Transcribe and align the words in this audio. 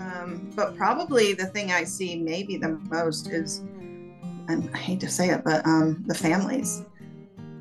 Um, 0.00 0.50
but 0.56 0.76
probably 0.76 1.34
the 1.34 1.46
thing 1.46 1.72
I 1.72 1.84
see 1.84 2.16
maybe 2.16 2.56
the 2.56 2.80
most 2.90 3.28
is, 3.28 3.62
I 4.48 4.76
hate 4.76 4.98
to 5.00 5.08
say 5.08 5.28
it, 5.28 5.42
but 5.44 5.64
um, 5.66 6.02
the 6.06 6.14
families, 6.14 6.82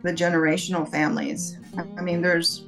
the 0.04 0.12
generational 0.12 0.90
families. 0.90 1.58
I 1.98 2.02
mean, 2.02 2.22
there's, 2.22 2.64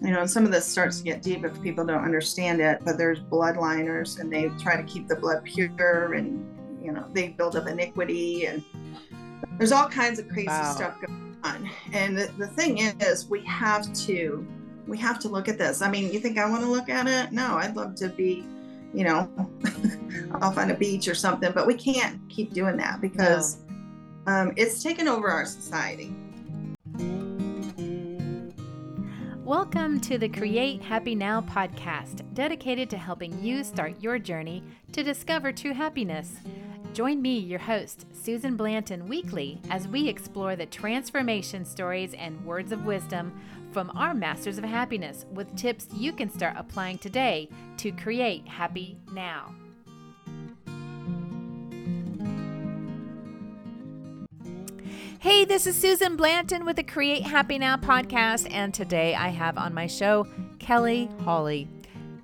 you 0.00 0.10
know, 0.10 0.22
and 0.22 0.30
some 0.30 0.44
of 0.44 0.50
this 0.50 0.66
starts 0.66 0.98
to 0.98 1.04
get 1.04 1.22
deep 1.22 1.44
if 1.44 1.60
people 1.62 1.84
don't 1.84 2.02
understand 2.02 2.60
it, 2.60 2.80
but 2.84 2.96
there's 2.96 3.20
bloodliners 3.20 4.18
and 4.18 4.32
they 4.32 4.48
try 4.60 4.76
to 4.76 4.82
keep 4.84 5.06
the 5.06 5.16
blood 5.16 5.44
pure 5.44 6.14
and, 6.14 6.82
you 6.82 6.92
know, 6.92 7.06
they 7.12 7.28
build 7.28 7.54
up 7.54 7.66
iniquity 7.68 8.46
and 8.46 8.64
there's 9.58 9.72
all 9.72 9.88
kinds 9.88 10.18
of 10.18 10.28
crazy 10.28 10.48
wow. 10.48 10.74
stuff 10.74 11.00
going 11.00 11.36
on. 11.44 11.70
And 11.92 12.16
the, 12.16 12.32
the 12.38 12.48
thing 12.48 12.78
is, 12.78 13.28
we 13.28 13.44
have 13.44 13.92
to 14.06 14.46
we 14.86 14.98
have 14.98 15.18
to 15.20 15.28
look 15.28 15.48
at 15.48 15.58
this. 15.58 15.80
I 15.82 15.90
mean, 15.90 16.12
you 16.12 16.18
think 16.18 16.38
I 16.38 16.48
want 16.48 16.64
to 16.64 16.68
look 16.68 16.88
at 16.88 17.06
it? 17.06 17.32
No, 17.32 17.54
I'd 17.56 17.76
love 17.76 17.94
to 17.96 18.08
be, 18.08 18.44
you 18.94 19.04
know, 19.04 19.30
off 20.42 20.58
on 20.58 20.70
a 20.70 20.74
beach 20.74 21.08
or 21.08 21.14
something, 21.14 21.50
but 21.54 21.66
we 21.66 21.74
can't 21.74 22.20
keep 22.28 22.52
doing 22.52 22.76
that 22.76 23.00
because 23.00 23.58
um, 24.26 24.52
it's 24.56 24.82
taken 24.82 25.08
over 25.08 25.28
our 25.28 25.46
society. 25.46 26.14
Welcome 29.44 30.00
to 30.02 30.18
the 30.18 30.28
Create 30.28 30.82
Happy 30.82 31.14
Now 31.14 31.40
podcast, 31.40 32.22
dedicated 32.34 32.90
to 32.90 32.98
helping 32.98 33.42
you 33.42 33.64
start 33.64 33.94
your 34.00 34.18
journey 34.18 34.62
to 34.92 35.02
discover 35.02 35.52
true 35.52 35.72
happiness. 35.72 36.36
Join 36.92 37.22
me, 37.22 37.38
your 37.38 37.58
host, 37.58 38.06
Susan 38.12 38.56
Blanton, 38.56 39.08
weekly 39.08 39.58
as 39.70 39.88
we 39.88 40.06
explore 40.06 40.54
the 40.54 40.66
transformation 40.66 41.64
stories 41.64 42.12
and 42.12 42.44
words 42.44 42.72
of 42.72 42.84
wisdom 42.84 43.32
from 43.72 43.90
our 43.96 44.12
Masters 44.12 44.58
of 44.58 44.64
Happiness 44.64 45.24
with 45.32 45.56
tips 45.56 45.88
you 45.94 46.12
can 46.12 46.28
start 46.28 46.54
applying 46.58 46.98
today 46.98 47.48
to 47.78 47.90
create 47.90 48.46
happy 48.46 48.98
now. 49.12 49.54
Hey, 55.20 55.44
this 55.44 55.66
is 55.66 55.76
Susan 55.76 56.16
Blanton 56.16 56.64
with 56.64 56.76
the 56.76 56.82
Create 56.82 57.22
Happy 57.22 57.56
Now 57.56 57.76
podcast, 57.76 58.48
and 58.50 58.74
today 58.74 59.14
I 59.14 59.28
have 59.28 59.56
on 59.56 59.72
my 59.72 59.86
show 59.86 60.26
Kelly 60.58 61.08
Hawley. 61.24 61.68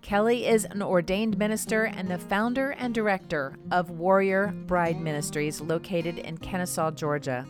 Kelly 0.03 0.47
is 0.47 0.65
an 0.65 0.83
ordained 0.83 1.39
minister 1.39 1.85
and 1.85 2.09
the 2.09 2.19
founder 2.19 2.71
and 2.73 2.93
director 2.93 3.57
of 3.71 3.91
Warrior 3.91 4.49
Bride 4.67 5.01
Ministries 5.01 5.61
located 5.61 6.19
in 6.19 6.39
Kennesaw, 6.39 6.91
Georgia. 6.91 7.47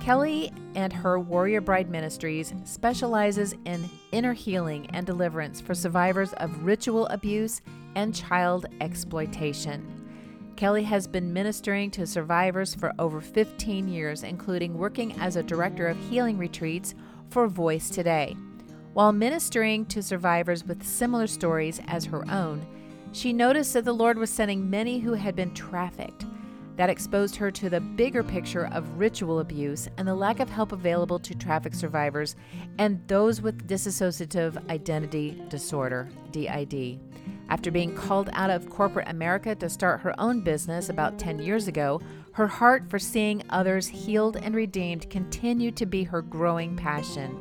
Kelly 0.00 0.52
and 0.74 0.92
her 0.92 1.18
Warrior 1.18 1.60
Bride 1.60 1.90
Ministries 1.90 2.54
specializes 2.64 3.54
in 3.64 3.90
inner 4.12 4.34
healing 4.34 4.86
and 4.90 5.04
deliverance 5.04 5.60
for 5.60 5.74
survivors 5.74 6.32
of 6.34 6.64
ritual 6.64 7.06
abuse 7.08 7.60
and 7.96 8.14
child 8.14 8.66
exploitation. 8.80 9.92
Kelly 10.54 10.84
has 10.84 11.06
been 11.06 11.32
ministering 11.32 11.90
to 11.90 12.06
survivors 12.06 12.74
for 12.74 12.92
over 12.98 13.20
15 13.20 13.88
years, 13.88 14.22
including 14.22 14.78
working 14.78 15.12
as 15.20 15.36
a 15.36 15.42
director 15.42 15.88
of 15.88 15.98
healing 16.08 16.38
retreats 16.38 16.94
for 17.30 17.48
Voice 17.48 17.90
Today. 17.90 18.36
While 18.94 19.12
ministering 19.12 19.84
to 19.86 20.02
survivors 20.02 20.64
with 20.64 20.86
similar 20.86 21.26
stories 21.26 21.80
as 21.88 22.06
her 22.06 22.24
own, 22.30 22.64
she 23.12 23.32
noticed 23.32 23.74
that 23.74 23.84
the 23.84 23.92
Lord 23.92 24.18
was 24.18 24.30
sending 24.30 24.70
many 24.70 24.98
who 24.98 25.12
had 25.14 25.36
been 25.36 25.52
trafficked. 25.52 26.24
That 26.76 26.90
exposed 26.90 27.36
her 27.36 27.50
to 27.52 27.70
the 27.70 27.80
bigger 27.80 28.22
picture 28.22 28.66
of 28.66 28.98
ritual 28.98 29.40
abuse 29.40 29.88
and 29.96 30.06
the 30.06 30.14
lack 30.14 30.40
of 30.40 30.50
help 30.50 30.72
available 30.72 31.18
to 31.20 31.34
trafficked 31.34 31.76
survivors 31.76 32.36
and 32.78 33.00
those 33.08 33.40
with 33.40 33.66
dissociative 33.66 34.68
identity 34.68 35.42
disorder, 35.48 36.08
DID. 36.32 37.00
After 37.48 37.70
being 37.70 37.94
called 37.94 38.28
out 38.32 38.50
of 38.50 38.68
corporate 38.68 39.08
America 39.08 39.54
to 39.54 39.70
start 39.70 40.00
her 40.00 40.18
own 40.20 40.40
business 40.40 40.88
about 40.88 41.18
10 41.18 41.38
years 41.38 41.68
ago, 41.68 42.00
her 42.36 42.46
heart 42.46 42.88
for 42.90 42.98
seeing 42.98 43.42
others 43.48 43.86
healed 43.86 44.36
and 44.36 44.54
redeemed 44.54 45.08
continued 45.08 45.74
to 45.74 45.86
be 45.86 46.04
her 46.04 46.20
growing 46.20 46.76
passion. 46.76 47.34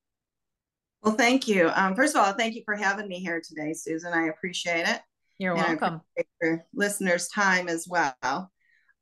Well, 1.02 1.14
thank 1.14 1.48
you. 1.48 1.70
Um, 1.74 1.94
first 1.94 2.14
of 2.14 2.22
all, 2.22 2.32
thank 2.32 2.54
you 2.54 2.62
for 2.64 2.76
having 2.76 3.08
me 3.08 3.18
here 3.18 3.42
today, 3.46 3.74
Susan. 3.74 4.12
I 4.12 4.28
appreciate 4.28 4.86
it. 4.86 5.00
You're 5.38 5.54
welcome. 5.54 6.00
for 6.40 6.64
listeners' 6.74 7.28
time 7.28 7.68
as 7.68 7.86
well. 7.88 8.50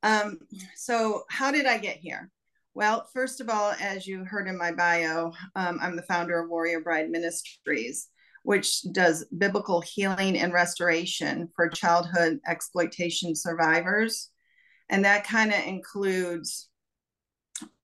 Um, 0.02 0.38
so, 0.76 1.24
how 1.28 1.50
did 1.50 1.66
I 1.66 1.78
get 1.78 1.96
here? 1.96 2.30
Well, 2.74 3.08
first 3.12 3.40
of 3.40 3.48
all, 3.48 3.74
as 3.80 4.06
you 4.06 4.24
heard 4.24 4.48
in 4.48 4.56
my 4.56 4.72
bio, 4.72 5.32
um, 5.56 5.78
I'm 5.82 5.96
the 5.96 6.02
founder 6.02 6.40
of 6.40 6.48
Warrior 6.48 6.80
Bride 6.80 7.10
Ministries, 7.10 8.08
which 8.42 8.82
does 8.92 9.26
biblical 9.36 9.80
healing 9.80 10.38
and 10.38 10.52
restoration 10.52 11.48
for 11.54 11.68
childhood 11.68 12.40
exploitation 12.46 13.34
survivors. 13.34 14.30
And 14.88 15.04
that 15.04 15.26
kind 15.26 15.52
of 15.52 15.60
includes 15.64 16.68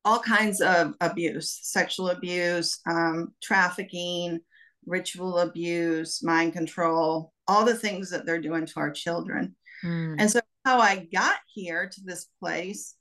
all 0.05 0.21
kinds 0.21 0.61
of 0.61 0.95
abuse 1.01 1.59
sexual 1.63 2.11
abuse, 2.11 2.79
um, 2.89 3.35
trafficking, 3.43 4.39
ritual 4.87 5.41
abuse, 5.41 6.23
mind 6.23 6.53
control, 6.53 7.33
all 7.49 7.65
the 7.65 7.75
things 7.75 8.11
that 8.11 8.27
they're 8.27 8.41
doing 8.41 8.67
to 8.67 8.81
our 8.81 8.91
children. 8.91 9.55
Mm. 9.85 10.17
And 10.19 10.31
so, 10.31 10.41
how 10.65 10.81
I 10.81 11.07
got 11.13 11.37
here 11.47 11.89
to 11.89 12.01
this 12.05 12.27
place 12.41 12.95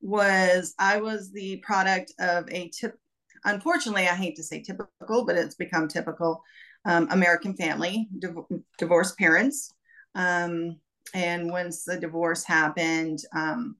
was 0.00 0.74
I 0.78 1.00
was 1.00 1.32
the 1.32 1.58
product 1.58 2.12
of 2.18 2.50
a 2.50 2.70
tip. 2.70 2.94
Unfortunately, 3.44 4.08
I 4.08 4.14
hate 4.14 4.36
to 4.36 4.42
say 4.42 4.62
typical, 4.62 5.24
but 5.24 5.36
it's 5.36 5.54
become 5.54 5.86
typical 5.86 6.42
um, 6.84 7.08
American 7.10 7.56
family, 7.56 8.08
div- 8.18 8.62
divorced 8.78 9.18
parents. 9.18 9.70
Um, 10.14 10.76
and 11.14 11.50
once 11.50 11.84
the 11.84 11.98
divorce 11.98 12.44
happened, 12.44 13.20
um, 13.34 13.76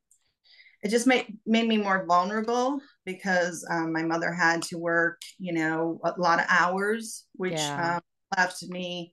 it 0.82 0.90
just 0.90 1.06
made 1.06 1.38
made 1.46 1.66
me 1.66 1.78
more 1.78 2.04
vulnerable 2.06 2.78
because 3.06 3.66
um, 3.70 3.92
my 3.92 4.02
mother 4.02 4.32
had 4.32 4.62
to 4.62 4.78
work, 4.78 5.20
you 5.38 5.52
know, 5.52 5.98
a 6.04 6.12
lot 6.20 6.40
of 6.40 6.46
hours, 6.48 7.24
which 7.34 7.54
yeah. 7.54 7.96
um, 7.96 8.02
left 8.36 8.62
me 8.64 9.12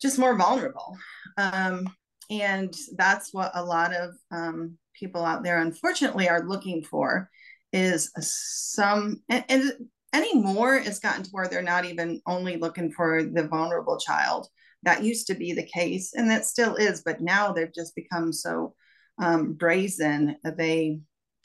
just 0.00 0.18
more 0.18 0.36
vulnerable. 0.36 0.96
Um, 1.38 1.88
and 2.30 2.74
that's 2.96 3.32
what 3.32 3.52
a 3.54 3.64
lot 3.64 3.94
of 3.94 4.14
um, 4.30 4.78
people 4.94 5.24
out 5.24 5.42
there, 5.42 5.60
unfortunately, 5.60 6.28
are 6.28 6.46
looking 6.46 6.82
for 6.82 7.30
is 7.72 8.10
some 8.18 9.20
and, 9.28 9.44
and 9.48 9.72
anymore 10.14 10.76
it's 10.76 11.00
gotten 11.00 11.22
to 11.22 11.30
where 11.30 11.48
they're 11.48 11.62
not 11.62 11.84
even 11.84 12.20
only 12.26 12.56
looking 12.56 12.90
for 12.90 13.22
the 13.22 13.46
vulnerable 13.48 13.98
child 13.98 14.46
that 14.82 15.02
used 15.02 15.26
to 15.26 15.34
be 15.34 15.52
the 15.52 15.66
case 15.66 16.12
and 16.14 16.30
that 16.30 16.46
still 16.46 16.76
is 16.76 17.02
but 17.04 17.20
now 17.20 17.52
they've 17.52 17.74
just 17.74 17.94
become 17.94 18.32
so 18.32 18.74
um, 19.18 19.52
brazen 19.54 20.36
they 20.56 21.00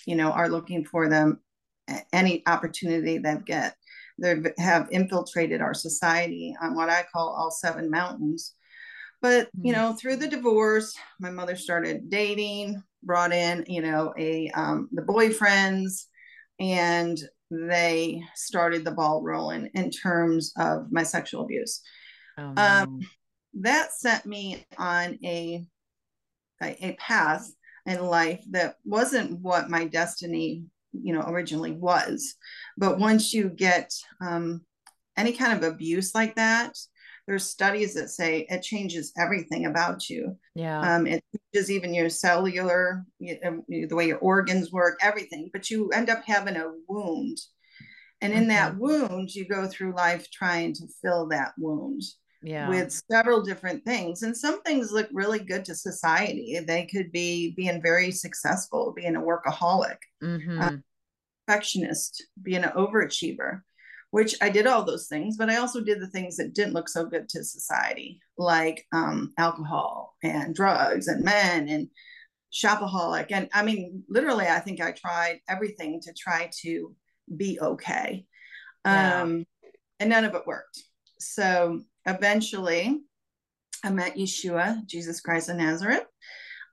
you 0.05 0.15
know 0.15 0.31
are 0.31 0.47
looking 0.47 0.85
for 0.85 1.09
them 1.09 1.39
any 2.13 2.43
opportunity 2.47 3.17
they 3.17 3.35
get 3.45 3.75
they 4.21 4.35
have 4.57 4.87
infiltrated 4.91 5.61
our 5.61 5.73
society 5.73 6.55
on 6.61 6.75
what 6.75 6.89
i 6.89 7.03
call 7.11 7.29
all 7.29 7.51
seven 7.51 7.89
mountains 7.89 8.53
but 9.21 9.49
you 9.61 9.73
mm-hmm. 9.73 9.81
know 9.81 9.93
through 9.93 10.15
the 10.15 10.27
divorce 10.27 10.95
my 11.19 11.29
mother 11.29 11.55
started 11.55 12.09
dating 12.09 12.81
brought 13.03 13.33
in 13.33 13.65
you 13.67 13.81
know 13.81 14.13
a 14.17 14.49
um, 14.51 14.87
the 14.91 15.01
boyfriends 15.01 16.05
and 16.59 17.19
they 17.49 18.21
started 18.35 18.85
the 18.85 18.91
ball 18.91 19.21
rolling 19.23 19.69
in 19.73 19.89
terms 19.89 20.53
of 20.57 20.91
my 20.91 21.03
sexual 21.03 21.43
abuse 21.43 21.81
oh, 22.37 22.53
no. 22.53 22.61
um, 22.61 22.99
that 23.53 23.91
sent 23.91 24.25
me 24.25 24.65
on 24.77 25.17
a 25.23 25.65
a 26.61 26.95
path 26.99 27.51
in 27.85 27.99
life 28.05 28.43
that 28.51 28.75
wasn't 28.85 29.39
what 29.39 29.69
my 29.69 29.85
destiny 29.85 30.63
you 30.93 31.13
know 31.13 31.23
originally 31.27 31.71
was 31.71 32.35
but 32.77 32.99
once 32.99 33.33
you 33.33 33.49
get 33.49 33.91
um, 34.21 34.61
any 35.17 35.31
kind 35.33 35.53
of 35.53 35.63
abuse 35.63 36.13
like 36.13 36.35
that 36.35 36.75
there's 37.27 37.49
studies 37.49 37.93
that 37.93 38.09
say 38.09 38.45
it 38.49 38.61
changes 38.61 39.13
everything 39.17 39.65
about 39.65 40.09
you. 40.09 40.37
Yeah. 40.55 40.79
Um, 40.79 41.05
it 41.05 41.23
changes 41.53 41.69
even 41.69 41.93
your 41.93 42.09
cellular, 42.09 43.05
you, 43.19 43.87
the 43.87 43.95
way 43.95 44.07
your 44.07 44.17
organs 44.17 44.71
work, 44.71 44.99
everything. 45.01 45.49
But 45.53 45.69
you 45.69 45.89
end 45.91 46.09
up 46.09 46.23
having 46.25 46.55
a 46.55 46.71
wound. 46.87 47.37
And 48.21 48.33
in 48.33 48.39
mm-hmm. 48.41 48.49
that 48.49 48.77
wound, 48.77 49.33
you 49.33 49.47
go 49.47 49.67
through 49.67 49.95
life 49.95 50.29
trying 50.31 50.73
to 50.73 50.87
fill 51.01 51.27
that 51.29 51.53
wound 51.57 52.01
yeah. 52.41 52.69
with 52.69 52.91
several 53.11 53.41
different 53.41 53.83
things. 53.85 54.23
And 54.23 54.35
some 54.35 54.61
things 54.63 54.91
look 54.91 55.09
really 55.13 55.39
good 55.39 55.65
to 55.65 55.75
society. 55.75 56.59
They 56.65 56.85
could 56.85 57.11
be 57.11 57.53
being 57.55 57.81
very 57.81 58.11
successful, 58.11 58.93
being 58.95 59.15
a 59.15 59.21
workaholic, 59.21 59.97
mm-hmm. 60.23 60.61
uh, 60.61 60.71
perfectionist, 61.47 62.23
being 62.41 62.63
an 62.63 62.71
overachiever, 62.71 63.61
which 64.11 64.35
I 64.41 64.49
did 64.49 64.67
all 64.67 64.83
those 64.83 65.07
things, 65.07 65.37
but 65.37 65.49
I 65.49 65.57
also 65.57 65.81
did 65.81 66.01
the 66.01 66.07
things 66.07 66.37
that 66.37 66.53
didn't 66.53 66.73
look 66.73 66.89
so 66.89 67.05
good 67.05 67.29
to 67.29 67.43
society, 67.43 68.21
like 68.37 68.85
um, 68.91 69.33
alcohol 69.37 70.15
and 70.23 70.53
drugs 70.53 71.07
and 71.07 71.23
men 71.23 71.69
and 71.69 71.87
shopaholic. 72.53 73.27
And 73.31 73.49
I 73.53 73.63
mean, 73.63 74.03
literally, 74.09 74.47
I 74.47 74.59
think 74.59 74.81
I 74.81 74.91
tried 74.91 75.39
everything 75.47 76.01
to 76.01 76.13
try 76.13 76.49
to 76.61 76.95
be 77.35 77.59
okay. 77.61 78.25
Yeah. 78.85 79.21
Um, 79.21 79.45
and 79.99 80.09
none 80.09 80.25
of 80.25 80.35
it 80.35 80.47
worked. 80.47 80.83
So 81.19 81.81
eventually 82.05 83.01
I 83.83 83.89
met 83.89 84.15
Yeshua, 84.15 84.85
Jesus 84.85 85.21
Christ 85.21 85.49
of 85.49 85.57
Nazareth, 85.57 86.05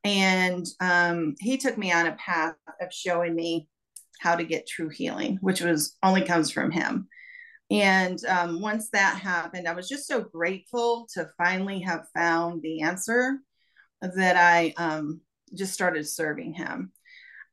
and 0.04 0.66
um, 0.80 1.34
he 1.40 1.56
took 1.56 1.76
me 1.76 1.92
on 1.92 2.06
a 2.06 2.16
path 2.16 2.54
of 2.80 2.92
showing 2.92 3.34
me 3.34 3.69
how 4.20 4.36
to 4.36 4.44
get 4.44 4.66
true 4.66 4.88
healing, 4.88 5.38
which 5.40 5.60
was 5.60 5.96
only 6.02 6.22
comes 6.22 6.50
from 6.50 6.70
him. 6.70 7.08
And 7.70 8.19
um, 8.26 8.60
once 8.60 8.88
that 8.90 9.19
happened, 9.19 9.69
I 9.69 9.75
was 9.75 9.88
just 9.88 10.06
so 10.06 10.22
grateful 10.22 11.06
to 11.14 11.28
finally 11.36 11.80
have 11.80 12.06
found 12.14 12.62
the 12.62 12.82
answer 12.82 13.38
that 14.00 14.36
I 14.36 14.72
um, 14.76 15.20
just 15.54 15.75
started 15.75 16.08
serving 16.08 16.54
him. 16.54 16.92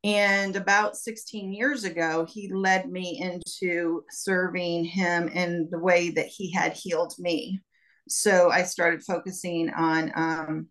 And 0.04 0.54
about 0.56 0.96
16 0.96 1.52
years 1.52 1.84
ago, 1.84 2.26
he 2.28 2.52
led 2.52 2.88
me 2.88 3.20
into 3.20 4.04
serving 4.10 4.84
him 4.84 5.28
in 5.28 5.68
the 5.70 5.78
way 5.78 6.10
that 6.10 6.26
he 6.26 6.52
had 6.52 6.74
healed 6.74 7.14
me. 7.18 7.60
So 8.08 8.50
I 8.50 8.62
started 8.62 9.02
focusing 9.02 9.70
on 9.70 10.12
um, 10.14 10.68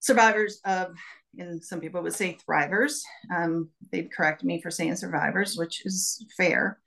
survivors 0.00 0.60
of, 0.64 0.94
and 1.38 1.62
some 1.64 1.80
people 1.80 2.02
would 2.02 2.14
say 2.14 2.36
thrivers. 2.48 3.00
Um, 3.34 3.70
they'd 3.90 4.12
correct 4.12 4.44
me 4.44 4.60
for 4.60 4.70
saying 4.70 4.96
survivors, 4.96 5.56
which 5.56 5.84
is 5.86 6.24
fair. 6.36 6.78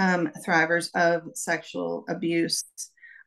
Um, 0.00 0.30
thrivers 0.46 0.88
of 0.94 1.36
sexual 1.36 2.04
abuse. 2.08 2.64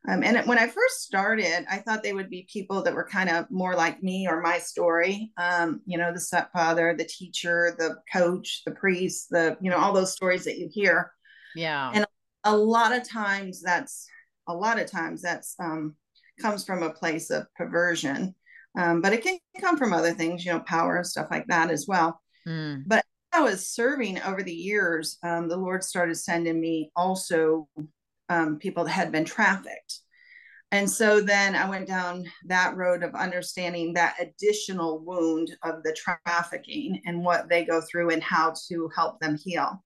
Um, 0.08 0.24
and 0.24 0.46
when 0.48 0.60
I 0.60 0.68
first 0.68 1.02
started, 1.02 1.66
I 1.70 1.78
thought 1.78 2.04
they 2.04 2.14
would 2.14 2.30
be 2.30 2.48
people 2.52 2.84
that 2.84 2.94
were 2.94 3.08
kind 3.08 3.30
of 3.30 3.50
more 3.50 3.76
like 3.76 4.04
me 4.04 4.28
or 4.30 4.42
my 4.42 4.60
story. 4.60 5.32
Um, 5.38 5.82
you 5.86 5.98
know, 5.98 6.14
the 6.14 6.20
stepfather, 6.20 6.96
the 6.96 7.06
teacher, 7.06 7.76
the 7.78 7.96
coach, 8.14 8.62
the 8.66 8.72
priest, 8.72 9.28
the, 9.32 9.58
you 9.62 9.70
know, 9.70 9.78
all 9.78 9.94
those 9.94 10.14
stories 10.14 10.46
that 10.46 10.58
you 10.58 10.70
hear. 10.72 11.12
Yeah. 11.56 11.92
And 11.94 12.06
a 12.44 12.56
lot 12.56 12.96
of 12.96 13.08
times 13.08 13.62
that's 13.62 14.08
a 14.48 14.54
lot 14.54 14.80
of 14.80 14.90
times 14.90 15.22
that's 15.22 15.56
um, 15.60 15.96
comes 16.40 16.66
from 16.66 16.84
a 16.84 16.92
place 16.92 17.32
of 17.32 17.48
perversion, 17.56 18.36
um, 18.78 19.02
but 19.02 19.14
it 19.14 19.24
can 19.24 19.40
come 19.60 19.78
from 19.78 19.94
other 19.94 20.14
things, 20.14 20.46
you 20.46 20.52
know, 20.52 20.60
power 20.60 20.98
and 20.98 21.08
stuff 21.08 21.28
like 21.32 21.48
that 21.48 21.72
as 21.72 21.86
well. 21.88 22.22
Mm. 22.48 22.84
But 22.86 23.04
I 23.34 23.42
was 23.42 23.68
serving 23.68 24.22
over 24.22 24.44
the 24.44 24.54
years, 24.54 25.18
um, 25.24 25.50
the 25.50 25.58
Lord 25.58 25.84
started 25.84 26.16
sending 26.16 26.60
me 26.60 26.92
also 26.96 27.68
um, 28.30 28.58
people 28.58 28.84
that 28.84 28.92
had 28.92 29.12
been 29.12 29.26
trafficked. 29.26 30.00
And 30.72 30.90
so 30.90 31.22
then 31.22 31.56
I 31.56 31.70
went 31.70 31.88
down 31.88 32.26
that 32.48 32.76
road 32.76 33.04
of 33.04 33.14
understanding 33.16 33.94
that 33.94 34.18
additional 34.20 35.00
wound 35.00 35.56
of 35.64 35.84
the 35.84 35.96
trafficking 35.96 37.02
and 37.06 37.24
what 37.24 37.48
they 37.50 37.64
go 37.64 37.82
through 37.82 38.10
and 38.10 38.22
how 38.22 38.54
to 38.68 38.90
help 38.96 39.20
them 39.20 39.38
heal. 39.38 39.84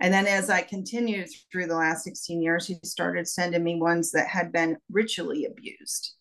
And 0.00 0.12
then 0.12 0.26
as 0.26 0.50
I 0.50 0.62
continued 0.62 1.28
through 1.50 1.66
the 1.66 1.76
last 1.76 2.04
16 2.04 2.42
years, 2.42 2.66
he 2.66 2.78
started 2.84 3.28
sending 3.28 3.62
me 3.62 3.80
ones 3.80 4.10
that 4.12 4.26
had 4.26 4.52
been 4.52 4.76
ritually 4.90 5.44
abused, 5.44 6.14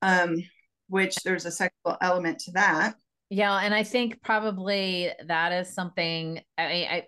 um, 0.00 0.36
which 0.88 1.16
there's 1.16 1.44
a 1.44 1.50
sexual 1.50 1.98
element 2.00 2.38
to 2.40 2.52
that. 2.52 2.94
Yeah. 3.28 3.56
And 3.56 3.74
I 3.74 3.82
think 3.82 4.22
probably 4.22 5.10
that 5.26 5.52
is 5.52 5.72
something 5.72 6.40
I 6.58 6.62
I, 6.62 7.06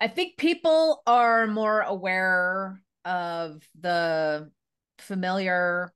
I 0.00 0.08
think 0.08 0.36
people 0.36 1.02
are 1.06 1.46
more 1.46 1.80
aware 1.80 2.80
of 3.04 3.62
the 3.80 4.50
familiar 4.98 5.92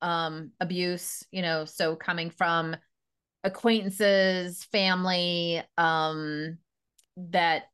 um 0.00 0.50
abuse, 0.60 1.24
you 1.30 1.42
know, 1.42 1.64
so 1.64 1.94
coming 1.94 2.30
from 2.30 2.76
acquaintances, 3.44 4.64
family, 4.64 5.62
um 5.78 6.58
that 7.16 7.64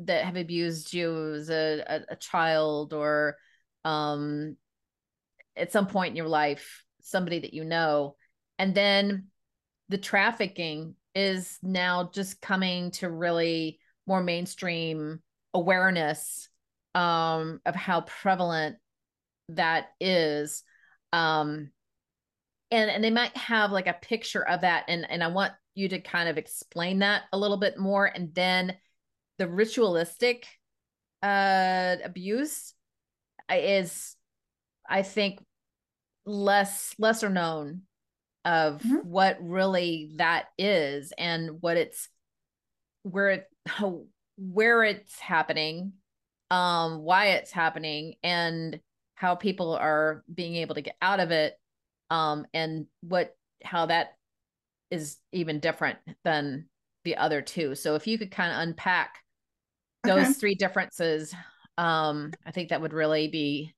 that 0.00 0.24
have 0.24 0.36
abused 0.36 0.94
you 0.94 1.34
as 1.34 1.50
a, 1.50 1.82
a, 1.86 2.12
a 2.12 2.16
child 2.16 2.92
or 2.92 3.36
um 3.84 4.56
at 5.56 5.72
some 5.72 5.86
point 5.86 6.10
in 6.10 6.16
your 6.16 6.28
life 6.28 6.84
somebody 7.00 7.40
that 7.40 7.54
you 7.54 7.64
know. 7.64 8.14
And 8.58 8.74
then 8.74 9.28
the 9.88 9.98
trafficking 9.98 10.94
is 11.14 11.58
now 11.62 12.10
just 12.12 12.40
coming 12.40 12.90
to 12.92 13.10
really 13.10 13.80
more 14.08 14.22
mainstream 14.22 15.20
awareness 15.54 16.48
um 16.94 17.60
of 17.64 17.74
how 17.74 18.00
prevalent 18.00 18.76
that 19.50 19.88
is 20.00 20.64
um 21.12 21.70
and 22.70 22.90
and 22.90 23.02
they 23.04 23.10
might 23.10 23.36
have 23.36 23.70
like 23.70 23.86
a 23.86 23.92
picture 23.92 24.46
of 24.46 24.62
that 24.62 24.84
and 24.88 25.08
and 25.10 25.22
I 25.22 25.28
want 25.28 25.52
you 25.74 25.88
to 25.90 26.00
kind 26.00 26.28
of 26.28 26.38
explain 26.38 27.00
that 27.00 27.22
a 27.32 27.38
little 27.38 27.56
bit 27.56 27.78
more 27.78 28.06
and 28.06 28.34
then 28.34 28.76
the 29.38 29.48
ritualistic 29.48 30.46
uh 31.22 31.96
abuse 32.04 32.74
is 33.50 34.16
i 34.88 35.02
think 35.02 35.40
less 36.26 36.94
lesser 36.98 37.28
known 37.28 37.82
of 38.44 38.82
mm-hmm. 38.82 39.08
what 39.08 39.36
really 39.40 40.12
that 40.16 40.46
is 40.58 41.12
and 41.18 41.60
what 41.60 41.76
it's 41.76 42.08
where 43.02 43.30
it 43.30 43.46
where 44.36 44.84
it's 44.84 45.18
happening 45.18 45.92
um 46.50 47.02
why 47.02 47.26
it's 47.30 47.50
happening 47.50 48.14
and 48.22 48.80
how 49.14 49.34
people 49.34 49.74
are 49.74 50.22
being 50.32 50.54
able 50.56 50.74
to 50.76 50.80
get 50.80 50.96
out 51.02 51.20
of 51.20 51.30
it 51.30 51.58
um 52.10 52.46
and 52.54 52.86
what 53.02 53.34
how 53.62 53.86
that 53.86 54.14
is 54.90 55.18
even 55.32 55.60
different 55.60 55.98
than 56.24 56.68
the 57.04 57.16
other 57.16 57.42
two. 57.42 57.74
So 57.74 57.94
if 57.94 58.06
you 58.06 58.18
could 58.18 58.30
kind 58.30 58.52
of 58.52 58.58
unpack 58.60 59.18
those 60.04 60.24
okay. 60.24 60.32
three 60.32 60.54
differences, 60.54 61.34
um, 61.76 62.32
I 62.44 62.50
think 62.50 62.70
that 62.70 62.80
would 62.80 62.92
really 62.92 63.28
be 63.28 63.74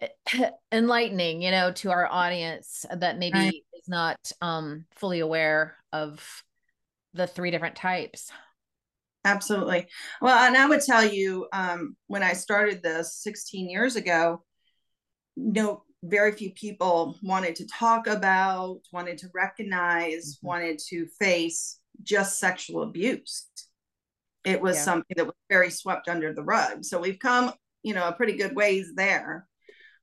enlightening, 0.72 1.42
you 1.42 1.50
know, 1.50 1.72
to 1.72 1.90
our 1.90 2.06
audience 2.06 2.84
that 2.94 3.18
maybe 3.18 3.38
right. 3.38 3.54
is 3.74 3.88
not 3.88 4.18
um, 4.40 4.84
fully 4.96 5.20
aware 5.20 5.76
of 5.92 6.42
the 7.14 7.26
three 7.26 7.50
different 7.50 7.76
types. 7.76 8.30
Absolutely. 9.24 9.86
Well, 10.20 10.36
and 10.36 10.56
I 10.56 10.66
would 10.66 10.80
tell 10.80 11.04
you, 11.04 11.46
um, 11.52 11.96
when 12.08 12.22
I 12.22 12.32
started 12.32 12.82
this 12.82 13.16
16 13.16 13.70
years 13.70 13.94
ago, 13.96 14.42
no, 15.36 15.84
very 16.02 16.32
few 16.32 16.50
people 16.52 17.16
wanted 17.22 17.56
to 17.56 17.66
talk 17.66 18.06
about, 18.06 18.80
wanted 18.92 19.18
to 19.18 19.30
recognize, 19.32 20.36
mm-hmm. 20.36 20.46
wanted 20.46 20.80
to 20.88 21.06
face 21.20 21.78
just 22.02 22.40
sexual 22.40 22.82
abuse. 22.82 23.48
It 24.44 24.60
was 24.60 24.76
yeah. 24.76 24.82
something 24.82 25.14
that 25.16 25.26
was 25.26 25.36
very 25.48 25.70
swept 25.70 26.08
under 26.08 26.32
the 26.34 26.42
rug. 26.42 26.84
So 26.84 26.98
we've 27.00 27.20
come, 27.20 27.52
you 27.84 27.94
know, 27.94 28.08
a 28.08 28.12
pretty 28.12 28.36
good 28.36 28.56
ways 28.56 28.92
there. 28.96 29.46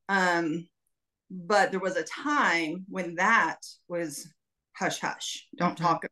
Um, 0.07 0.67
but 1.29 1.71
there 1.71 1.79
was 1.81 1.97
a 1.97 2.03
time 2.03 2.85
when 2.87 3.15
that 3.15 3.59
was 3.89 4.27
hush 4.73 4.99
hush. 4.99 5.45
Don't 5.57 5.75
mm-hmm. 5.75 5.83
talk, 5.83 6.05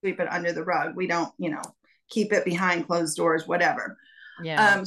sweep 0.00 0.20
it 0.20 0.28
under 0.30 0.52
the 0.52 0.64
rug. 0.64 0.96
We 0.96 1.06
don't, 1.06 1.32
you 1.38 1.50
know, 1.50 1.62
keep 2.08 2.32
it 2.32 2.44
behind 2.44 2.86
closed 2.86 3.16
doors, 3.16 3.46
whatever. 3.46 3.96
Yeah. 4.42 4.74
Um, 4.74 4.84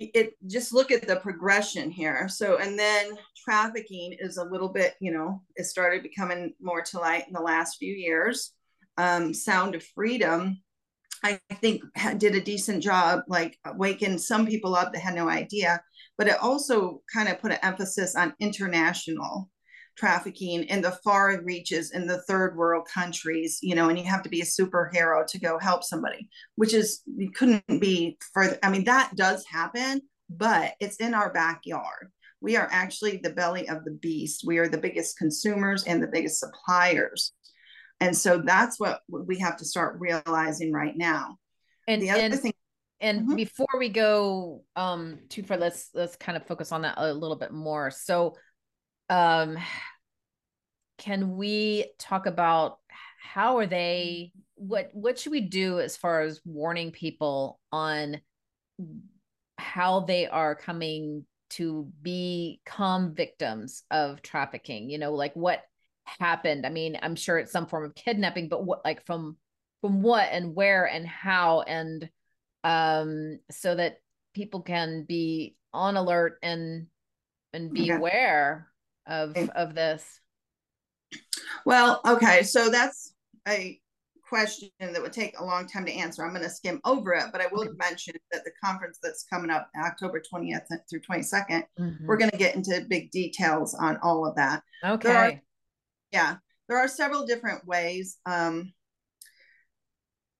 it 0.00 0.34
just 0.46 0.72
look 0.72 0.90
at 0.90 1.06
the 1.06 1.16
progression 1.16 1.88
here 1.88 2.28
so 2.28 2.58
and 2.58 2.76
then 2.76 3.12
trafficking 3.36 4.16
is 4.18 4.36
a 4.36 4.44
little 4.44 4.70
bit 4.70 4.94
you 5.00 5.12
know 5.12 5.40
it 5.54 5.64
started 5.64 6.02
becoming 6.02 6.52
more 6.60 6.82
to 6.82 6.98
light 6.98 7.28
in 7.28 7.32
the 7.32 7.40
last 7.40 7.76
few 7.76 7.94
years 7.94 8.54
um, 8.96 9.32
sound 9.32 9.76
of 9.76 9.84
freedom 9.94 10.60
i 11.22 11.38
think 11.60 11.80
did 12.16 12.34
a 12.34 12.40
decent 12.40 12.82
job 12.82 13.20
like 13.28 13.56
waking 13.76 14.18
some 14.18 14.46
people 14.46 14.74
up 14.74 14.92
that 14.92 15.00
had 15.00 15.14
no 15.14 15.28
idea 15.28 15.80
but 16.16 16.26
it 16.26 16.42
also 16.42 17.00
kind 17.12 17.28
of 17.28 17.40
put 17.40 17.52
an 17.52 17.58
emphasis 17.62 18.16
on 18.16 18.34
international 18.40 19.48
trafficking 19.98 20.64
in 20.64 20.80
the 20.80 20.92
far 21.04 21.40
reaches 21.42 21.90
in 21.90 22.06
the 22.06 22.22
third 22.22 22.56
world 22.56 22.86
countries, 22.92 23.58
you 23.62 23.74
know, 23.74 23.88
and 23.88 23.98
you 23.98 24.04
have 24.04 24.22
to 24.22 24.28
be 24.28 24.40
a 24.40 24.44
superhero 24.44 25.26
to 25.26 25.40
go 25.40 25.58
help 25.58 25.82
somebody, 25.82 26.28
which 26.54 26.72
is 26.72 27.02
you 27.06 27.30
couldn't 27.30 27.64
be 27.80 28.16
further. 28.32 28.58
I 28.62 28.70
mean, 28.70 28.84
that 28.84 29.16
does 29.16 29.44
happen, 29.46 30.02
but 30.30 30.74
it's 30.80 30.96
in 30.96 31.14
our 31.14 31.32
backyard. 31.32 32.10
We 32.40 32.56
are 32.56 32.68
actually 32.70 33.16
the 33.16 33.30
belly 33.30 33.68
of 33.68 33.84
the 33.84 33.90
beast. 33.90 34.44
We 34.46 34.58
are 34.58 34.68
the 34.68 34.78
biggest 34.78 35.18
consumers 35.18 35.84
and 35.84 36.00
the 36.00 36.06
biggest 36.06 36.38
suppliers. 36.38 37.32
And 38.00 38.16
so 38.16 38.38
that's 38.38 38.78
what 38.78 39.00
we 39.08 39.38
have 39.40 39.56
to 39.56 39.64
start 39.64 39.98
realizing 39.98 40.72
right 40.72 40.96
now. 40.96 41.38
And 41.88 42.00
the 42.00 42.10
other 42.10 42.20
and, 42.20 42.40
thing 42.40 42.52
and 43.00 43.20
mm-hmm. 43.22 43.34
before 43.34 43.66
we 43.78 43.88
go 43.88 44.62
um 44.76 45.18
too 45.28 45.42
far, 45.42 45.56
let's 45.56 45.90
let's 45.94 46.14
kind 46.16 46.36
of 46.36 46.46
focus 46.46 46.70
on 46.70 46.82
that 46.82 46.94
a 46.98 47.12
little 47.12 47.36
bit 47.36 47.52
more. 47.52 47.90
So 47.90 48.36
um 49.10 49.58
can 50.98 51.36
we 51.36 51.92
talk 51.98 52.26
about 52.26 52.78
how 53.20 53.58
are 53.58 53.66
they 53.66 54.32
what 54.56 54.90
what 54.92 55.18
should 55.18 55.32
we 55.32 55.40
do 55.40 55.78
as 55.80 55.96
far 55.96 56.22
as 56.22 56.40
warning 56.44 56.90
people 56.90 57.60
on 57.70 58.20
how 59.56 60.00
they 60.00 60.26
are 60.26 60.54
coming 60.54 61.24
to 61.50 61.90
become 62.02 63.14
victims 63.14 63.84
of 63.90 64.20
trafficking? 64.22 64.90
You 64.90 64.98
know 64.98 65.14
like 65.14 65.34
what 65.34 65.62
happened? 66.04 66.66
I 66.66 66.70
mean 66.70 66.98
i'm 67.00 67.14
sure 67.14 67.38
it's 67.38 67.52
some 67.52 67.66
form 67.66 67.84
of 67.84 67.94
kidnapping 67.94 68.48
but 68.48 68.64
what 68.64 68.84
like 68.84 69.06
from 69.06 69.36
from 69.80 70.02
what 70.02 70.28
and 70.32 70.54
where 70.54 70.86
and 70.86 71.06
how? 71.06 71.62
And 71.62 72.08
um 72.64 73.38
so 73.50 73.74
that 73.74 73.98
people 74.34 74.62
can 74.62 75.04
be 75.04 75.56
on 75.72 75.96
alert 75.96 76.38
and 76.42 76.86
and 77.52 77.72
be 77.72 77.90
aware 77.90 78.67
of 79.08 79.36
of 79.56 79.74
this 79.74 80.20
well 81.64 82.00
okay 82.06 82.42
so 82.42 82.68
that's 82.68 83.14
a 83.48 83.80
question 84.28 84.68
that 84.78 85.00
would 85.00 85.12
take 85.12 85.38
a 85.38 85.44
long 85.44 85.66
time 85.66 85.86
to 85.86 85.92
answer. 85.92 86.22
I'm 86.22 86.32
going 86.32 86.42
to 86.42 86.50
skim 86.50 86.80
over 86.84 87.14
it, 87.14 87.26
but 87.32 87.40
I 87.40 87.46
will 87.50 87.62
okay. 87.62 87.72
mention 87.78 88.14
that 88.30 88.44
the 88.44 88.50
conference 88.62 88.98
that's 89.02 89.24
coming 89.24 89.50
up 89.50 89.70
October 89.82 90.20
20th 90.20 90.66
through 90.88 91.00
22nd, 91.00 91.62
mm-hmm. 91.78 92.06
we're 92.06 92.18
going 92.18 92.30
to 92.30 92.36
get 92.36 92.54
into 92.54 92.84
big 92.88 93.10
details 93.10 93.74
on 93.74 93.96
all 94.02 94.26
of 94.26 94.36
that. 94.36 94.62
Okay. 94.84 95.10
Are, 95.10 95.40
yeah, 96.12 96.36
there 96.68 96.78
are 96.78 96.88
several 96.88 97.26
different 97.26 97.66
ways. 97.66 98.18
Um, 98.26 98.72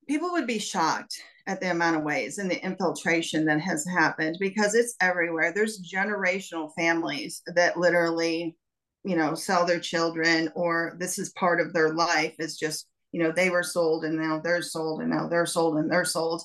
people 0.07 0.33
would 0.33 0.47
be 0.47 0.59
shocked 0.59 1.21
at 1.47 1.61
the 1.61 1.71
amount 1.71 1.97
of 1.97 2.03
ways 2.03 2.37
and 2.39 2.51
the 2.51 2.63
infiltration 2.63 3.47
that 3.47 3.61
has 3.61 3.87
happened 3.87 4.37
because 4.39 4.75
it's 4.75 4.95
everywhere. 5.01 5.53
There's 5.53 5.83
generational 5.83 6.71
families 6.77 7.43
that 7.55 7.79
literally, 7.79 8.57
you 9.05 9.17
know, 9.17 9.35
sell 9.35 9.65
their 9.65 9.81
children 9.81 10.51
or 10.55 10.97
this 10.99 11.19
is 11.19 11.31
part 11.31 11.61
of 11.61 11.73
their 11.73 11.95
life. 11.95 12.35
It's 12.39 12.57
just 12.57 12.87
you 13.13 13.23
know 13.23 13.33
they 13.33 13.51
were 13.51 13.63
sold 13.63 14.05
and 14.05 14.17
now 14.17 14.41
they're 14.41 14.63
sold 14.63 15.01
and 15.01 15.11
now 15.11 15.29
they're 15.29 15.47
sold 15.47 15.79
and 15.79 15.91
they're 15.91 16.05
sold 16.05 16.43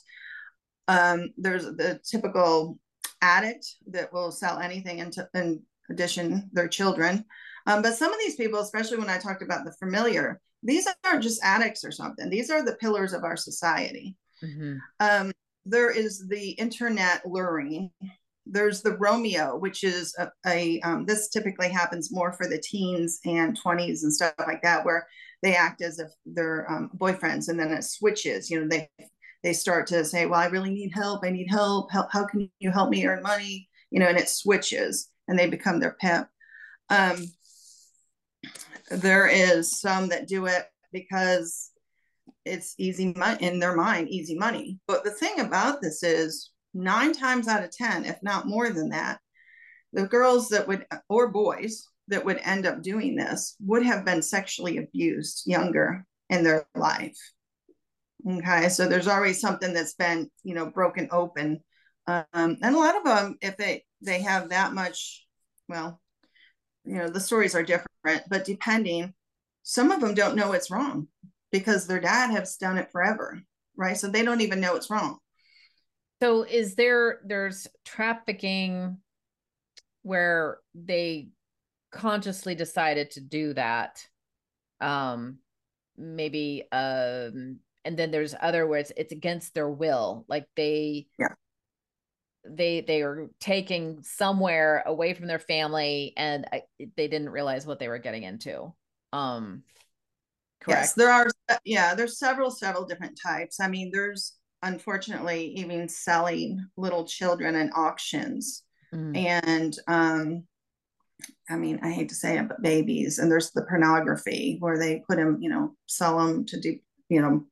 um, 0.88 1.34
there's 1.38 1.66
the 1.66 2.00
typical 2.04 2.78
addict 3.22 3.76
that 3.88 4.12
will 4.12 4.32
sell 4.32 4.60
anything 4.60 5.00
into 5.00 5.28
in 5.34 5.62
addition 5.90 6.50
their 6.54 6.68
children 6.68 7.24
um, 7.68 7.82
but 7.82 7.96
some 7.96 8.12
of 8.12 8.20
these 8.20 8.36
people 8.36 8.60
especially 8.60 8.98
when 8.98 9.10
i 9.10 9.18
talked 9.18 9.42
about 9.42 9.66
the 9.66 9.74
familiar 9.74 10.40
these 10.62 10.88
aren't 11.06 11.24
just 11.24 11.44
addicts 11.44 11.84
or 11.84 11.92
something 11.92 12.30
these 12.30 12.50
are 12.50 12.64
the 12.64 12.76
pillars 12.76 13.14
of 13.14 13.24
our 13.24 13.38
society 13.38 14.16
mm-hmm. 14.44 14.78
um, 15.00 15.32
there 15.66 15.92
is 15.92 16.28
the 16.28 16.52
internet 16.52 17.26
luring 17.26 17.90
there's 18.46 18.82
the 18.82 18.98
romeo 18.98 19.56
which 19.58 19.84
is 19.84 20.16
a, 20.20 20.30
a 20.46 20.80
um, 20.82 21.06
this 21.06 21.30
typically 21.30 21.70
happens 21.70 22.12
more 22.12 22.34
for 22.34 22.48
the 22.48 22.62
teens 22.62 23.20
and 23.26 23.58
20s 23.60 24.04
and 24.04 24.14
stuff 24.14 24.34
like 24.40 24.62
that 24.62 24.86
where 24.86 25.08
they 25.42 25.56
act 25.56 25.82
as 25.82 26.00
if 26.00 26.10
they're 26.26 26.70
um, 26.72 26.90
boyfriends 26.98 27.50
and 27.50 27.60
then 27.60 27.72
it 27.72 27.84
switches 27.84 28.50
you 28.50 28.60
know 28.60 28.68
they 28.68 28.90
they 29.44 29.54
start 29.54 29.88
to 29.88 30.04
say 30.04 30.26
well 30.26 30.40
i 30.40 30.48
really 30.48 30.72
need 30.72 30.92
help 30.94 31.24
i 31.24 31.30
need 31.30 31.48
help 31.50 31.92
how, 31.92 32.08
how 32.12 32.26
can 32.26 32.50
you 32.60 32.72
help 32.72 32.90
me 32.90 33.06
earn 33.06 33.22
money? 33.22 33.70
You 33.92 34.00
know 34.00 34.08
and 34.08 34.18
it 34.18 34.30
switches 34.30 35.10
and 35.28 35.38
they 35.38 35.48
become 35.48 35.80
their 35.80 35.96
pimp 36.00 36.28
um, 36.90 37.26
there 38.90 39.28
is 39.28 39.80
some 39.80 40.10
that 40.10 40.28
do 40.28 40.46
it 40.46 40.66
because 40.92 41.72
it's 42.46 42.76
easy 42.78 43.14
money 43.16 43.44
in 43.46 43.60
their 43.60 43.76
mind 43.76 44.10
easy 44.10 44.36
money. 44.36 44.80
But 44.88 45.04
the 45.04 45.12
thing 45.12 45.40
about 45.40 45.82
this 45.82 46.04
is 46.04 46.52
nine 46.74 47.14
times 47.14 47.48
out 47.48 47.64
of 47.64 47.72
ten 47.72 48.06
if 48.06 48.18
not 48.24 48.48
more 48.48 48.70
than 48.70 48.90
that 48.90 49.20
the 49.94 50.08
girls 50.08 50.50
that 50.50 50.68
would 50.68 50.86
or 51.08 51.30
boys 51.30 51.88
that 52.08 52.26
would 52.26 52.40
end 52.44 52.66
up 52.66 52.82
doing 52.82 53.16
this 53.16 53.56
would 53.62 53.84
have 53.84 54.04
been 54.04 54.22
sexually 54.22 54.78
abused 54.78 55.44
younger 55.46 56.06
in 56.30 56.44
their 56.44 56.66
life. 56.76 57.18
Okay, 58.30 58.70
so 58.70 58.88
there's 58.88 59.08
already 59.08 59.34
something 59.34 59.74
that's 59.74 59.94
been, 59.94 60.30
you 60.44 60.56
know, 60.56 60.66
broken 60.66 61.08
open. 61.12 61.60
Um, 62.08 62.24
and 62.34 62.64
a 62.64 62.78
lot 62.78 62.98
of 62.98 63.04
them, 63.04 63.38
if 63.42 63.58
they 63.58 63.86
they 64.02 64.22
have 64.22 64.50
that 64.50 64.74
much, 64.74 65.26
well, 65.70 66.02
you 66.86 66.96
know, 66.96 67.08
the 67.08 67.20
stories 67.20 67.56
are 67.56 67.64
different, 67.64 68.24
but 68.30 68.46
depending, 68.46 69.14
some 69.62 69.92
of 69.92 70.02
them 70.02 70.14
don't 70.14 70.36
know 70.36 70.52
it's 70.52 70.72
wrong 70.72 71.08
because 71.52 71.88
their 71.88 72.02
dad 72.02 72.32
has 72.32 72.58
done 72.58 72.78
it 72.78 72.92
forever, 72.92 73.42
right? 73.78 73.98
So 73.98 74.10
they 74.10 74.24
don't 74.24 74.42
even 74.42 74.60
know 74.60 74.76
it's 74.76 74.90
wrong. 74.90 75.20
So 76.24 76.44
is 76.44 76.76
there 76.76 77.20
there's 77.26 77.68
trafficking 77.84 79.00
where 80.04 80.60
they 80.74 81.28
consciously 81.92 82.56
decided 82.56 83.12
to 83.12 83.20
do 83.20 83.54
that 83.56 84.08
um 84.80 85.40
maybe 85.98 86.64
um 86.72 87.60
and 87.84 88.00
then 88.00 88.10
there's 88.12 88.36
other 88.42 88.66
where 88.66 88.80
it's, 88.80 88.94
it's 88.96 89.12
against 89.12 89.54
their 89.54 89.70
will 89.70 90.24
like 90.30 90.46
they 90.56 91.08
yeah. 91.20 91.34
they 92.48 92.80
they 92.80 93.02
are 93.02 93.28
taking 93.42 94.02
somewhere 94.02 94.82
away 94.86 95.14
from 95.14 95.28
their 95.28 95.40
family 95.40 96.14
and 96.16 96.48
I, 96.54 96.62
they 96.96 97.10
didn't 97.10 97.32
realize 97.32 97.68
what 97.68 97.80
they 97.80 97.90
were 97.90 98.00
getting 98.00 98.24
into 98.24 98.74
um 99.12 99.64
correct? 100.62 100.80
yes 100.80 100.94
there 100.94 101.12
are 101.12 101.28
yeah 101.66 101.96
there's 101.96 102.18
several 102.18 102.50
several 102.50 102.86
different 102.86 103.20
types. 103.22 103.60
I 103.60 103.68
mean 103.68 103.92
there's 103.92 104.38
unfortunately 104.64 105.54
even 105.56 105.88
selling 105.88 106.66
little 106.76 107.06
children 107.06 107.56
in 107.56 107.70
auctions 107.74 108.64
mm. 108.94 109.16
and 109.16 109.78
um 109.88 110.44
I 111.50 111.56
mean, 111.56 111.80
I 111.82 111.92
hate 111.92 112.10
to 112.10 112.16
say 112.16 112.38
it, 112.38 112.48
but 112.48 112.62
babies. 112.62 113.20
And 113.20 113.32
there's 113.32 113.52
the 113.52 113.66
pornography 113.66 114.58
where 114.60 114.78
they 114.78 115.04
put 115.08 115.18
them, 115.18 115.38
you 115.42 115.50
know, 115.50 115.76
sell 115.86 116.18
them 116.18 116.46
to 116.48 116.60
do, 116.60 116.78
you 117.10 117.22
know, 117.22 117.46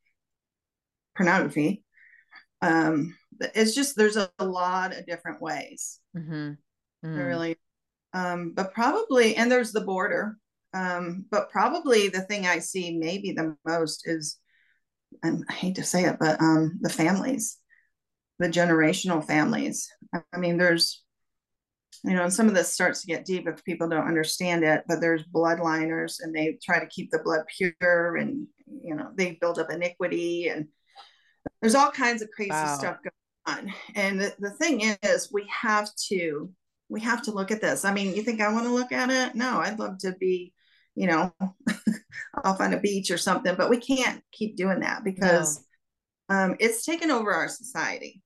pornography. 1.15 1.83
Um, 2.61 3.15
it's 3.39 3.73
just 3.73 3.95
there's 3.95 4.17
a, 4.17 4.29
a 4.39 4.45
lot 4.45 4.95
of 4.95 5.05
different 5.05 5.41
ways. 5.41 5.99
Mm-hmm. 6.15 6.51
Mm. 7.05 7.27
Really, 7.27 7.57
um, 8.13 8.51
but 8.53 8.73
probably, 8.73 9.35
and 9.35 9.51
there's 9.51 9.71
the 9.71 9.81
border. 9.81 10.37
Um, 10.73 11.25
but 11.31 11.49
probably 11.49 12.07
the 12.07 12.21
thing 12.21 12.45
I 12.45 12.59
see 12.59 12.97
maybe 12.97 13.31
the 13.31 13.57
most 13.65 14.03
is, 14.07 14.37
I 15.23 15.53
hate 15.53 15.75
to 15.75 15.83
say 15.83 16.05
it, 16.05 16.17
but 16.19 16.41
um, 16.41 16.79
the 16.81 16.89
families, 16.89 17.57
the 18.39 18.49
generational 18.49 19.25
families. 19.25 19.89
I 20.33 20.37
mean, 20.37 20.57
there's 20.57 21.03
you 22.03 22.13
know, 22.13 22.23
and 22.23 22.33
some 22.33 22.47
of 22.47 22.55
this 22.55 22.73
starts 22.73 23.01
to 23.01 23.07
get 23.07 23.25
deep 23.25 23.47
if 23.47 23.63
people 23.63 23.87
don't 23.87 24.07
understand 24.07 24.63
it, 24.63 24.83
but 24.87 25.01
there's 25.01 25.23
bloodliners 25.23 26.15
and 26.21 26.33
they 26.33 26.57
try 26.63 26.79
to 26.79 26.87
keep 26.87 27.11
the 27.11 27.19
blood 27.19 27.41
pure 27.55 28.17
and, 28.17 28.47
you 28.81 28.95
know, 28.95 29.09
they 29.15 29.37
build 29.39 29.59
up 29.59 29.69
iniquity 29.69 30.47
and 30.47 30.67
there's 31.61 31.75
all 31.75 31.91
kinds 31.91 32.21
of 32.21 32.29
crazy 32.31 32.49
wow. 32.51 32.77
stuff 32.77 32.97
going 33.03 33.57
on. 33.57 33.73
And 33.95 34.19
the, 34.19 34.33
the 34.39 34.49
thing 34.51 34.97
is, 35.03 35.29
we 35.31 35.45
have 35.49 35.89
to, 36.07 36.49
we 36.89 37.01
have 37.01 37.21
to 37.23 37.31
look 37.31 37.51
at 37.51 37.61
this. 37.61 37.85
I 37.85 37.93
mean, 37.93 38.15
you 38.15 38.23
think 38.23 38.41
I 38.41 38.51
want 38.51 38.65
to 38.65 38.73
look 38.73 38.91
at 38.91 39.11
it? 39.11 39.35
No, 39.35 39.59
I'd 39.59 39.79
love 39.79 39.99
to 39.99 40.13
be, 40.13 40.53
you 40.95 41.05
know, 41.05 41.33
off 42.43 42.61
on 42.61 42.73
a 42.73 42.79
beach 42.79 43.11
or 43.11 43.17
something, 43.17 43.55
but 43.57 43.69
we 43.69 43.77
can't 43.77 44.21
keep 44.31 44.57
doing 44.57 44.79
that 44.81 45.03
because 45.03 45.63
no. 46.29 46.35
um, 46.35 46.55
it's 46.59 46.85
taken 46.85 47.11
over 47.11 47.33
our 47.33 47.47
society 47.47 48.21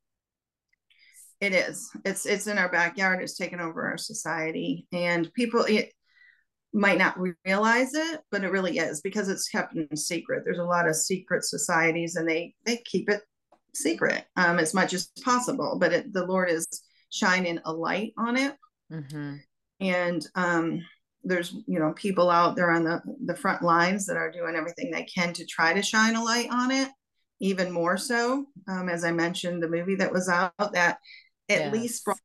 it 1.41 1.53
is. 1.53 1.89
It's 2.05 2.25
it's 2.25 2.47
in 2.47 2.57
our 2.57 2.69
backyard. 2.69 3.21
It's 3.21 3.37
taken 3.37 3.59
over 3.59 3.85
our 3.85 3.97
society, 3.97 4.87
and 4.91 5.31
people 5.33 5.61
it 5.67 5.91
might 6.73 6.97
not 6.97 7.17
realize 7.45 7.93
it, 7.93 8.21
but 8.31 8.43
it 8.43 8.51
really 8.51 8.77
is 8.77 9.01
because 9.01 9.29
it's 9.29 9.49
kept 9.49 9.75
in 9.75 9.95
secret. 9.95 10.43
There's 10.43 10.59
a 10.59 10.63
lot 10.63 10.87
of 10.87 10.95
secret 10.95 11.43
societies, 11.43 12.15
and 12.15 12.27
they 12.27 12.55
they 12.65 12.77
keep 12.77 13.09
it 13.09 13.21
secret 13.73 14.25
um, 14.37 14.59
as 14.59 14.73
much 14.73 14.93
as 14.93 15.11
possible. 15.23 15.77
But 15.79 15.93
it, 15.93 16.13
the 16.13 16.25
Lord 16.25 16.49
is 16.49 16.65
shining 17.11 17.59
a 17.65 17.73
light 17.73 18.13
on 18.17 18.37
it, 18.37 18.55
mm-hmm. 18.91 19.35
and 19.81 20.27
um, 20.35 20.81
there's 21.25 21.51
you 21.67 21.79
know 21.79 21.93
people 21.93 22.29
out 22.29 22.55
there 22.55 22.71
on 22.71 22.83
the 22.83 23.01
the 23.25 23.35
front 23.35 23.61
lines 23.61 24.05
that 24.05 24.17
are 24.17 24.31
doing 24.31 24.55
everything 24.55 24.91
they 24.91 25.03
can 25.03 25.33
to 25.33 25.45
try 25.45 25.73
to 25.73 25.81
shine 25.81 26.15
a 26.15 26.23
light 26.23 26.49
on 26.51 26.71
it 26.71 26.89
even 27.41 27.71
more 27.71 27.97
so 27.97 28.45
um, 28.67 28.87
as 28.87 29.03
i 29.03 29.11
mentioned 29.11 29.61
the 29.61 29.67
movie 29.67 29.95
that 29.95 30.11
was 30.11 30.29
out 30.29 30.53
that 30.73 30.99
at 31.49 31.59
yes. 31.59 31.73
least 31.73 32.05
brought 32.05 32.17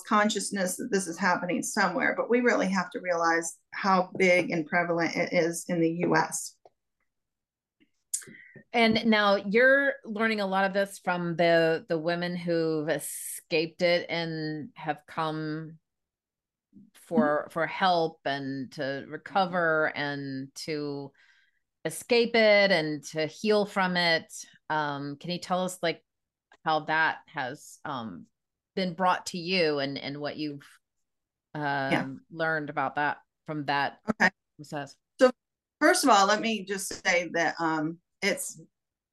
consciousness 0.00 0.76
that 0.76 0.90
this 0.90 1.06
is 1.06 1.18
happening 1.18 1.62
somewhere, 1.62 2.14
but 2.16 2.30
we 2.30 2.40
really 2.40 2.68
have 2.68 2.90
to 2.90 3.00
realize 3.00 3.58
how 3.72 4.08
big 4.16 4.50
and 4.50 4.66
prevalent 4.66 5.14
it 5.16 5.32
is 5.32 5.66
in 5.68 5.80
the 5.80 6.06
US. 6.06 6.54
And 8.72 9.04
now 9.04 9.36
you're 9.36 9.92
learning 10.06 10.40
a 10.40 10.46
lot 10.46 10.64
of 10.64 10.72
this 10.72 10.98
from 11.04 11.36
the 11.36 11.84
the 11.90 11.98
women 11.98 12.34
who've 12.34 12.88
escaped 12.88 13.82
it 13.82 14.06
and 14.08 14.70
have 14.74 15.00
come 15.06 15.78
for 17.06 17.48
for 17.50 17.66
help 17.66 18.20
and 18.24 18.70
to 18.72 19.04
recover 19.08 19.92
and 19.96 20.48
to 20.54 21.12
escape 21.84 22.34
it 22.34 22.70
and 22.70 23.02
to 23.04 23.26
heal 23.26 23.66
from 23.66 23.96
it. 23.96 24.32
Um, 24.70 25.16
can 25.20 25.30
you 25.30 25.38
tell 25.38 25.64
us 25.64 25.78
like 25.82 26.02
how 26.64 26.80
that 26.80 27.18
has 27.26 27.78
um, 27.84 28.26
been 28.76 28.94
brought 28.94 29.26
to 29.26 29.38
you 29.38 29.78
and 29.78 29.98
and 29.98 30.18
what 30.18 30.36
you've 30.36 30.66
um, 31.54 31.62
yeah. 31.62 32.06
learned 32.30 32.70
about 32.70 32.96
that 32.96 33.18
from 33.46 33.64
that 33.66 33.98
okay. 34.10 34.30
process? 34.56 34.96
So 35.20 35.30
first 35.80 36.04
of 36.04 36.10
all, 36.10 36.26
let 36.26 36.40
me 36.40 36.64
just 36.64 37.04
say 37.04 37.30
that 37.34 37.54
um, 37.58 37.98
it's 38.22 38.60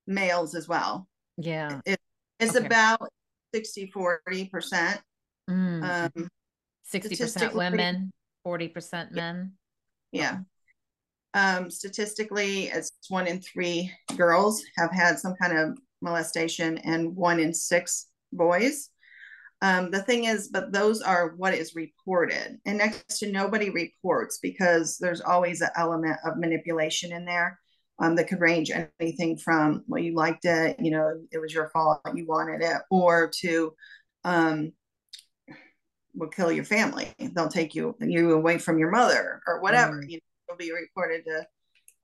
males 0.08 0.56
as 0.56 0.68
well. 0.68 1.08
Yeah. 1.38 1.82
It, 1.86 2.00
it's 2.40 2.56
okay. 2.56 2.66
about 2.66 3.10
60, 3.54 3.88
40 3.88 4.46
percent. 4.46 5.02
Mm. 5.50 5.84
Um, 6.16 6.30
60% 6.94 7.54
women, 7.54 8.12
40% 8.46 9.12
men. 9.12 9.54
Yeah. 10.12 10.40
Um, 11.34 11.70
statistically, 11.70 12.68
it's 12.68 12.92
one 13.10 13.28
in 13.28 13.42
three 13.42 13.92
girls 14.18 14.64
have 14.78 14.92
had 14.92 15.20
some 15.20 15.36
kind 15.36 15.58
of 15.58 15.78
molestation 16.02 16.78
and 16.80 17.16
one 17.16 17.40
in 17.40 17.54
six 17.54 18.08
boys. 18.32 18.90
Um, 19.62 19.92
the 19.92 20.02
thing 20.02 20.24
is, 20.24 20.48
but 20.48 20.72
those 20.72 21.02
are 21.02 21.34
what 21.36 21.54
is 21.54 21.76
reported, 21.76 22.58
and 22.66 22.78
next 22.78 23.20
to 23.20 23.32
nobody 23.32 23.70
reports 23.70 24.40
because 24.42 24.98
there's 25.00 25.20
always 25.20 25.60
an 25.60 25.70
element 25.76 26.18
of 26.26 26.38
manipulation 26.38 27.12
in 27.12 27.26
there 27.26 27.60
um, 28.00 28.16
that 28.16 28.30
could 28.30 28.40
range 28.40 28.72
anything 29.00 29.38
from 29.38 29.84
well, 29.88 30.02
you 30.02 30.16
liked 30.16 30.46
it, 30.46 30.78
you 30.80 30.92
know, 30.92 31.20
it 31.32 31.40
was 31.40 31.54
your 31.54 31.70
fault, 31.72 32.00
you 32.16 32.26
wanted 32.26 32.62
it, 32.62 32.78
or 32.90 33.30
to 33.42 33.74
um, 34.24 34.72
will 36.20 36.28
kill 36.28 36.52
your 36.52 36.66
family. 36.66 37.14
They'll 37.18 37.50
take 37.50 37.74
you 37.74 37.96
you 38.00 38.34
away 38.34 38.58
from 38.58 38.78
your 38.78 38.92
mother 38.92 39.42
or 39.48 39.62
whatever. 39.62 40.02
Mm. 40.02 40.10
You 40.10 40.18
know, 40.18 40.22
will 40.50 40.58
be 40.58 40.72
reported 40.72 41.24
to 41.26 41.48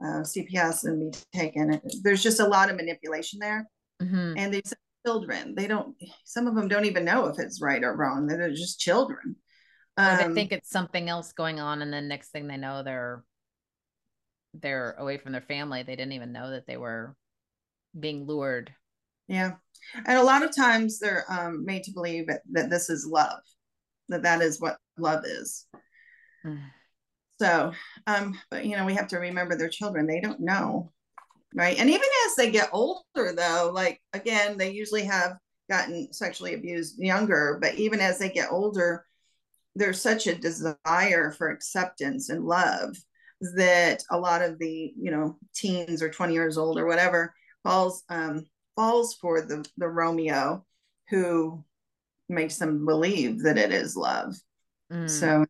uh, 0.03 0.21
CPS 0.21 0.85
and 0.85 1.11
be 1.11 1.17
taken. 1.33 1.79
There's 2.03 2.23
just 2.23 2.39
a 2.39 2.47
lot 2.47 2.69
of 2.69 2.77
manipulation 2.77 3.39
there, 3.39 3.67
mm-hmm. 4.01 4.33
and 4.37 4.53
these 4.53 4.73
children 5.05 5.53
they 5.55 5.67
don't. 5.67 5.95
Some 6.23 6.47
of 6.47 6.55
them 6.55 6.67
don't 6.67 6.85
even 6.85 7.05
know 7.05 7.27
if 7.27 7.39
it's 7.39 7.61
right 7.61 7.83
or 7.83 7.95
wrong. 7.95 8.27
They're 8.27 8.49
just 8.49 8.79
children. 8.79 9.35
Um, 9.97 10.17
they 10.17 10.33
think 10.33 10.51
it's 10.51 10.69
something 10.69 11.09
else 11.09 11.31
going 11.33 11.59
on, 11.59 11.81
and 11.81 11.91
then 11.91 12.07
next 12.07 12.29
thing 12.29 12.47
they 12.47 12.57
know, 12.57 12.83
they're 12.83 13.23
they're 14.53 14.95
away 14.97 15.17
from 15.17 15.31
their 15.31 15.41
family. 15.41 15.83
They 15.83 15.95
didn't 15.95 16.13
even 16.13 16.31
know 16.31 16.51
that 16.51 16.67
they 16.67 16.77
were 16.77 17.15
being 17.97 18.25
lured. 18.25 18.73
Yeah, 19.27 19.53
and 20.05 20.17
a 20.17 20.23
lot 20.23 20.43
of 20.43 20.55
times 20.55 20.99
they're 20.99 21.25
um, 21.29 21.65
made 21.65 21.83
to 21.83 21.91
believe 21.91 22.27
that, 22.27 22.41
that 22.51 22.69
this 22.69 22.89
is 22.89 23.07
love, 23.07 23.39
that 24.09 24.23
that 24.23 24.41
is 24.41 24.59
what 24.59 24.77
love 24.97 25.25
is. 25.25 25.65
Mm. 26.45 26.59
So, 27.39 27.73
um, 28.07 28.39
but 28.49 28.65
you 28.65 28.77
know, 28.77 28.85
we 28.85 28.93
have 28.93 29.09
to 29.09 29.17
remember 29.17 29.57
their 29.57 29.69
children. 29.69 30.07
They 30.07 30.21
don't 30.21 30.39
know, 30.39 30.91
right? 31.53 31.77
And 31.77 31.89
even 31.89 32.07
as 32.27 32.35
they 32.35 32.51
get 32.51 32.69
older, 32.71 33.33
though, 33.33 33.71
like 33.73 34.01
again, 34.13 34.57
they 34.57 34.71
usually 34.71 35.03
have 35.03 35.37
gotten 35.69 36.13
sexually 36.13 36.53
abused 36.53 36.97
younger, 36.99 37.57
but 37.61 37.75
even 37.75 37.99
as 37.99 38.19
they 38.19 38.29
get 38.29 38.51
older, 38.51 39.05
there's 39.75 40.01
such 40.01 40.27
a 40.27 40.35
desire 40.35 41.31
for 41.31 41.49
acceptance 41.49 42.29
and 42.29 42.45
love 42.45 42.95
that 43.55 44.03
a 44.11 44.17
lot 44.17 44.41
of 44.41 44.57
the 44.59 44.93
you 44.97 45.11
know 45.11 45.37
teens 45.53 46.01
or 46.01 46.09
20 46.09 46.33
years 46.33 46.57
old 46.57 46.79
or 46.79 46.85
whatever 46.85 47.33
falls 47.63 48.03
um, 48.09 48.45
falls 48.75 49.15
for 49.15 49.41
the 49.41 49.65
the 49.77 49.87
Romeo 49.87 50.65
who 51.09 51.63
makes 52.29 52.57
them 52.57 52.85
believe 52.85 53.43
that 53.43 53.57
it 53.57 53.71
is 53.71 53.95
love. 53.95 54.35
Mm. 54.91 55.09
So 55.09 55.45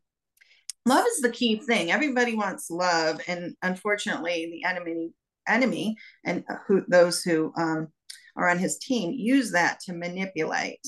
love 0.86 1.06
is 1.08 1.22
the 1.22 1.30
key 1.30 1.58
thing. 1.58 1.92
Everybody 1.92 2.36
wants 2.36 2.70
love, 2.70 3.20
and 3.28 3.56
unfortunately, 3.62 4.50
the 4.52 4.68
enemy 4.68 5.12
enemy 5.48 5.96
and 6.24 6.44
who 6.68 6.84
those 6.88 7.22
who 7.22 7.54
um, 7.56 7.88
are 8.36 8.50
on 8.50 8.58
his 8.58 8.78
team 8.78 9.12
use 9.14 9.52
that 9.52 9.80
to 9.82 9.94
manipulate. 9.94 10.86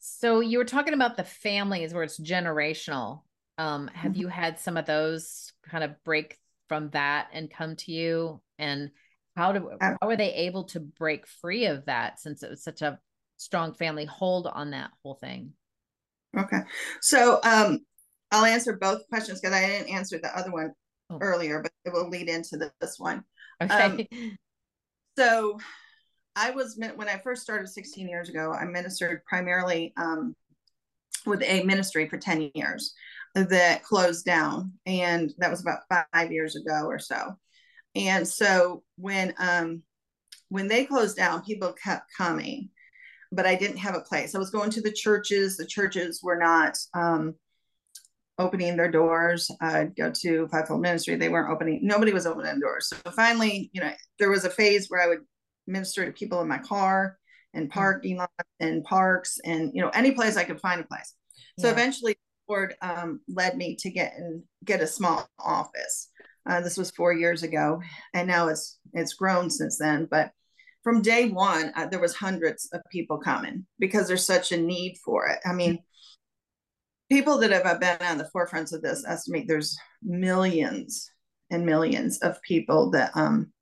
So 0.00 0.40
you 0.40 0.58
were 0.58 0.64
talking 0.64 0.94
about 0.94 1.16
the 1.16 1.24
families 1.24 1.94
where 1.94 2.02
it's 2.02 2.20
generational. 2.20 3.22
Um, 3.56 3.88
have 3.94 4.12
mm-hmm. 4.12 4.20
you 4.20 4.28
had 4.28 4.58
some 4.58 4.76
of 4.76 4.84
those 4.84 5.52
kind 5.68 5.84
of 5.84 6.02
break 6.04 6.38
from 6.68 6.90
that 6.90 7.28
and 7.32 7.50
come 7.50 7.76
to 7.76 7.92
you? 7.92 8.40
And 8.58 8.90
how 9.36 9.52
do 9.52 9.70
how 9.80 9.96
are 10.02 10.16
they 10.16 10.32
able 10.34 10.64
to 10.64 10.80
break 10.80 11.26
free 11.26 11.66
of 11.66 11.86
that 11.86 12.20
since 12.20 12.42
it 12.42 12.50
was 12.50 12.62
such 12.62 12.82
a 12.82 12.98
strong 13.44 13.74
family 13.74 14.06
hold 14.06 14.46
on 14.46 14.70
that 14.70 14.90
whole 15.02 15.14
thing? 15.14 15.52
Okay, 16.36 16.60
so 17.00 17.40
um, 17.44 17.80
I'll 18.32 18.44
answer 18.44 18.76
both 18.76 19.06
questions 19.08 19.40
because 19.40 19.54
I 19.54 19.66
didn't 19.66 19.90
answer 19.90 20.18
the 20.18 20.36
other 20.36 20.50
one 20.50 20.72
oh. 21.10 21.18
earlier, 21.20 21.62
but 21.62 21.70
it 21.84 21.92
will 21.92 22.08
lead 22.08 22.28
into 22.28 22.70
this 22.80 22.96
one. 22.98 23.22
Okay. 23.62 24.08
Um, 24.12 24.38
so 25.18 25.58
I 26.34 26.50
was 26.50 26.76
when 26.96 27.08
I 27.08 27.18
first 27.18 27.42
started 27.42 27.68
16 27.68 28.08
years 28.08 28.28
ago, 28.28 28.52
I 28.52 28.64
ministered 28.64 29.24
primarily 29.26 29.92
um, 29.96 30.34
with 31.26 31.42
a 31.42 31.62
ministry 31.62 32.08
for 32.08 32.18
10 32.18 32.50
years 32.54 32.94
that 33.34 33.84
closed 33.84 34.24
down, 34.24 34.72
and 34.86 35.32
that 35.38 35.50
was 35.50 35.60
about 35.60 36.06
five 36.12 36.32
years 36.32 36.56
ago 36.56 36.86
or 36.86 36.98
so. 36.98 37.36
And 37.94 38.26
so 38.26 38.82
when 38.96 39.34
um, 39.38 39.82
when 40.48 40.68
they 40.68 40.84
closed 40.84 41.16
down, 41.16 41.44
people 41.44 41.72
kept 41.72 42.10
coming, 42.16 42.70
but 43.34 43.46
I 43.46 43.54
didn't 43.54 43.78
have 43.78 43.94
a 43.94 44.00
place. 44.00 44.34
I 44.34 44.38
was 44.38 44.50
going 44.50 44.70
to 44.70 44.80
the 44.80 44.92
churches. 44.92 45.56
The 45.56 45.66
churches 45.66 46.20
were 46.22 46.36
not 46.36 46.78
um, 46.94 47.34
opening 48.38 48.76
their 48.76 48.90
doors. 48.90 49.50
I'd 49.60 49.96
go 49.96 50.10
to 50.10 50.48
Fivefold 50.48 50.80
Ministry. 50.80 51.16
They 51.16 51.28
weren't 51.28 51.52
opening. 51.52 51.80
Nobody 51.82 52.12
was 52.12 52.26
opening 52.26 52.60
doors. 52.60 52.88
So 52.88 53.10
finally, 53.10 53.70
you 53.72 53.80
know, 53.80 53.92
there 54.18 54.30
was 54.30 54.44
a 54.44 54.50
phase 54.50 54.88
where 54.88 55.02
I 55.02 55.08
would 55.08 55.20
minister 55.66 56.04
to 56.04 56.12
people 56.12 56.40
in 56.40 56.48
my 56.48 56.58
car 56.58 57.18
and 57.54 57.68
mm-hmm. 57.68 57.78
parking 57.78 58.16
lots 58.18 58.32
and 58.60 58.84
parks 58.84 59.38
and 59.44 59.70
you 59.74 59.80
know 59.80 59.88
any 59.90 60.12
place 60.12 60.36
I 60.36 60.44
could 60.44 60.60
find 60.60 60.80
a 60.80 60.84
place. 60.84 61.14
So 61.58 61.68
yeah. 61.68 61.72
eventually, 61.72 62.16
Lord 62.48 62.74
um, 62.82 63.20
led 63.28 63.56
me 63.56 63.76
to 63.76 63.90
get 63.90 64.14
and 64.16 64.42
get 64.64 64.80
a 64.80 64.86
small 64.86 65.28
office. 65.38 66.10
Uh, 66.46 66.60
this 66.60 66.76
was 66.76 66.90
four 66.90 67.12
years 67.12 67.42
ago, 67.42 67.80
and 68.12 68.28
now 68.28 68.48
it's 68.48 68.78
it's 68.92 69.14
grown 69.14 69.48
since 69.50 69.78
then. 69.78 70.06
But 70.10 70.32
from 70.84 71.02
day 71.02 71.30
one, 71.30 71.72
uh, 71.74 71.86
there 71.86 72.00
was 72.00 72.14
hundreds 72.14 72.68
of 72.72 72.82
people 72.92 73.18
coming 73.18 73.66
because 73.78 74.06
there's 74.06 74.24
such 74.24 74.52
a 74.52 74.56
need 74.56 74.96
for 75.04 75.26
it. 75.26 75.40
I 75.44 75.52
mean, 75.52 75.82
people 77.10 77.38
that 77.38 77.50
have 77.50 77.80
been 77.80 78.06
on 78.06 78.18
the 78.18 78.28
forefronts 78.34 78.72
of 78.72 78.82
this 78.82 79.04
estimate 79.06 79.46
there's 79.46 79.76
millions 80.02 81.10
and 81.50 81.66
millions 81.66 82.18
of 82.18 82.40
people 82.42 82.90
that 82.90 83.10
um 83.14 83.52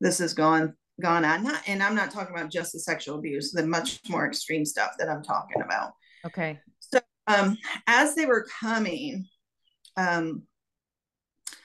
this 0.00 0.18
has 0.18 0.34
gone 0.34 0.74
gone 1.00 1.24
on. 1.24 1.44
Not 1.44 1.62
and 1.66 1.82
i'm 1.82 1.94
not 1.94 2.10
talking 2.10 2.34
about 2.34 2.50
just 2.50 2.72
the 2.72 2.80
sexual 2.80 3.18
abuse 3.18 3.52
the 3.52 3.66
much 3.66 4.00
more 4.08 4.26
extreme 4.26 4.64
stuff 4.64 4.92
that 4.98 5.08
i'm 5.08 5.22
talking 5.22 5.62
about. 5.62 5.92
Okay. 6.24 6.58
So 6.78 7.00
um 7.26 7.56
as 7.86 8.14
they 8.14 8.26
were 8.26 8.46
coming 8.60 9.26
um 9.96 10.42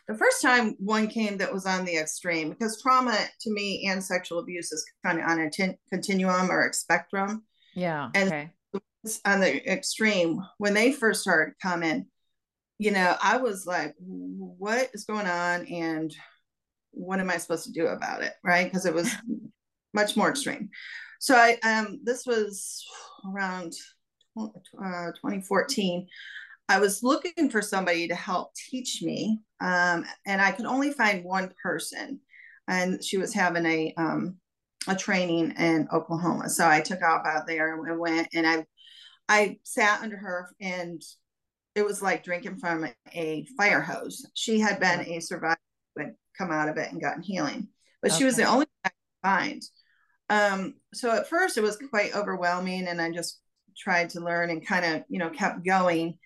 the 0.08 0.18
first 0.18 0.42
time 0.42 0.76
one 0.80 1.08
came 1.08 1.38
that 1.38 1.54
was 1.54 1.66
on 1.66 1.86
the 1.86 1.98
extreme 1.98 2.50
because 2.50 2.82
trauma 2.82 3.18
to 3.42 3.52
me 3.52 3.88
and 3.88 4.04
sexual 4.04 4.40
abuse 4.40 4.72
is 4.72 4.86
kind 5.06 5.20
of 5.20 5.28
on 5.28 5.40
a 5.40 5.50
t- 5.50 5.78
continuum 5.90 6.50
or 6.50 6.68
a 6.68 6.74
spectrum. 6.74 7.44
Yeah 7.76 8.10
and 8.16 8.28
okay. 8.30 8.52
on 9.26 9.40
the 9.40 9.72
extreme. 9.72 10.40
When 10.58 10.74
they 10.74 10.92
first 10.92 11.22
started 11.22 11.56
coming 11.62 12.08
you 12.80 12.92
know 12.92 13.16
i 13.24 13.38
was 13.38 13.66
like 13.66 13.96
what 14.00 14.88
is 14.94 15.06
going 15.06 15.26
on 15.26 15.66
and 15.66 16.16
what 16.92 17.20
am 17.20 17.30
i 17.30 17.38
supposed 17.38 17.66
to 17.66 17.72
do 17.72 17.88
about 17.88 18.24
it? 18.24 18.34
Right? 18.44 18.66
Because 18.66 18.86
it 18.86 18.94
was 18.94 19.12
much 19.94 20.16
more 20.16 20.30
extreme. 20.30 20.70
So 21.20 21.36
i 21.36 21.58
um 21.64 22.00
this 22.04 22.26
was 22.26 22.86
around 23.28 23.74
uh, 24.40 25.12
2014 25.16 26.08
i 26.70 26.80
was 26.80 27.04
looking 27.04 27.50
for 27.50 27.62
somebody 27.62 28.08
to 28.08 28.16
help 28.16 28.54
teach 28.56 29.02
me 29.02 29.40
um, 29.60 30.06
and 30.26 30.42
i 30.42 30.52
could 30.52 30.66
only 30.66 30.92
find 30.92 31.24
one 31.24 31.52
person 31.62 32.20
and 32.68 33.04
she 33.04 33.18
was 33.18 33.34
having 33.34 33.66
a 33.66 33.94
um, 33.98 34.36
a 34.88 34.96
training 34.96 35.52
in 35.58 35.88
oklahoma 35.92 36.50
so 36.50 36.68
i 36.68 36.82
took 36.82 37.02
off 37.02 37.26
out 37.26 37.48
there 37.48 37.74
and 37.74 38.00
went 38.00 38.28
and 38.34 38.48
i 38.48 38.66
I 39.30 39.60
sat 39.64 40.02
under 40.02 40.18
her 40.18 40.50
and 40.62 41.02
it 41.76 41.86
was 41.86 42.02
like 42.02 42.24
drinking 42.24 42.58
from 42.58 42.88
a 43.14 43.46
fire 43.58 43.82
hose. 43.82 44.26
She 44.34 44.60
had 44.60 44.80
been 44.80 45.02
a 45.02 45.20
survivor 45.20 45.58
had 45.98 46.16
come 46.38 46.52
out 46.52 46.70
of 46.70 46.78
it 46.78 46.92
and 46.92 47.02
gotten 47.02 47.22
healing, 47.22 47.68
but 48.02 48.12
okay. 48.12 48.20
she 48.20 48.26
was 48.26 48.36
the 48.36 48.44
only 48.44 48.66
one 48.66 48.68
I 48.86 48.90
could 48.90 49.24
find. 49.24 49.64
Um, 50.30 50.74
so 50.94 51.12
at 51.12 51.30
first 51.30 51.58
it 51.58 51.62
was 51.62 51.78
quite 51.90 52.16
overwhelming 52.16 52.88
and 52.88 53.02
I 53.02 53.12
just 53.12 53.40
tried 53.78 54.10
to 54.12 54.22
learn 54.22 54.50
and 54.50 54.66
kind 54.66 54.86
of, 54.86 55.04
you 55.10 55.20
know, 55.20 55.30
kept 55.30 55.66
going. 55.66 56.18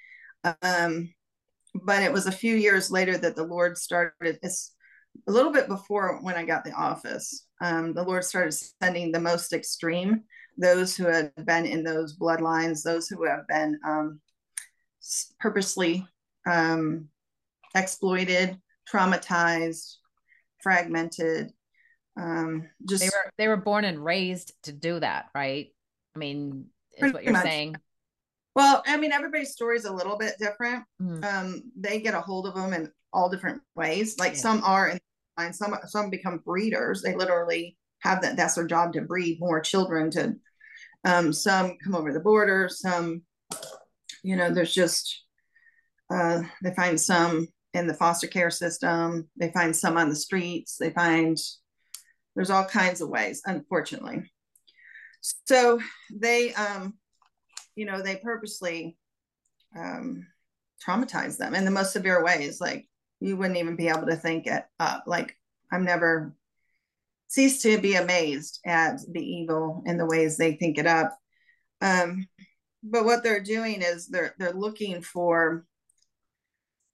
Um, 0.43 1.13
but 1.83 2.03
it 2.03 2.11
was 2.11 2.27
a 2.27 2.31
few 2.31 2.55
years 2.55 2.91
later 2.91 3.17
that 3.17 3.35
the 3.35 3.45
Lord 3.45 3.77
started, 3.77 4.39
it's 4.41 4.73
a 5.27 5.31
little 5.31 5.51
bit 5.51 5.67
before 5.67 6.19
when 6.21 6.35
I 6.35 6.45
got 6.45 6.63
the 6.63 6.73
office, 6.73 7.45
um, 7.61 7.93
the 7.93 8.03
Lord 8.03 8.23
started 8.23 8.53
sending 8.81 9.11
the 9.11 9.19
most 9.19 9.53
extreme, 9.53 10.23
those 10.57 10.95
who 10.95 11.05
had 11.05 11.31
been 11.45 11.65
in 11.65 11.83
those 11.83 12.17
bloodlines, 12.17 12.83
those 12.83 13.07
who 13.07 13.23
have 13.25 13.47
been 13.47 13.79
um, 13.85 14.19
purposely 15.39 16.05
um, 16.49 17.07
exploited, 17.75 18.59
traumatized, 18.91 19.95
fragmented. 20.61 21.51
Um, 22.19 22.67
just 22.87 23.03
they 23.03 23.07
were 23.09 23.31
they 23.37 23.47
were 23.47 23.57
born 23.57 23.85
and 23.85 24.03
raised 24.03 24.53
to 24.63 24.73
do 24.73 24.99
that, 24.99 25.27
right? 25.33 25.67
I 26.15 26.19
mean, 26.19 26.65
is 26.97 27.13
what 27.13 27.23
you're 27.23 27.33
much. 27.33 27.43
saying. 27.43 27.75
Well, 28.55 28.83
I 28.85 28.97
mean, 28.97 29.11
everybody's 29.11 29.53
story 29.53 29.77
is 29.77 29.85
a 29.85 29.93
little 29.93 30.17
bit 30.17 30.35
different. 30.39 30.83
Mm-hmm. 31.01 31.23
Um, 31.23 31.63
they 31.77 32.01
get 32.01 32.13
a 32.13 32.21
hold 32.21 32.47
of 32.47 32.55
them 32.55 32.73
in 32.73 32.91
all 33.13 33.29
different 33.29 33.61
ways. 33.75 34.17
Like 34.19 34.33
yeah. 34.33 34.39
some 34.39 34.63
are 34.63 34.89
in 34.89 34.99
line, 35.37 35.53
some 35.53 35.75
some 35.85 36.09
become 36.09 36.41
breeders. 36.45 37.01
They 37.01 37.15
literally 37.15 37.77
have 37.99 38.21
that. 38.21 38.35
That's 38.35 38.55
their 38.55 38.67
job 38.67 38.93
to 38.93 39.01
breed 39.01 39.39
more 39.39 39.61
children. 39.61 40.11
To 40.11 40.35
um, 41.05 41.31
some 41.31 41.77
come 41.83 41.95
over 41.95 42.11
the 42.11 42.19
border. 42.19 42.67
Some, 42.69 43.23
you 44.23 44.35
know, 44.35 44.53
there's 44.53 44.73
just 44.73 45.23
uh, 46.13 46.41
they 46.61 46.73
find 46.73 46.99
some 46.99 47.47
in 47.73 47.87
the 47.87 47.93
foster 47.93 48.27
care 48.27 48.49
system. 48.49 49.29
They 49.37 49.51
find 49.51 49.75
some 49.75 49.97
on 49.97 50.09
the 50.09 50.15
streets. 50.15 50.75
They 50.77 50.89
find 50.89 51.37
there's 52.35 52.49
all 52.49 52.65
kinds 52.65 53.01
of 53.01 53.09
ways, 53.09 53.41
unfortunately. 53.45 54.29
So 55.45 55.79
they 56.11 56.53
um, 56.53 56.95
you 57.75 57.85
know, 57.85 58.01
they 58.01 58.17
purposely 58.17 58.97
um, 59.77 60.27
traumatize 60.85 61.37
them 61.37 61.55
in 61.55 61.65
the 61.65 61.71
most 61.71 61.93
severe 61.93 62.23
ways. 62.23 62.59
Like 62.59 62.87
you 63.19 63.37
wouldn't 63.37 63.57
even 63.57 63.75
be 63.75 63.87
able 63.87 64.07
to 64.07 64.15
think 64.15 64.47
it 64.47 64.65
up. 64.79 65.03
Like 65.07 65.35
I'm 65.71 65.85
never 65.85 66.35
cease 67.27 67.61
to 67.63 67.77
be 67.79 67.95
amazed 67.95 68.59
at 68.65 68.99
the 69.11 69.23
evil 69.23 69.83
and 69.85 69.99
the 69.99 70.05
ways 70.05 70.37
they 70.37 70.53
think 70.53 70.77
it 70.77 70.87
up. 70.87 71.17
Um, 71.81 72.27
but 72.83 73.05
what 73.05 73.23
they're 73.23 73.43
doing 73.43 73.81
is 73.81 74.07
they're 74.07 74.35
they're 74.37 74.53
looking 74.53 75.01
for 75.01 75.65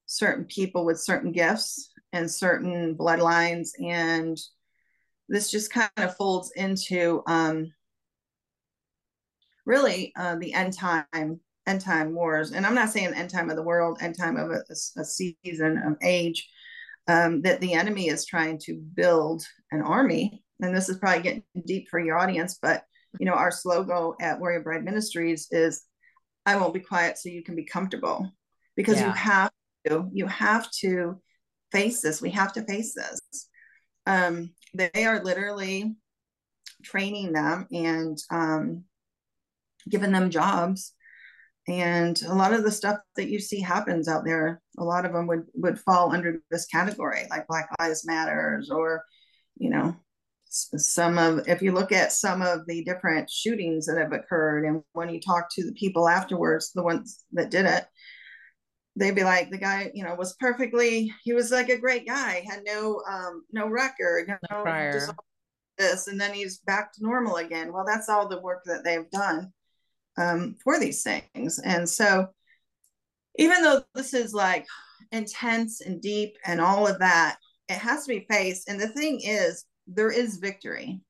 certain 0.05 0.45
people 0.45 0.85
with 0.85 0.99
certain 0.99 1.31
gifts 1.31 1.91
and 2.13 2.29
certain 2.29 2.95
bloodlines 2.95 3.69
and 3.83 4.37
this 5.29 5.51
just 5.51 5.71
kind 5.71 5.89
of 5.97 6.15
folds 6.15 6.51
into 6.55 7.21
um, 7.27 7.73
really 9.67 10.13
uh, 10.15 10.35
the 10.37 10.53
end 10.53 10.73
time 10.73 11.39
end 11.67 11.81
time 11.81 12.15
wars. 12.15 12.51
And 12.51 12.65
i'm 12.65 12.73
not 12.73 12.89
saying 12.89 13.13
end 13.13 13.29
time 13.29 13.49
of 13.49 13.57
the 13.57 13.63
world 13.63 13.99
end 14.01 14.17
time 14.17 14.37
of 14.37 14.49
a, 14.49 14.63
a 14.99 15.05
season 15.05 15.77
of 15.85 15.97
age 16.01 16.49
um, 17.07 17.41
that 17.43 17.61
the 17.61 17.73
enemy 17.73 18.07
is 18.07 18.25
trying 18.25 18.57
to 18.59 18.75
build 18.95 19.43
an 19.71 19.81
army. 19.81 20.43
And 20.61 20.75
this 20.75 20.89
is 20.89 20.97
probably 20.97 21.21
getting 21.21 21.43
deep 21.65 21.87
for 21.89 21.99
your 21.99 22.17
audience 22.17 22.57
but 22.61 22.83
you 23.19 23.25
know 23.25 23.33
our 23.33 23.51
slogan 23.51 24.13
at 24.21 24.39
warrior 24.39 24.61
bride 24.61 24.83
ministries 24.83 25.47
is 25.51 25.83
i 26.45 26.55
won't 26.55 26.73
be 26.73 26.79
quiet 26.79 27.17
so 27.17 27.29
you 27.29 27.43
can 27.43 27.55
be 27.55 27.65
comfortable. 27.65 28.31
Because 28.75 28.99
yeah. 28.99 29.07
you 29.07 29.13
have 29.13 29.51
to 29.87 30.09
you 30.13 30.27
have 30.27 30.69
to 30.81 31.21
face 31.71 32.01
this. 32.01 32.21
We 32.21 32.31
have 32.31 32.53
to 32.53 32.63
face 32.63 32.93
this. 32.93 33.49
Um, 34.05 34.51
they 34.73 35.05
are 35.05 35.23
literally 35.23 35.95
training 36.83 37.33
them 37.33 37.67
and 37.71 38.17
um, 38.29 38.83
given 39.89 40.11
them 40.11 40.29
jobs. 40.29 40.93
And 41.67 42.21
a 42.23 42.33
lot 42.33 42.53
of 42.53 42.63
the 42.63 42.71
stuff 42.71 42.97
that 43.17 43.29
you 43.29 43.39
see 43.39 43.59
happens 43.59 44.07
out 44.07 44.23
there 44.23 44.61
a 44.77 44.83
lot 44.83 45.05
of 45.05 45.13
them 45.13 45.27
would 45.27 45.43
would 45.55 45.79
fall 45.79 46.13
under 46.13 46.41
this 46.51 46.65
category 46.67 47.23
like 47.29 47.47
black 47.47 47.69
lives 47.79 48.05
matters 48.05 48.69
or 48.69 49.03
you 49.57 49.69
know 49.69 49.95
some 50.49 51.17
of 51.17 51.47
if 51.47 51.61
you 51.61 51.71
look 51.71 51.91
at 51.91 52.11
some 52.11 52.41
of 52.41 52.65
the 52.67 52.83
different 52.83 53.29
shootings 53.29 53.85
that 53.85 53.97
have 53.97 54.13
occurred 54.13 54.65
and 54.65 54.81
when 54.93 55.09
you 55.09 55.19
talk 55.19 55.47
to 55.51 55.65
the 55.65 55.73
people 55.73 56.07
afterwards 56.07 56.71
the 56.73 56.81
ones 56.81 57.25
that 57.33 57.51
did 57.51 57.65
it 57.65 57.85
they'd 58.95 59.15
be 59.15 59.23
like 59.23 59.49
the 59.49 59.57
guy 59.57 59.91
you 59.93 60.03
know 60.03 60.15
was 60.15 60.35
perfectly 60.39 61.13
he 61.23 61.33
was 61.33 61.51
like 61.51 61.69
a 61.69 61.77
great 61.77 62.07
guy 62.07 62.43
had 62.49 62.61
no 62.65 63.01
um 63.09 63.43
no 63.51 63.67
record 63.67 64.27
no 64.27 64.61
prior. 64.61 65.07
this 65.77 66.07
and 66.07 66.19
then 66.19 66.33
he's 66.33 66.59
back 66.59 66.91
to 66.93 67.03
normal 67.03 67.35
again. 67.35 67.71
Well 67.71 67.85
that's 67.85 68.09
all 68.09 68.27
the 68.27 68.41
work 68.41 68.63
that 68.65 68.83
they've 68.83 69.09
done 69.11 69.51
um, 70.17 70.55
for 70.63 70.79
these 70.79 71.03
things. 71.03 71.59
And 71.59 71.87
so, 71.87 72.27
even 73.37 73.61
though 73.61 73.83
this 73.93 74.13
is 74.13 74.33
like 74.33 74.65
intense 75.11 75.81
and 75.81 76.01
deep 76.01 76.35
and 76.45 76.59
all 76.59 76.87
of 76.87 76.99
that, 76.99 77.37
it 77.69 77.77
has 77.77 78.05
to 78.05 78.09
be 78.09 78.25
faced. 78.29 78.67
And 78.67 78.79
the 78.79 78.87
thing 78.87 79.21
is, 79.23 79.65
there 79.87 80.11
is 80.11 80.37
victory, 80.37 81.01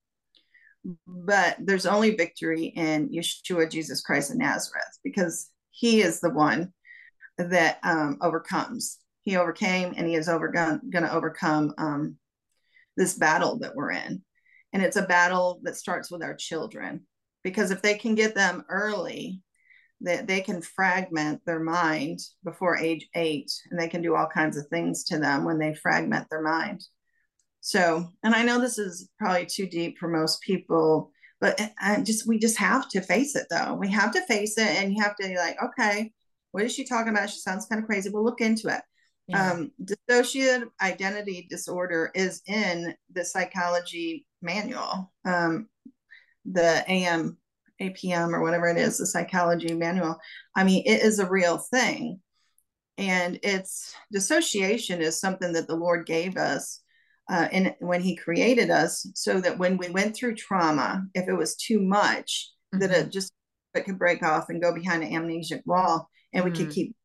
but 1.08 1.56
there's 1.60 1.86
only 1.86 2.16
victory 2.16 2.66
in 2.66 3.10
Yeshua, 3.10 3.72
Jesus 3.72 4.02
Christ 4.02 4.32
of 4.32 4.38
Nazareth, 4.38 5.00
because 5.04 5.50
he 5.72 6.02
is 6.02 6.20
the 6.20 6.30
one 6.30 6.74
that 7.38 7.80
um, 7.84 8.18
overcomes. 8.22 9.00
He 9.22 9.38
overcame 9.38 9.94
and 9.98 10.08
he 10.08 10.16
is 10.16 10.30
over 10.30 10.48
going 10.50 10.92
to 10.92 11.14
overcome 11.14 11.74
um, 11.78 12.18
this 12.96 13.14
battle 13.14 13.60
that 13.60 13.76
we're 13.76 13.92
in. 13.92 14.24
And 14.74 14.84
it's 14.84 14.96
a 14.96 15.02
battle 15.02 15.60
that 15.64 15.76
starts 15.76 16.12
with 16.12 16.24
our 16.24 16.36
children 16.36 17.06
because 17.48 17.72
if 17.72 17.82
they 17.82 17.96
can 17.96 18.14
get 18.14 18.36
them 18.36 18.66
early 18.70 19.42
that 20.02 20.28
they, 20.28 20.36
they 20.36 20.42
can 20.42 20.62
fragment 20.62 21.42
their 21.46 21.62
mind 21.62 22.20
before 22.44 22.78
age 22.78 23.08
eight 23.16 23.52
and 23.72 23.80
they 23.80 23.88
can 23.88 24.02
do 24.02 24.16
all 24.16 24.28
kinds 24.28 24.58
of 24.58 24.68
things 24.68 25.06
to 25.06 25.18
them 25.18 25.46
when 25.46 25.58
they 25.58 25.74
fragment 25.74 26.28
their 26.30 26.42
mind. 26.42 26.84
So 27.62 28.10
and 28.24 28.36
i 28.36 28.44
know 28.44 28.60
this 28.60 28.78
is 28.78 29.10
probably 29.18 29.46
too 29.46 29.68
deep 29.68 29.98
for 29.98 30.08
most 30.08 30.42
people 30.42 31.12
but 31.40 31.62
I 31.80 32.02
just 32.02 32.28
we 32.28 32.40
just 32.40 32.58
have 32.58 32.90
to 32.90 33.02
face 33.02 33.36
it 33.36 33.46
though. 33.52 33.76
We 33.76 33.90
have 33.92 34.12
to 34.14 34.26
face 34.26 34.58
it 34.58 34.68
and 34.68 34.92
you 34.92 35.04
have 35.04 35.16
to 35.18 35.28
be 35.28 35.38
like 35.38 35.58
okay 35.64 36.12
what 36.52 36.64
is 36.64 36.74
she 36.74 36.86
talking 36.86 37.14
about? 37.14 37.30
She 37.30 37.40
sounds 37.40 37.66
kind 37.68 37.82
of 37.82 37.88
crazy. 37.88 38.10
We'll 38.10 38.24
look 38.24 38.42
into 38.42 38.70
it. 38.70 38.82
Yeah. 39.28 39.52
um, 39.52 39.72
dissociative 39.84 40.70
identity 40.82 41.48
disorder 41.50 42.12
is 42.16 42.42
in 42.48 42.96
the 43.14 43.26
psychology 43.26 44.26
manual. 44.42 45.12
Um, 45.26 45.68
the 46.52 46.84
AM, 46.88 47.38
APM, 47.82 48.34
or 48.34 48.42
whatever 48.42 48.68
it 48.68 48.78
is, 48.78 48.98
the 48.98 49.06
psychology 49.06 49.74
manual. 49.74 50.18
I 50.56 50.64
mean, 50.64 50.84
it 50.86 51.02
is 51.02 51.20
a 51.20 51.30
real 51.30 51.58
thing. 51.58 52.20
And 52.98 53.40
it's 53.44 53.94
dissociation 54.12 55.02
is 55.02 55.20
something 55.20 55.54
that 55.54 55.68
the 55.68 55.76
Lord 55.76 56.08
gave 56.08 56.36
us 56.36 56.82
uh, 57.30 57.48
and 57.52 57.76
when 57.80 58.02
He 58.02 58.16
created 58.16 58.70
us, 58.70 59.06
so 59.14 59.42
that 59.42 59.58
when 59.58 59.78
we 59.78 59.90
went 59.90 60.16
through 60.16 60.36
trauma, 60.36 61.06
if 61.14 61.28
it 61.28 61.34
was 61.34 61.56
too 61.56 61.82
much, 61.82 62.52
mm-hmm. 62.74 62.80
that 62.82 62.92
it 62.92 63.02
mm-hmm. 63.04 63.10
just 63.10 63.34
it 63.74 63.86
could 63.86 64.00
break 64.00 64.24
off 64.24 64.50
and 64.50 64.62
go 64.62 64.74
behind 64.74 65.04
an 65.04 65.12
amnesiac 65.12 65.62
wall, 65.66 66.10
and 66.34 66.44
mm-hmm. 66.44 66.52
we 66.52 66.58
could 66.58 66.68
mm-hmm. 66.68 66.74
keep. 66.74 66.96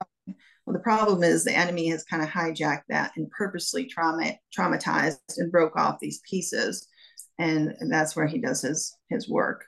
Well, 0.64 0.74
the 0.74 0.82
problem 0.82 1.24
is 1.24 1.42
the 1.42 1.56
enemy 1.56 1.88
has 1.88 2.04
kind 2.04 2.22
of 2.22 2.28
hijacked 2.28 2.84
that 2.88 3.12
and 3.16 3.28
purposely 3.32 3.86
trauma 3.86 4.38
traumatized 4.56 5.18
and 5.38 5.50
broke 5.50 5.76
off 5.76 5.98
these 5.98 6.20
pieces 6.28 6.86
and 7.38 7.74
that's 7.90 8.14
where 8.14 8.26
he 8.26 8.38
does 8.38 8.62
his 8.62 8.96
his 9.08 9.28
work 9.28 9.66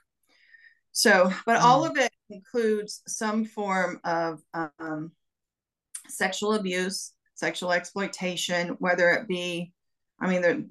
so 0.91 1.31
but 1.45 1.57
all 1.57 1.83
mm. 1.83 1.91
of 1.91 1.97
it 1.97 2.11
includes 2.29 3.01
some 3.07 3.45
form 3.45 3.99
of 4.03 4.41
um, 4.53 5.11
sexual 6.07 6.53
abuse 6.53 7.13
sexual 7.35 7.71
exploitation 7.71 8.69
whether 8.79 9.11
it 9.11 9.27
be 9.27 9.73
i 10.19 10.27
mean 10.27 10.67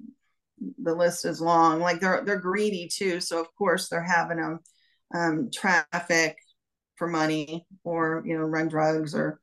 the 0.81 0.95
list 0.95 1.25
is 1.25 1.41
long 1.41 1.79
like 1.79 1.99
they're 1.99 2.23
they're 2.25 2.39
greedy 2.39 2.87
too 2.91 3.19
so 3.19 3.39
of 3.39 3.53
course 3.55 3.89
they're 3.89 4.01
having 4.01 4.37
them 4.37 4.59
um, 5.13 5.49
traffic 5.53 6.37
for 6.95 7.07
money 7.07 7.65
or 7.83 8.23
you 8.25 8.37
know 8.37 8.43
run 8.43 8.67
drugs 8.67 9.13
or 9.13 9.39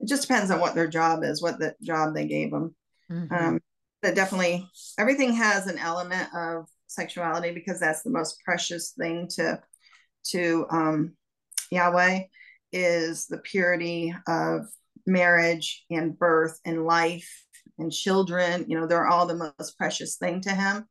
it 0.00 0.08
just 0.08 0.22
depends 0.22 0.50
on 0.50 0.60
what 0.60 0.74
their 0.74 0.88
job 0.88 1.22
is 1.22 1.42
what 1.42 1.58
the 1.58 1.74
job 1.82 2.14
they 2.14 2.26
gave 2.26 2.50
them 2.50 2.74
mm-hmm. 3.10 3.32
um, 3.32 3.60
but 4.02 4.14
definitely 4.14 4.68
everything 4.98 5.34
has 5.34 5.66
an 5.66 5.78
element 5.78 6.28
of 6.34 6.66
sexuality 6.94 7.52
because 7.52 7.80
that's 7.80 8.02
the 8.02 8.10
most 8.10 8.40
precious 8.44 8.92
thing 8.98 9.28
to 9.36 9.60
to 10.30 10.66
um, 10.70 11.16
Yahweh 11.70 12.22
is 12.72 13.26
the 13.26 13.38
purity 13.38 14.14
of 14.26 14.62
marriage 15.06 15.84
and 15.90 16.18
birth 16.18 16.58
and 16.64 16.84
life 16.84 17.30
and 17.78 17.92
children. 17.92 18.64
You 18.68 18.80
know, 18.80 18.86
they're 18.86 19.06
all 19.06 19.26
the 19.26 19.52
most 19.58 19.76
precious 19.76 20.16
thing 20.16 20.40
to 20.42 20.50
him, 20.50 20.86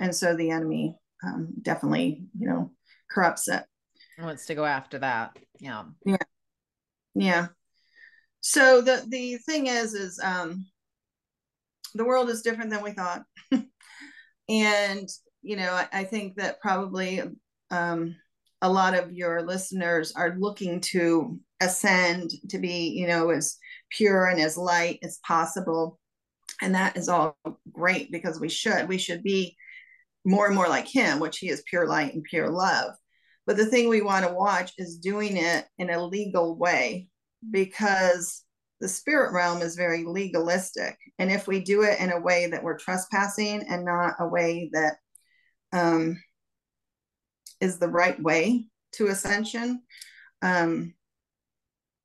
and 0.00 0.14
so 0.14 0.36
the 0.36 0.50
enemy 0.50 0.96
um, 1.24 1.52
definitely, 1.60 2.22
you 2.38 2.48
know, 2.48 2.72
corrupts 3.10 3.48
it. 3.48 3.64
Wants 4.18 4.46
to 4.46 4.54
go 4.54 4.64
after 4.64 4.98
that. 4.98 5.36
Yeah. 5.60 5.84
Yeah. 6.04 6.16
Yeah. 7.14 7.46
So 8.40 8.80
the 8.80 9.04
the 9.08 9.38
thing 9.38 9.66
is, 9.66 9.94
is 9.94 10.20
um, 10.22 10.66
the 11.94 12.04
world 12.04 12.30
is 12.30 12.42
different 12.42 12.70
than 12.70 12.82
we 12.82 12.92
thought. 12.92 13.24
and 14.48 15.08
you 15.42 15.56
know, 15.56 15.72
I, 15.72 15.88
I 15.92 16.04
think 16.04 16.36
that 16.36 16.60
probably 16.60 17.22
um, 17.70 18.16
a 18.62 18.70
lot 18.70 18.94
of 18.94 19.12
your 19.12 19.42
listeners 19.42 20.12
are 20.16 20.36
looking 20.38 20.80
to 20.80 21.38
ascend 21.60 22.30
to 22.50 22.58
be, 22.58 22.88
you 22.90 23.06
know, 23.06 23.30
as 23.30 23.56
pure 23.90 24.26
and 24.26 24.40
as 24.40 24.56
light 24.56 24.98
as 25.02 25.18
possible. 25.26 25.98
and 26.60 26.74
that 26.74 26.96
is 26.96 27.08
all 27.08 27.36
great 27.72 28.10
because 28.10 28.40
we 28.40 28.48
should 28.48 28.88
we 28.88 28.98
should 28.98 29.22
be 29.22 29.56
more 30.24 30.46
and 30.46 30.54
more 30.54 30.68
like 30.68 30.86
him 30.86 31.20
which 31.20 31.38
he 31.38 31.48
is 31.48 31.62
pure 31.66 31.86
light 31.86 32.14
and 32.14 32.24
pure 32.24 32.50
love 32.50 32.94
but 33.46 33.56
the 33.56 33.66
thing 33.66 33.88
we 33.88 34.02
want 34.02 34.26
to 34.26 34.32
watch 34.32 34.72
is 34.78 34.98
doing 34.98 35.36
it 35.36 35.64
in 35.78 35.90
a 35.90 36.04
legal 36.04 36.56
way 36.56 37.08
because 37.50 38.42
the 38.80 38.88
spirit 38.88 39.32
realm 39.32 39.62
is 39.62 39.76
very 39.76 40.04
legalistic 40.04 40.96
and 41.18 41.30
if 41.30 41.46
we 41.46 41.60
do 41.60 41.82
it 41.82 41.98
in 42.00 42.10
a 42.12 42.20
way 42.20 42.46
that 42.48 42.62
we're 42.62 42.78
trespassing 42.78 43.62
and 43.68 43.84
not 43.84 44.14
a 44.20 44.26
way 44.26 44.70
that 44.72 44.96
um, 45.72 46.22
is 47.60 47.78
the 47.78 47.88
right 47.88 48.20
way 48.22 48.66
to 48.92 49.08
ascension 49.08 49.82
um, 50.42 50.94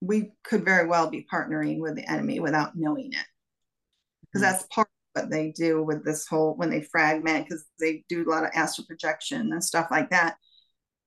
we 0.02 0.34
could 0.44 0.66
very 0.66 0.88
well 0.88 1.10
be 1.10 1.26
partnering 1.32 1.80
with 1.80 1.96
the 1.96 2.10
enemy 2.10 2.40
without 2.40 2.76
knowing 2.76 3.14
it. 3.14 3.26
Because 4.22 4.42
mm-hmm. 4.46 4.52
that's 4.52 4.66
part 4.66 4.88
of 5.16 5.22
what 5.22 5.32
they 5.32 5.52
do 5.52 5.84
with 5.84 6.04
this 6.04 6.28
whole 6.28 6.56
when 6.56 6.70
they 6.70 6.82
fragment 6.82 7.46
because 7.46 7.66
they 7.80 8.04
do 8.10 8.28
a 8.28 8.30
lot 8.30 8.44
of 8.44 8.52
astral 8.54 8.86
projection 8.86 9.54
and 9.54 9.64
stuff 9.64 9.88
like 9.92 10.10
that. 10.10 10.36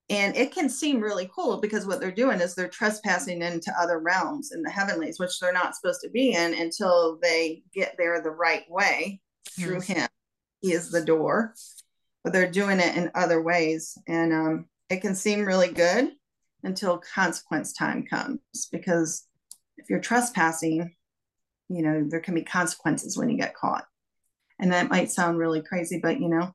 And 0.09 0.37
it 0.37 0.53
can 0.53 0.71
seem 0.71 1.01
really 1.01 1.29
cool 1.35 1.61
because 1.61 1.85
what 1.85 2.01
they're 2.01 2.12
doing 2.12 2.40
is 2.40 2.55
they're 2.55 2.69
trespassing 2.69 3.42
into 3.42 3.75
other 3.79 3.99
realms 3.99 4.53
in 4.53 4.62
the 4.62 4.71
heavenlies 4.71 5.19
which 5.19 5.38
they're 5.40 5.53
not 5.53 5.75
supposed 5.75 6.01
to 6.05 6.11
be 6.11 6.33
in 6.33 6.55
until 6.55 7.19
they 7.21 7.64
get 7.75 7.97
there 7.99 8.23
the 8.23 8.31
right 8.31 8.64
way 8.71 9.21
through 9.51 9.81
him. 9.81 10.09
He 10.61 10.73
is 10.73 10.90
the 10.90 11.05
door 11.05 11.55
but 12.26 12.32
they're 12.32 12.50
doing 12.50 12.80
it 12.80 12.96
in 12.96 13.08
other 13.14 13.40
ways. 13.40 13.96
And 14.08 14.32
um, 14.32 14.66
it 14.90 15.00
can 15.00 15.14
seem 15.14 15.44
really 15.44 15.68
good 15.68 16.10
until 16.64 17.00
consequence 17.14 17.72
time 17.72 18.04
comes 18.04 18.40
because 18.72 19.28
if 19.76 19.88
you're 19.88 20.00
trespassing 20.00 20.92
you 21.68 21.82
know 21.82 22.04
there 22.08 22.18
can 22.18 22.34
be 22.34 22.42
consequences 22.42 23.16
when 23.16 23.30
you 23.30 23.38
get 23.38 23.54
caught. 23.54 23.84
And 24.58 24.72
that 24.72 24.90
might 24.90 25.12
sound 25.12 25.38
really 25.38 25.62
crazy 25.62 26.00
but 26.02 26.20
you 26.20 26.28
know 26.28 26.50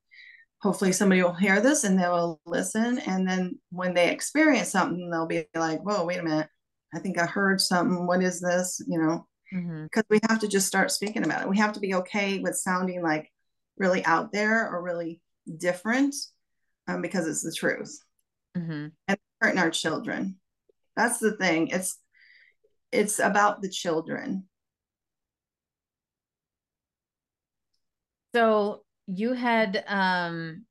hopefully 0.62 0.92
somebody 0.92 1.24
will 1.24 1.32
hear 1.32 1.62
this 1.62 1.86
and 1.86 1.98
they 1.98 2.10
will 2.10 2.42
listen. 2.46 3.00
And 3.00 3.26
then 3.26 3.58
when 3.70 3.94
they 3.94 4.12
experience 4.12 4.68
something 4.68 5.10
they'll 5.10 5.26
be 5.26 5.46
like 5.56 5.80
whoa 5.84 6.04
wait 6.04 6.20
a 6.20 6.24
minute. 6.24 6.50
I 6.94 7.00
think 7.00 7.18
i 7.18 7.26
heard 7.26 7.62
something. 7.62 8.06
What 8.06 8.22
is 8.22 8.42
this? 8.42 8.84
You 8.86 9.00
know? 9.00 9.26
Mm-hmm. 9.54 9.84
because 9.84 10.04
we 10.10 10.20
have 10.30 10.40
to 10.40 10.48
just 10.50 10.68
start 10.68 10.92
speaking 10.92 11.24
about 11.24 11.44
it. 11.44 11.50
We 11.50 11.58
have 11.60 11.74
to 11.74 11.82
be 11.82 11.96
okay 11.96 12.40
with 12.40 12.56
sounding 12.56 13.02
like 13.02 13.30
really 13.78 14.04
out 14.06 14.32
there 14.34 14.70
or 14.70 14.82
really 14.82 15.22
different 15.58 16.16
um, 16.88 17.02
because 17.02 17.28
it's 17.28 17.44
the 17.44 17.54
truth 17.54 18.00
mm-hmm. 18.58 18.88
and 19.08 19.18
hurting 19.40 19.60
our 19.60 19.72
children 19.72 20.38
that's 20.96 21.20
the 21.20 21.36
thing 21.38 21.68
it's 21.68 21.98
it's 22.92 23.20
about 23.20 23.62
the 23.62 23.70
children 23.70 24.44
So 28.34 28.84
you 29.08 29.34
had 29.34 29.84
um 29.88 30.66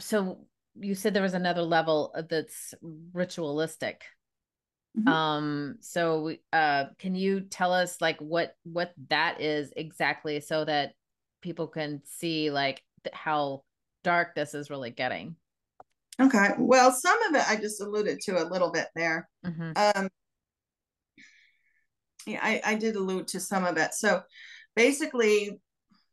so 0.00 0.46
you 0.78 0.94
said 0.94 1.14
there 1.14 1.22
was 1.22 1.34
another 1.34 1.62
level 1.62 2.14
that's 2.28 2.74
ritualistic. 3.12 4.04
Mm-hmm. 4.98 5.08
Um 5.08 5.76
so 5.80 6.34
uh 6.52 6.86
can 6.98 7.14
you 7.14 7.40
tell 7.40 7.72
us 7.72 8.00
like 8.00 8.18
what 8.20 8.54
what 8.64 8.92
that 9.08 9.40
is 9.40 9.72
exactly 9.76 10.40
so 10.40 10.64
that 10.64 10.92
people 11.42 11.68
can 11.68 12.02
see 12.04 12.50
like 12.50 12.82
how 13.12 13.62
dark 14.06 14.36
this 14.36 14.54
is 14.54 14.70
really 14.70 14.90
getting? 14.90 15.34
Okay. 16.20 16.50
Well, 16.58 16.92
some 16.92 17.20
of 17.24 17.34
it 17.34 17.50
I 17.50 17.56
just 17.56 17.80
alluded 17.80 18.20
to 18.22 18.40
a 18.40 18.48
little 18.48 18.70
bit 18.70 18.86
there. 18.94 19.28
Mm-hmm. 19.44 19.72
Um 19.98 20.08
yeah, 22.24 22.40
I, 22.42 22.60
I 22.64 22.74
did 22.76 22.96
allude 22.96 23.28
to 23.28 23.40
some 23.40 23.64
of 23.64 23.76
it. 23.76 23.94
So 23.94 24.22
basically 24.76 25.60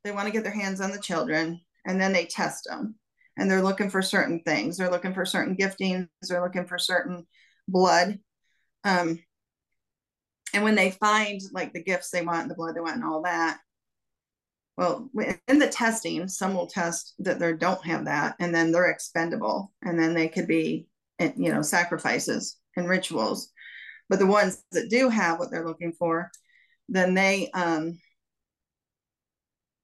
they 0.04 0.12
want 0.12 0.26
to 0.26 0.32
get 0.34 0.44
their 0.44 0.54
hands 0.54 0.82
on 0.82 0.92
the 0.92 1.00
children 1.00 1.62
and 1.86 2.02
then 2.02 2.14
they 2.14 2.26
test 2.26 2.66
them 2.68 2.96
and 3.38 3.50
they're 3.50 3.62
looking 3.62 3.90
for 3.90 4.02
certain 4.02 4.42
things 4.46 4.78
they're 4.78 4.92
looking 4.92 5.14
for 5.14 5.26
certain 5.26 5.56
giftings 5.56 6.08
they're 6.28 6.44
looking 6.44 6.66
for 6.66 6.78
certain 6.78 7.26
blood 7.68 8.20
um, 8.84 9.18
and 10.54 10.64
when 10.64 10.76
they 10.76 10.92
find 10.92 11.42
like 11.52 11.74
the 11.74 11.84
gifts 11.84 12.10
they 12.10 12.22
want 12.22 12.48
the 12.48 12.56
blood 12.56 12.76
they 12.76 12.82
want 12.82 12.96
and 12.96 13.06
all 13.06 13.22
that 13.22 13.60
well 14.78 15.10
in 15.48 15.60
the 15.60 15.68
testing 15.68 16.28
some 16.28 16.54
will 16.54 16.68
test 16.68 17.14
that 17.20 17.40
they 17.40 17.54
don't 17.54 17.86
have 17.86 18.06
that 18.06 18.36
and 18.40 18.54
then 18.54 18.72
they're 18.72 18.90
expendable 18.90 19.72
and 19.82 20.00
then 20.00 20.14
they 20.14 20.28
could 20.28 20.48
be 20.48 20.88
eh, 21.20 21.32
you 21.38 21.52
know 21.52 21.62
sacrifices 21.62 22.58
and 22.76 22.90
rituals 22.90 23.52
but 24.10 24.20
the 24.20 24.26
ones 24.26 24.64
that 24.72 24.90
do 24.90 25.10
have 25.10 25.40
what 25.40 25.52
they're 25.52 25.66
looking 25.66 25.94
for 25.94 26.30
then 26.90 27.14
they 27.14 27.50
um 27.54 27.98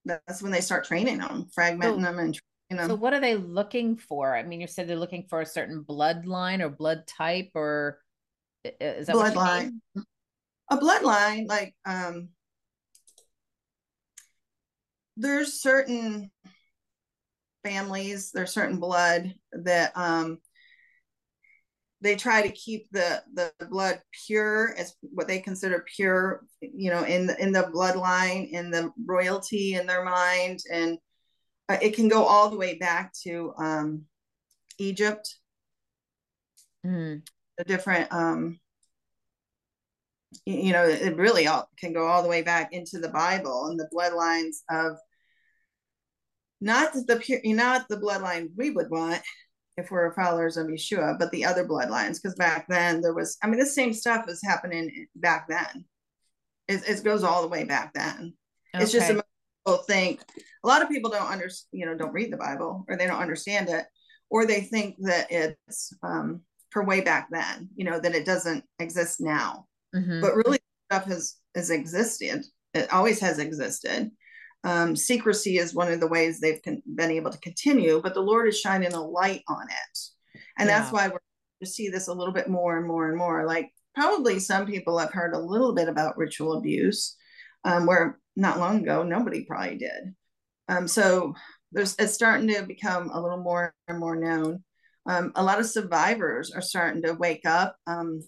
that's 0.06 0.42
when 0.42 0.52
they 0.52 0.62
start 0.62 0.86
training 0.86 1.20
them, 1.20 1.48
fragmenting 1.58 1.96
so, 1.98 2.02
them, 2.02 2.20
and 2.20 2.40
you 2.70 2.78
know. 2.78 2.88
So, 2.88 2.96
what 2.96 3.14
are 3.14 3.20
they 3.20 3.36
looking 3.36 3.98
for? 3.98 4.36
I 4.36 4.44
mean, 4.44 4.62
you 4.62 4.68
said 4.68 4.88
they're 4.88 4.98
looking 4.98 5.26
for 5.30 5.42
a 5.42 5.46
certain 5.46 5.84
bloodline 5.84 6.62
or 6.62 6.70
blood 6.70 7.04
type, 7.08 7.52
or 7.54 8.00
is 8.64 9.08
that 9.08 9.16
bloodline? 9.16 9.80
A 10.72 10.78
bloodline, 10.78 11.48
like 11.48 11.76
um, 11.86 12.30
there's 15.20 15.62
certain 15.62 16.32
families, 17.64 18.32
there's 18.32 18.54
certain 18.54 18.80
blood 18.80 19.34
that 19.52 19.92
um 19.96 20.40
they 22.02 22.16
try 22.16 22.42
to 22.42 22.52
keep 22.52 22.90
the 22.92 23.22
the 23.34 23.52
blood 23.70 24.02
pure 24.26 24.74
as 24.78 24.96
what 25.02 25.28
they 25.28 25.40
consider 25.40 25.86
pure 25.96 26.42
you 26.62 26.90
know 26.90 27.04
in 27.04 27.28
the 27.28 27.42
in 27.42 27.52
the 27.52 27.70
bloodline 27.74 28.50
in 28.52 28.72
the 28.72 28.92
royalty 29.06 29.76
in 29.76 29.86
their 29.86 30.04
mind 30.04 30.60
and 30.72 30.98
uh, 31.68 31.78
it 31.82 31.96
can 31.96 32.08
go 32.08 32.24
all 32.24 32.50
the 32.50 32.58
way 32.58 32.78
back 32.78 33.12
to 33.24 33.54
um 33.58 34.04
egypt 34.78 35.36
mm. 36.86 37.22
the 37.58 37.64
different 37.66 38.12
um 38.14 38.58
you 40.46 40.72
know 40.72 40.88
it 40.88 41.18
really 41.18 41.48
all 41.48 41.68
can 41.78 41.92
go 41.92 42.08
all 42.08 42.24
the 42.24 42.30
way 42.30 42.42
back 42.42 42.72
into 42.72 42.98
the 43.00 43.10
bible 43.10 43.68
and 43.68 43.80
the 43.80 43.90
bloodlines 43.94 44.58
of 44.70 44.98
not 46.62 46.94
the 46.94 47.18
pure 47.18 47.40
not 47.46 47.88
the 47.90 47.98
bloodline 47.98 48.50
we 48.58 48.72
would 48.72 48.90
want 48.90 49.22
if 49.78 49.92
we're 49.92 50.14
followers 50.14 50.58
of 50.58 50.68
Yeshua, 50.68 51.18
but 51.18 51.32
the 51.32 51.46
other 51.46 51.66
bloodlines, 51.66 52.22
because 52.22 52.36
back 52.36 52.68
then 52.68 53.02
there 53.02 53.14
was, 53.14 53.38
I 53.42 53.48
mean, 53.48 53.60
the 53.60 53.66
same 53.66 53.94
stuff 53.94 54.26
was 54.28 54.42
happening 54.44 55.08
back 55.16 55.48
then. 55.48 55.86
It, 56.68 56.84
it 56.88 57.04
goes 57.04 57.24
all 57.24 57.42
the 57.42 57.48
way 57.48 57.64
back 57.64 57.94
then. 57.94 58.34
Okay. 58.76 58.84
It's 58.84 58.92
just 58.92 59.08
people 59.08 59.78
think 59.88 60.22
a 60.64 60.68
lot 60.68 60.82
of 60.82 60.90
people 60.90 61.10
don't 61.10 61.32
understand, 61.32 61.70
you 61.72 61.86
know, 61.86 61.98
don't 61.98 62.14
read 62.14 62.32
the 62.32 62.38
Bible 62.38 62.86
or 62.88 62.98
they 62.98 63.08
don't 63.08 63.22
understand 63.22 63.70
it, 63.70 63.86
or 64.30 64.46
they 64.46 64.62
think 64.62 64.96
that 65.00 65.28
it's 65.32 65.94
um, 66.04 66.42
for 66.70 66.84
way 66.84 67.02
back 67.02 67.30
then, 67.32 67.70
you 67.76 67.86
know, 67.86 68.00
that 68.00 68.14
it 68.14 68.26
doesn't 68.26 68.64
exist 68.78 69.20
now. 69.20 69.66
Mm-hmm. 69.96 70.22
But 70.22 70.36
really, 70.36 70.60
stuff 70.92 71.06
has 71.06 71.36
has 71.56 71.72
existed. 71.72 72.44
It 72.74 72.94
always 72.94 73.20
has 73.22 73.40
existed 73.40 74.12
um, 74.64 74.96
secrecy 74.96 75.58
is 75.58 75.74
one 75.74 75.92
of 75.92 76.00
the 76.00 76.08
ways 76.08 76.40
they've 76.40 76.62
con- 76.62 76.84
been 76.96 77.12
able 77.12 77.32
to 77.32 77.40
continue, 77.40 78.02
but 78.02 78.14
the 78.14 78.22
Lord 78.22 78.48
is 78.48 78.60
shining 78.60 78.94
a 78.94 79.02
light 79.02 79.44
on 79.48 79.68
it. 79.70 80.00
And 80.58 80.68
yeah. 80.68 80.80
that's 80.80 80.92
why 80.92 81.08
we're 81.08 81.20
to 81.62 81.66
see 81.66 81.90
this 81.90 82.08
a 82.08 82.14
little 82.14 82.34
bit 82.34 82.50
more 82.50 82.78
and 82.78 82.88
more 82.88 83.10
and 83.10 83.18
more. 83.18 83.46
Like 83.46 83.72
probably 83.96 84.40
some 84.40 84.66
people 84.66 84.98
have 84.98 85.12
heard 85.12 85.34
a 85.34 85.40
little 85.40 85.74
bit 85.74 85.88
about 85.88 86.18
ritual 86.18 86.58
abuse, 86.58 87.16
um, 87.64 87.86
where 87.86 88.20
not 88.36 88.60
long 88.60 88.82
ago 88.82 89.04
nobody 89.04 89.46
probably 89.46 89.78
did. 89.78 90.16
Um, 90.68 90.88
so 90.88 91.34
there's 91.72 91.96
it's 92.00 92.14
starting 92.14 92.48
to 92.50 92.64
become 92.64 93.10
a 93.12 93.22
little 93.22 93.42
more 93.42 93.74
and 93.88 94.00
more 94.00 94.16
known. 94.16 94.64
Um, 95.06 95.32
a 95.36 95.44
lot 95.44 95.60
of 95.60 95.66
survivors 95.66 96.52
are 96.52 96.62
starting 96.62 97.02
to 97.04 97.14
wake 97.14 97.46
up. 97.46 97.76
Um, 97.88 98.22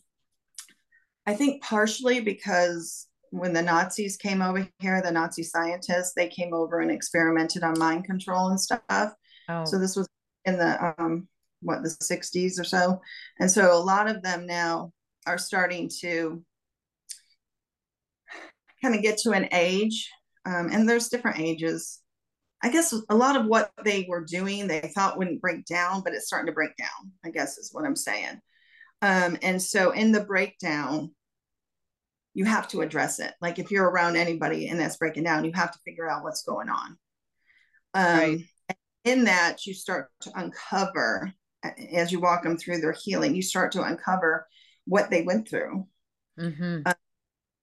I 1.25 1.35
think 1.35 1.63
partially 1.63 2.19
because 2.19 3.07
when 3.31 3.53
the 3.53 3.61
Nazis 3.61 4.17
came 4.17 4.41
over 4.41 4.67
here, 4.79 5.01
the 5.01 5.11
Nazi 5.11 5.43
scientists, 5.43 6.13
they 6.15 6.27
came 6.27 6.53
over 6.53 6.79
and 6.81 6.91
experimented 6.91 7.63
on 7.63 7.79
mind 7.79 8.05
control 8.05 8.49
and 8.49 8.59
stuff. 8.59 9.13
Oh. 9.49 9.65
So 9.65 9.79
this 9.79 9.95
was 9.95 10.07
in 10.45 10.57
the 10.57 10.93
um 10.99 11.27
what 11.61 11.83
the 11.83 11.89
60s 11.89 12.59
or 12.59 12.63
so. 12.63 13.01
And 13.39 13.49
so 13.49 13.73
a 13.73 13.77
lot 13.77 14.09
of 14.09 14.21
them 14.21 14.45
now 14.45 14.91
are 15.27 15.37
starting 15.37 15.89
to 16.01 16.43
kind 18.81 18.95
of 18.95 19.01
get 19.01 19.19
to 19.19 19.31
an 19.31 19.47
age. 19.51 20.09
Um, 20.45 20.69
and 20.71 20.89
there's 20.89 21.09
different 21.09 21.39
ages. 21.39 21.99
I 22.63 22.71
guess 22.71 22.93
a 23.09 23.15
lot 23.15 23.35
of 23.35 23.45
what 23.45 23.71
they 23.83 24.05
were 24.09 24.25
doing, 24.25 24.67
they 24.67 24.91
thought 24.93 25.17
wouldn't 25.17 25.41
break 25.41 25.65
down, 25.65 26.01
but 26.03 26.13
it's 26.13 26.27
starting 26.27 26.47
to 26.47 26.53
break 26.53 26.75
down, 26.77 27.11
I 27.23 27.29
guess 27.29 27.57
is 27.57 27.69
what 27.71 27.85
I'm 27.85 27.95
saying. 27.95 28.39
Um, 29.01 29.37
and 29.41 29.61
so 29.61 29.91
in 29.91 30.11
the 30.11 30.23
breakdown, 30.23 31.11
you 32.33 32.45
have 32.45 32.67
to 32.69 32.81
address 32.81 33.19
it. 33.19 33.33
Like 33.41 33.59
if 33.59 33.71
you're 33.71 33.89
around 33.89 34.15
anybody 34.15 34.67
and 34.67 34.79
that's 34.79 34.97
breaking 34.97 35.23
down, 35.23 35.45
you 35.45 35.51
have 35.53 35.71
to 35.71 35.79
figure 35.85 36.09
out 36.09 36.23
what's 36.23 36.43
going 36.43 36.69
on. 36.69 36.97
Um, 37.93 38.19
right. 38.19 38.39
In 39.03 39.25
that, 39.25 39.65
you 39.65 39.73
start 39.73 40.09
to 40.21 40.31
uncover 40.35 41.33
as 41.93 42.11
you 42.11 42.19
walk 42.19 42.43
them 42.43 42.57
through 42.57 42.79
their 42.79 42.93
healing. 42.93 43.35
You 43.35 43.41
start 43.41 43.71
to 43.73 43.83
uncover 43.83 44.47
what 44.85 45.09
they 45.09 45.23
went 45.23 45.49
through, 45.49 45.87
mm-hmm. 46.39 46.81
uh, 46.85 46.93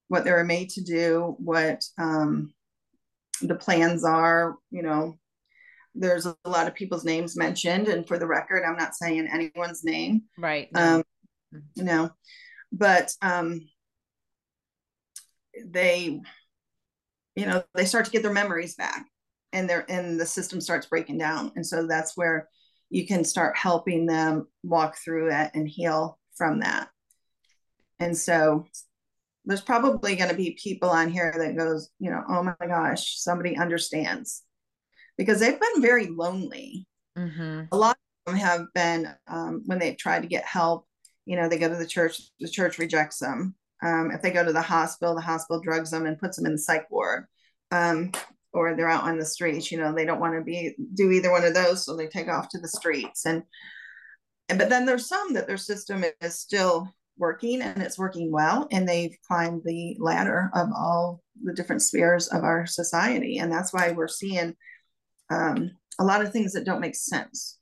what 0.09 0.25
they 0.25 0.33
were 0.33 0.45
made 0.45 0.71
to 0.71 0.83
do, 0.83 1.37
what 1.39 1.83
um, 1.97 2.53
the 3.41 3.55
plans 3.55 4.05
are, 4.05 4.57
you 4.71 4.83
know, 4.83 5.19
there's 5.95 6.27
a 6.27 6.37
lot 6.47 6.69
of 6.69 6.75
people's 6.75 7.05
names 7.05 7.37
mentioned. 7.37 7.89
And 7.89 8.07
for 8.07 8.19
the 8.19 8.27
record, 8.27 8.65
I'm 8.65 8.77
not 8.77 8.95
saying 8.95 9.29
anyone's 9.33 9.85
name. 9.85 10.23
Right. 10.37 10.69
Um, 10.75 11.03
mm-hmm. 11.55 11.85
no. 11.85 12.11
But 12.71 13.13
um, 13.23 13.69
they, 15.67 16.21
you 17.37 17.47
know, 17.47 17.63
they 17.75 17.85
start 17.85 18.05
to 18.07 18.11
get 18.11 18.23
their 18.23 18.33
memories 18.33 18.75
back 18.75 19.07
and 19.53 19.69
they're 19.69 19.91
and 19.91 20.19
the 20.21 20.27
system 20.27 20.61
starts 20.61 20.87
breaking 20.87 21.19
down. 21.19 21.53
And 21.57 21.67
so 21.67 21.87
that's 21.87 22.17
where 22.17 22.49
you 22.91 23.07
can 23.07 23.25
start 23.25 23.57
helping 23.57 24.07
them 24.07 24.49
walk 24.63 24.97
through 24.97 25.31
it 25.33 25.51
and 25.55 25.69
heal 25.69 26.19
from 26.37 26.61
that. 26.61 26.89
And 28.01 28.17
so 28.17 28.67
there's 29.45 29.61
probably 29.61 30.15
going 30.17 30.31
to 30.31 30.37
be 30.37 30.59
people 30.63 30.91
on 30.91 31.11
here 31.11 31.35
that 31.37 31.57
goes, 31.57 31.91
you 31.99 32.11
know, 32.11 32.23
oh 32.29 32.43
my 32.43 32.55
gosh, 32.67 33.19
somebody 33.19 33.57
understands 33.57 34.43
because 35.17 35.41
they've 35.41 35.59
been 35.59 35.83
very 35.83 36.07
lonely. 36.07 36.87
Mm-hmm. 37.17 37.63
A 37.73 37.77
lot 37.77 37.97
of 38.27 38.33
them 38.33 38.41
have 38.41 38.67
been, 38.75 39.09
um, 39.27 39.63
when 39.67 39.79
they've 39.79 39.97
tried 39.97 40.23
to 40.23 40.29
get 40.29 40.45
help, 40.45 40.87
you 41.25 41.37
know, 41.37 41.49
they 41.49 41.59
go 41.59 41.69
to 41.69 41.77
the 41.77 41.87
church, 41.87 42.21
the 42.41 42.49
church 42.49 42.79
rejects 42.79 43.19
them. 43.19 43.55
Um, 43.83 44.11
if 44.11 44.23
they 44.23 44.31
go 44.31 44.45
to 44.45 44.53
the 44.53 44.63
hospital, 44.63 45.15
the 45.15 45.21
hospital 45.21 45.61
drugs 45.63 45.91
them 45.91 46.07
and 46.07 46.19
puts 46.19 46.37
them 46.37 46.47
in 46.47 46.53
the 46.53 46.59
psych 46.59 46.91
ward. 46.91 47.27
Um, 47.71 48.13
or 48.53 48.75
they're 48.75 48.89
out 48.89 49.05
on 49.05 49.19
the 49.19 49.25
streets, 49.25 49.71
you 49.71 49.79
know, 49.79 49.95
they 49.95 50.07
don't 50.07 50.21
want 50.21 50.35
to 50.35 50.43
be 50.43 50.75
do 50.95 51.11
either 51.11 51.31
one 51.31 51.45
of 51.45 51.55
those, 51.55 51.85
so 51.85 51.95
they 51.95 52.07
take 52.07 52.29
off 52.29 52.49
to 52.49 52.59
the 52.59 52.69
streets. 52.69 53.27
And, 53.27 53.43
and 54.49 54.59
but 54.59 54.71
then 54.71 54.87
there's 54.87 55.07
some 55.07 55.35
that 55.35 55.47
their 55.47 55.59
system 55.59 56.05
is 56.23 56.39
still 56.39 56.93
working 57.19 57.61
and 57.63 57.83
it's 57.83 57.99
working 57.99 58.31
well 58.31 58.67
and 58.71 58.89
they've 58.89 59.17
climbed 59.27 59.63
the 59.65 59.97
ladder 59.99 60.51
of 60.55 60.69
all 60.75 61.21
the 61.43 61.53
different 61.53 61.83
spheres 61.83 62.29
of 62.29 62.45
our 62.45 62.65
society 62.65 63.39
and 63.39 63.53
that's 63.53 63.73
why 63.73 63.91
we're 63.91 64.09
seeing 64.09 64.55
um, 65.31 65.73
a 65.99 66.05
lot 66.05 66.23
of 66.23 66.33
things 66.33 66.53
that 66.53 66.65
don't 66.65 66.81
make 66.81 66.95
sense. 66.95 67.58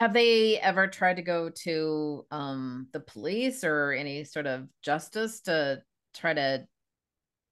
Have 0.00 0.12
they 0.12 0.58
ever 0.58 0.86
tried 0.86 1.16
to 1.16 1.22
go 1.22 1.50
to 1.64 2.26
um, 2.30 2.88
the 2.92 3.00
police 3.00 3.64
or 3.64 3.92
any 3.92 4.24
sort 4.24 4.46
of 4.46 4.68
justice 4.82 5.40
to 5.42 5.82
try 6.14 6.34
to 6.34 6.66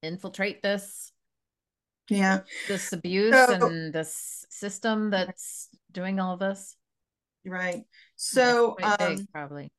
infiltrate 0.02 0.62
this? 0.62 1.10
Yeah, 2.10 2.40
this 2.68 2.92
abuse 2.92 3.34
so, 3.34 3.66
and 3.66 3.92
this 3.92 4.44
system 4.50 5.08
that's 5.08 5.70
doing 5.90 6.20
all 6.20 6.34
of 6.34 6.40
this. 6.40 6.76
Right. 7.46 7.84
So, 8.16 8.76
um, 8.82 8.96
big, 8.98 9.32
probably 9.32 9.70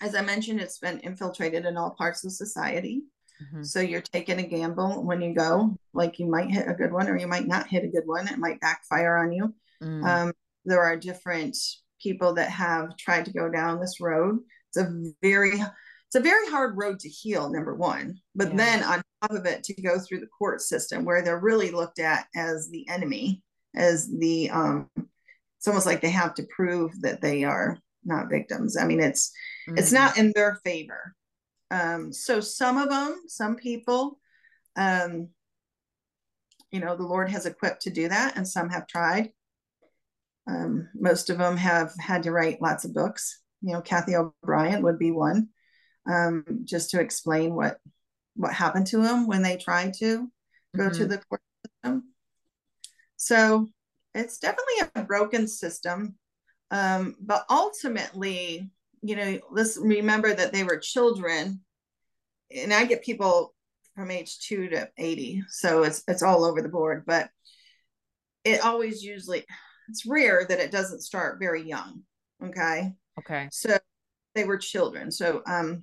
as 0.00 0.14
I 0.14 0.22
mentioned, 0.22 0.60
it's 0.60 0.78
been 0.78 1.00
infiltrated 1.00 1.64
in 1.64 1.76
all 1.76 1.90
parts 1.90 2.24
of 2.24 2.32
society. 2.32 3.02
Mm-hmm. 3.42 3.62
So 3.62 3.80
you're 3.80 4.00
taking 4.00 4.38
a 4.38 4.46
gamble 4.46 5.04
when 5.04 5.20
you 5.20 5.34
go, 5.34 5.76
like 5.92 6.18
you 6.18 6.26
might 6.26 6.50
hit 6.50 6.68
a 6.68 6.74
good 6.74 6.92
one 6.92 7.08
or 7.08 7.16
you 7.16 7.26
might 7.26 7.46
not 7.46 7.68
hit 7.68 7.84
a 7.84 7.88
good 7.88 8.06
one. 8.06 8.28
It 8.28 8.38
might 8.38 8.60
backfire 8.60 9.16
on 9.16 9.32
you. 9.32 9.54
Mm. 9.82 10.04
Um, 10.04 10.32
there 10.64 10.82
are 10.82 10.96
different 10.96 11.56
people 12.02 12.34
that 12.34 12.50
have 12.50 12.96
tried 12.96 13.24
to 13.26 13.32
go 13.32 13.50
down 13.50 13.80
this 13.80 14.00
road. 14.00 14.38
It's 14.70 14.78
a 14.78 15.12
very 15.22 15.52
it's 15.52 16.14
a 16.16 16.20
very 16.20 16.48
hard 16.48 16.76
road 16.76 17.00
to 17.00 17.08
heal, 17.08 17.50
number 17.50 17.74
one. 17.74 18.18
But 18.34 18.50
yeah. 18.50 18.56
then 18.56 18.82
on 18.82 19.02
top 19.22 19.32
of 19.32 19.46
it, 19.46 19.62
to 19.64 19.82
go 19.82 19.98
through 19.98 20.20
the 20.20 20.26
court 20.26 20.62
system 20.62 21.04
where 21.04 21.22
they're 21.22 21.40
really 21.40 21.70
looked 21.70 21.98
at 21.98 22.26
as 22.34 22.70
the 22.70 22.88
enemy, 22.88 23.42
as 23.74 24.10
the 24.10 24.50
um 24.50 24.88
it's 25.58 25.66
almost 25.66 25.86
like 25.86 26.00
they 26.00 26.10
have 26.10 26.34
to 26.34 26.46
prove 26.54 26.92
that 27.02 27.20
they 27.20 27.44
are 27.44 27.78
not 28.04 28.30
victims. 28.30 28.76
I 28.76 28.86
mean, 28.86 29.00
it's 29.00 29.32
mm-hmm. 29.68 29.78
it's 29.78 29.92
not 29.92 30.16
in 30.16 30.32
their 30.34 30.60
favor. 30.64 31.14
Um, 31.70 32.12
so 32.12 32.40
some 32.40 32.78
of 32.78 32.88
them, 32.88 33.20
some 33.26 33.56
people, 33.56 34.18
um, 34.76 35.28
you 36.70 36.80
know, 36.80 36.96
the 36.96 37.06
Lord 37.06 37.28
has 37.30 37.46
equipped 37.46 37.82
to 37.82 37.90
do 37.90 38.08
that, 38.08 38.36
and 38.36 38.46
some 38.46 38.70
have 38.70 38.86
tried. 38.86 39.30
Um, 40.48 40.88
most 40.94 41.30
of 41.30 41.38
them 41.38 41.56
have 41.56 41.92
had 41.98 42.22
to 42.22 42.32
write 42.32 42.62
lots 42.62 42.84
of 42.84 42.94
books. 42.94 43.40
You 43.60 43.74
know, 43.74 43.82
Cathy 43.82 44.16
O'Brien 44.16 44.82
would 44.82 44.98
be 44.98 45.10
one, 45.10 45.48
um, 46.08 46.44
just 46.64 46.90
to 46.90 47.00
explain 47.00 47.54
what 47.54 47.78
what 48.34 48.52
happened 48.52 48.86
to 48.86 49.02
them 49.02 49.26
when 49.26 49.42
they 49.42 49.56
tried 49.56 49.94
to 49.94 50.28
go 50.76 50.84
mm-hmm. 50.84 50.96
to 50.96 51.06
the 51.06 51.18
court 51.18 51.42
system. 51.66 52.04
So 53.16 53.68
it's 54.14 54.38
definitely 54.38 54.88
a 54.94 55.02
broken 55.02 55.48
system, 55.48 56.14
um, 56.70 57.16
but 57.20 57.44
ultimately, 57.50 58.70
you 59.02 59.16
know, 59.16 59.40
let's 59.50 59.76
remember 59.76 60.32
that 60.32 60.52
they 60.52 60.64
were 60.64 60.78
children. 60.78 61.60
And 62.54 62.72
I 62.72 62.84
get 62.86 63.04
people 63.04 63.54
from 63.94 64.10
age 64.10 64.38
two 64.38 64.68
to 64.68 64.88
80. 64.96 65.42
So 65.48 65.82
it's 65.82 66.04
it's 66.08 66.22
all 66.22 66.44
over 66.44 66.62
the 66.62 66.68
board, 66.68 67.04
but 67.06 67.28
it 68.44 68.64
always 68.64 69.02
usually 69.02 69.44
it's 69.88 70.06
rare 70.06 70.44
that 70.48 70.60
it 70.60 70.70
doesn't 70.70 71.02
start 71.02 71.38
very 71.38 71.62
young. 71.62 72.02
Okay. 72.44 72.92
Okay. 73.18 73.48
So 73.50 73.78
they 74.34 74.44
were 74.44 74.58
children. 74.58 75.10
So 75.10 75.42
um 75.46 75.82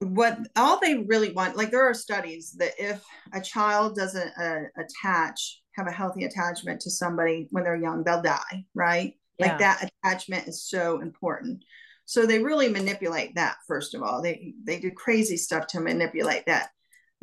what 0.00 0.38
all 0.56 0.78
they 0.78 0.98
really 0.98 1.32
want 1.32 1.56
like 1.56 1.70
there 1.70 1.88
are 1.88 1.94
studies 1.94 2.54
that 2.58 2.72
if 2.78 3.02
a 3.32 3.40
child 3.40 3.96
doesn't 3.96 4.30
uh, 4.38 4.60
attach 4.78 5.62
have 5.74 5.86
a 5.86 5.92
healthy 5.92 6.24
attachment 6.24 6.80
to 6.80 6.90
somebody 6.90 7.48
when 7.50 7.64
they're 7.64 7.80
young 7.80 8.04
they'll 8.04 8.20
die 8.20 8.64
right 8.74 9.14
yeah. 9.38 9.46
like 9.46 9.58
that 9.58 9.90
attachment 10.04 10.46
is 10.46 10.68
so 10.68 11.00
important 11.00 11.64
so 12.04 12.26
they 12.26 12.42
really 12.42 12.68
manipulate 12.68 13.34
that 13.36 13.56
first 13.66 13.94
of 13.94 14.02
all 14.02 14.20
they 14.20 14.52
they 14.64 14.78
do 14.78 14.90
crazy 14.90 15.36
stuff 15.36 15.66
to 15.66 15.80
manipulate 15.80 16.44
that 16.46 16.68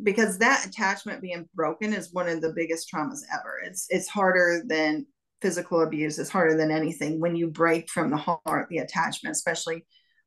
because 0.02 0.38
that 0.38 0.66
attachment 0.66 1.22
being 1.22 1.48
broken 1.54 1.92
is 1.92 2.12
one 2.12 2.28
of 2.28 2.40
the 2.40 2.52
biggest 2.52 2.90
traumas 2.92 3.20
ever. 3.32 3.60
It's 3.64 3.86
it's 3.90 4.08
harder 4.08 4.62
than 4.66 5.06
physical 5.40 5.82
abuse. 5.82 6.18
It's 6.18 6.30
harder 6.30 6.56
than 6.56 6.70
anything 6.70 7.20
when 7.20 7.36
you 7.36 7.48
break 7.48 7.88
from 7.88 8.10
the 8.10 8.16
heart 8.16 8.68
the 8.70 8.78
attachment 8.78 9.34
especially 9.34 9.84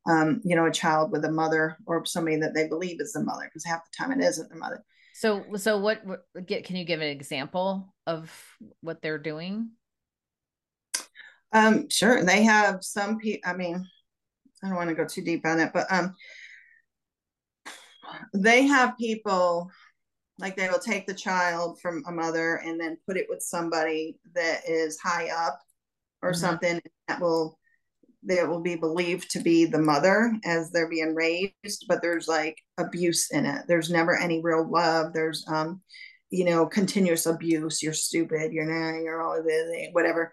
um, 0.08 0.40
you 0.44 0.56
know 0.56 0.66
a 0.66 0.72
child 0.72 1.12
with 1.12 1.24
a 1.24 1.30
mother 1.30 1.76
or 1.86 2.04
somebody 2.06 2.36
that 2.36 2.54
they 2.54 2.68
believe 2.68 3.00
is 3.00 3.12
the 3.12 3.22
mother 3.22 3.44
because 3.44 3.64
half 3.64 3.84
the 3.84 3.96
time 3.96 4.12
it 4.12 4.24
isn't 4.24 4.48
the 4.48 4.56
mother. 4.56 4.84
So 5.14 5.44
so 5.56 5.78
what, 5.78 6.04
what 6.06 6.20
get 6.46 6.64
can 6.64 6.76
you 6.76 6.84
give 6.84 7.00
an 7.00 7.08
example 7.08 7.92
of 8.06 8.32
what 8.80 9.02
they're 9.02 9.18
doing? 9.18 9.70
Um, 11.52 11.88
sure. 11.88 12.24
They 12.24 12.44
have 12.44 12.84
some 12.84 13.18
people, 13.18 13.48
I 13.50 13.54
mean, 13.54 13.86
I 14.62 14.68
don't 14.68 14.76
want 14.76 14.90
to 14.90 14.94
go 14.94 15.06
too 15.06 15.22
deep 15.22 15.46
on 15.46 15.60
it, 15.60 15.70
but 15.72 15.90
um, 15.90 16.14
they 18.34 18.66
have 18.66 18.98
people 18.98 19.70
like 20.38 20.56
they 20.56 20.68
will 20.68 20.78
take 20.78 21.06
the 21.06 21.14
child 21.14 21.80
from 21.80 22.02
a 22.06 22.12
mother 22.12 22.56
and 22.64 22.80
then 22.80 22.96
put 23.06 23.16
it 23.16 23.26
with 23.28 23.42
somebody 23.42 24.18
that 24.34 24.60
is 24.68 24.98
high 24.98 25.28
up 25.28 25.58
or 26.22 26.30
mm-hmm. 26.30 26.40
something 26.40 26.80
that 27.08 27.20
will 27.20 27.58
that 28.24 28.48
will 28.48 28.60
be 28.60 28.76
believed 28.76 29.30
to 29.30 29.40
be 29.40 29.64
the 29.64 29.78
mother 29.78 30.32
as 30.44 30.70
they're 30.70 30.88
being 30.88 31.14
raised 31.14 31.84
but 31.88 32.02
there's 32.02 32.26
like 32.28 32.58
abuse 32.76 33.30
in 33.30 33.46
it 33.46 33.64
there's 33.68 33.90
never 33.90 34.16
any 34.16 34.40
real 34.42 34.68
love 34.68 35.12
there's 35.12 35.44
um 35.48 35.80
you 36.30 36.44
know 36.44 36.66
continuous 36.66 37.26
abuse 37.26 37.82
you're 37.82 37.92
stupid 37.92 38.52
you're 38.52 38.64
not 38.64 38.98
you're 39.00 39.22
all 39.22 39.40
it 39.44 39.90
whatever 39.92 40.32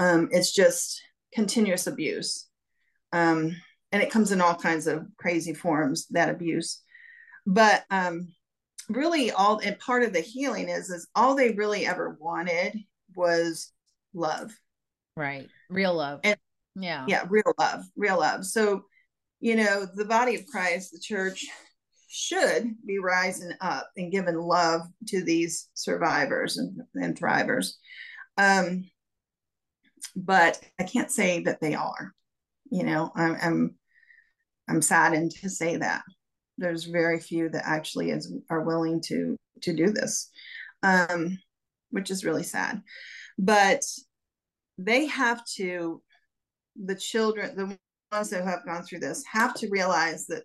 um, 0.00 0.30
it's 0.32 0.52
just 0.52 1.02
continuous 1.34 1.86
abuse. 1.86 2.48
Um, 3.12 3.54
and 3.92 4.02
it 4.02 4.10
comes 4.10 4.32
in 4.32 4.40
all 4.40 4.54
kinds 4.54 4.86
of 4.86 5.06
crazy 5.18 5.52
forms, 5.52 6.06
that 6.08 6.30
abuse. 6.30 6.80
But 7.46 7.84
um, 7.90 8.28
really 8.88 9.30
all 9.30 9.58
and 9.58 9.78
part 9.78 10.02
of 10.02 10.12
the 10.12 10.20
healing 10.20 10.68
is 10.68 10.90
is 10.90 11.08
all 11.14 11.34
they 11.34 11.52
really 11.52 11.86
ever 11.86 12.16
wanted 12.20 12.78
was 13.14 13.72
love. 14.14 14.52
Right. 15.16 15.48
Real 15.68 15.94
love. 15.94 16.20
And 16.24 16.36
yeah. 16.76 17.04
Yeah, 17.08 17.24
real 17.28 17.52
love, 17.58 17.84
real 17.96 18.18
love. 18.18 18.44
So, 18.46 18.84
you 19.40 19.56
know, 19.56 19.86
the 19.94 20.04
body 20.04 20.34
of 20.36 20.46
Christ, 20.46 20.92
the 20.92 21.00
church 21.00 21.44
should 22.08 22.74
be 22.86 22.98
rising 22.98 23.52
up 23.60 23.90
and 23.96 24.12
giving 24.12 24.36
love 24.36 24.82
to 25.08 25.22
these 25.22 25.68
survivors 25.74 26.58
and, 26.58 26.80
and 26.94 27.18
thrivers. 27.18 27.72
Um, 28.36 28.90
but 30.16 30.60
I 30.78 30.84
can't 30.84 31.10
say 31.10 31.42
that 31.44 31.60
they 31.60 31.74
are. 31.74 32.12
You 32.70 32.84
know, 32.84 33.12
I'm 33.14 33.36
I'm, 33.42 33.74
I'm 34.68 34.82
saddened 34.82 35.32
to 35.42 35.50
say 35.50 35.76
that 35.76 36.02
there's 36.60 36.84
very 36.84 37.18
few 37.18 37.48
that 37.48 37.66
actually 37.66 38.10
is 38.10 38.32
are 38.48 38.62
willing 38.62 39.00
to 39.06 39.36
to 39.62 39.74
do 39.74 39.90
this, 39.90 40.30
um, 40.82 41.38
which 41.90 42.10
is 42.10 42.24
really 42.24 42.42
sad. 42.42 42.82
But 43.38 43.82
they 44.78 45.06
have 45.06 45.44
to, 45.56 46.02
the 46.76 46.94
children, 46.94 47.56
the 47.56 47.78
ones 48.12 48.30
that 48.30 48.44
have 48.44 48.64
gone 48.64 48.82
through 48.82 49.00
this, 49.00 49.24
have 49.30 49.54
to 49.54 49.68
realize 49.70 50.26
that 50.26 50.44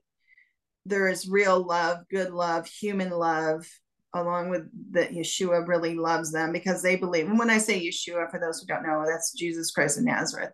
there 0.85 1.07
is 1.07 1.29
real 1.29 1.65
love, 1.65 1.99
good 2.09 2.31
love, 2.31 2.67
human 2.67 3.09
love, 3.09 3.65
along 4.13 4.49
with 4.49 4.63
that 4.91 5.11
Yeshua 5.11 5.67
really 5.67 5.95
loves 5.95 6.31
them 6.31 6.51
because 6.51 6.81
they 6.81 6.95
believe. 6.95 7.27
And 7.27 7.39
when 7.39 7.49
I 7.49 7.57
say 7.57 7.79
Yeshua, 7.79 8.29
for 8.29 8.39
those 8.39 8.59
who 8.59 8.67
don't 8.67 8.85
know, 8.85 9.03
that's 9.05 9.33
Jesus 9.33 9.71
Christ 9.71 9.97
of 9.97 10.05
Nazareth. 10.05 10.51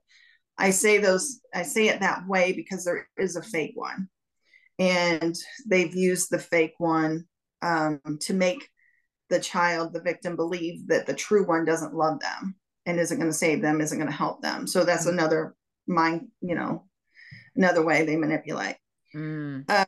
I 0.57 0.69
say 0.71 0.99
those, 0.99 1.41
I 1.53 1.63
say 1.63 1.87
it 1.87 1.99
that 1.99 2.27
way 2.27 2.53
because 2.53 2.85
there 2.85 3.07
is 3.17 3.35
a 3.35 3.43
fake 3.43 3.73
one. 3.75 4.09
And 4.81 5.37
they've 5.67 5.93
used 5.93 6.31
the 6.31 6.39
fake 6.39 6.73
one 6.79 7.25
um, 7.61 8.01
to 8.21 8.33
make 8.33 8.67
the 9.29 9.39
child, 9.39 9.93
the 9.93 10.01
victim, 10.01 10.35
believe 10.35 10.87
that 10.87 11.05
the 11.05 11.13
true 11.13 11.45
one 11.45 11.65
doesn't 11.65 11.93
love 11.93 12.19
them 12.19 12.55
and 12.87 12.99
isn't 12.99 13.19
going 13.19 13.29
to 13.29 13.37
save 13.37 13.61
them, 13.61 13.79
isn't 13.79 13.99
going 13.99 14.09
to 14.09 14.17
help 14.17 14.41
them. 14.41 14.65
So 14.65 14.83
that's 14.83 15.05
mm. 15.05 15.11
another 15.11 15.55
mind, 15.85 16.29
you 16.41 16.55
know, 16.55 16.85
another 17.55 17.85
way 17.85 18.03
they 18.03 18.15
manipulate. 18.15 18.77
Mm. 19.15 19.65
Uh, 19.69 19.85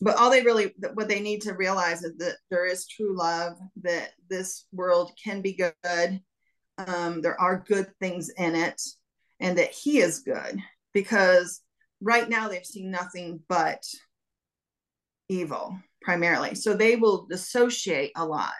but 0.00 0.16
all 0.16 0.28
they 0.28 0.42
really, 0.42 0.74
what 0.94 1.06
they 1.06 1.20
need 1.20 1.42
to 1.42 1.54
realize 1.54 2.02
is 2.02 2.16
that 2.16 2.38
there 2.50 2.66
is 2.66 2.88
true 2.88 3.16
love, 3.16 3.56
that 3.82 4.10
this 4.28 4.66
world 4.72 5.12
can 5.22 5.40
be 5.40 5.52
good. 5.52 6.20
Um, 6.78 7.22
there 7.22 7.40
are 7.40 7.64
good 7.64 7.86
things 8.00 8.28
in 8.30 8.56
it, 8.56 8.82
and 9.38 9.56
that 9.58 9.70
He 9.70 9.98
is 9.98 10.18
good 10.18 10.58
because 10.92 11.60
right 12.02 12.28
now 12.28 12.48
they've 12.48 12.66
seen 12.66 12.90
nothing 12.90 13.40
but 13.48 13.82
evil 15.28 15.78
primarily. 16.02 16.54
So 16.54 16.74
they 16.74 16.96
will 16.96 17.26
dissociate 17.26 18.12
a 18.16 18.26
lot 18.26 18.52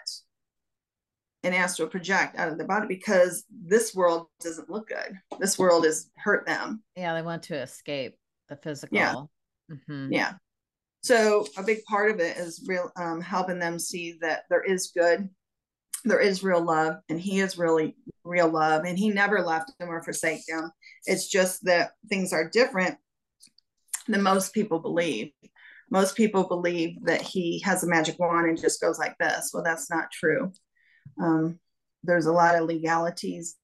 and 1.43 1.53
astral 1.53 1.89
project 1.89 2.37
out 2.37 2.47
of 2.47 2.57
the 2.57 2.63
body 2.63 2.87
because 2.87 3.43
this 3.49 3.93
world 3.93 4.27
doesn't 4.39 4.69
look 4.69 4.87
good. 4.87 5.17
This 5.39 5.59
world 5.59 5.85
has 5.85 6.09
hurt 6.15 6.47
them. 6.47 6.81
Yeah, 6.95 7.13
they 7.13 7.21
want 7.21 7.43
to 7.43 7.55
escape 7.55 8.15
the 8.47 8.55
physical. 8.55 8.97
Yeah. 8.97 9.13
Mm-hmm. 9.69 10.13
Yeah. 10.13 10.33
So 11.03 11.45
a 11.57 11.63
big 11.63 11.83
part 11.83 12.11
of 12.11 12.21
it 12.21 12.37
is 12.37 12.63
real 12.65 12.89
um, 12.95 13.19
helping 13.19 13.59
them 13.59 13.77
see 13.77 14.17
that 14.21 14.43
there 14.49 14.63
is 14.63 14.93
good, 14.95 15.27
there 16.05 16.21
is 16.21 16.43
real 16.43 16.63
love, 16.63 16.95
and 17.09 17.19
he 17.19 17.41
is 17.41 17.57
really 17.57 17.97
real 18.23 18.47
love, 18.47 18.85
and 18.85 18.97
he 18.97 19.09
never 19.09 19.41
left 19.41 19.71
them 19.79 19.89
or 19.89 20.01
forsake 20.01 20.45
them. 20.47 20.71
It's 21.05 21.27
just 21.27 21.65
that 21.65 21.91
things 22.07 22.31
are 22.31 22.49
different 22.49 22.97
than 24.07 24.21
most 24.21 24.53
people 24.53 24.79
believe 24.79 25.31
most 25.93 26.15
people 26.15 26.45
believe 26.45 26.97
that 27.05 27.21
he 27.21 27.59
has 27.59 27.83
a 27.83 27.87
magic 27.87 28.17
wand 28.17 28.47
and 28.47 28.59
just 28.59 28.81
goes 28.81 28.97
like 28.97 29.15
this. 29.19 29.51
Well, 29.53 29.61
that's 29.61 29.91
not 29.91 30.11
true. 30.11 30.51
Um, 31.21 31.59
there's 32.03 32.25
a 32.25 32.31
lot 32.31 32.55
of 32.55 32.67
legalities. 32.67 33.55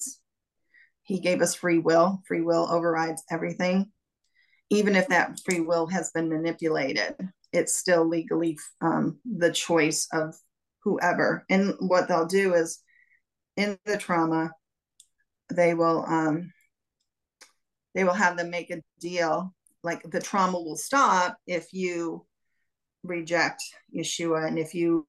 He 1.01 1.19
gave 1.19 1.41
us 1.41 1.55
free 1.55 1.79
will. 1.79 2.21
Free 2.27 2.41
will 2.41 2.67
overrides 2.69 3.23
everything. 3.31 3.91
Even 4.69 4.95
if 4.95 5.07
that 5.07 5.39
free 5.43 5.61
will 5.61 5.87
has 5.87 6.11
been 6.11 6.29
manipulated, 6.29 7.15
it's 7.51 7.75
still 7.75 8.07
legally 8.07 8.59
um, 8.79 9.17
the 9.25 9.51
choice 9.51 10.07
of 10.13 10.35
whoever. 10.83 11.45
And 11.49 11.73
what 11.79 12.07
they'll 12.07 12.27
do 12.27 12.53
is 12.53 12.79
in 13.57 13.79
the 13.85 13.97
trauma, 13.97 14.51
they 15.51 15.73
will 15.73 16.05
um, 16.05 16.53
they 17.95 18.03
will 18.03 18.13
have 18.13 18.37
them 18.37 18.51
make 18.51 18.69
a 18.69 18.83
deal 18.99 19.55
like 19.83 20.03
the 20.03 20.19
trauma 20.19 20.59
will 20.59 20.75
stop 20.75 21.37
if 21.47 21.73
you 21.73 22.25
reject 23.03 23.63
Yeshua 23.95 24.47
and 24.47 24.59
if 24.59 24.73
you 24.73 25.07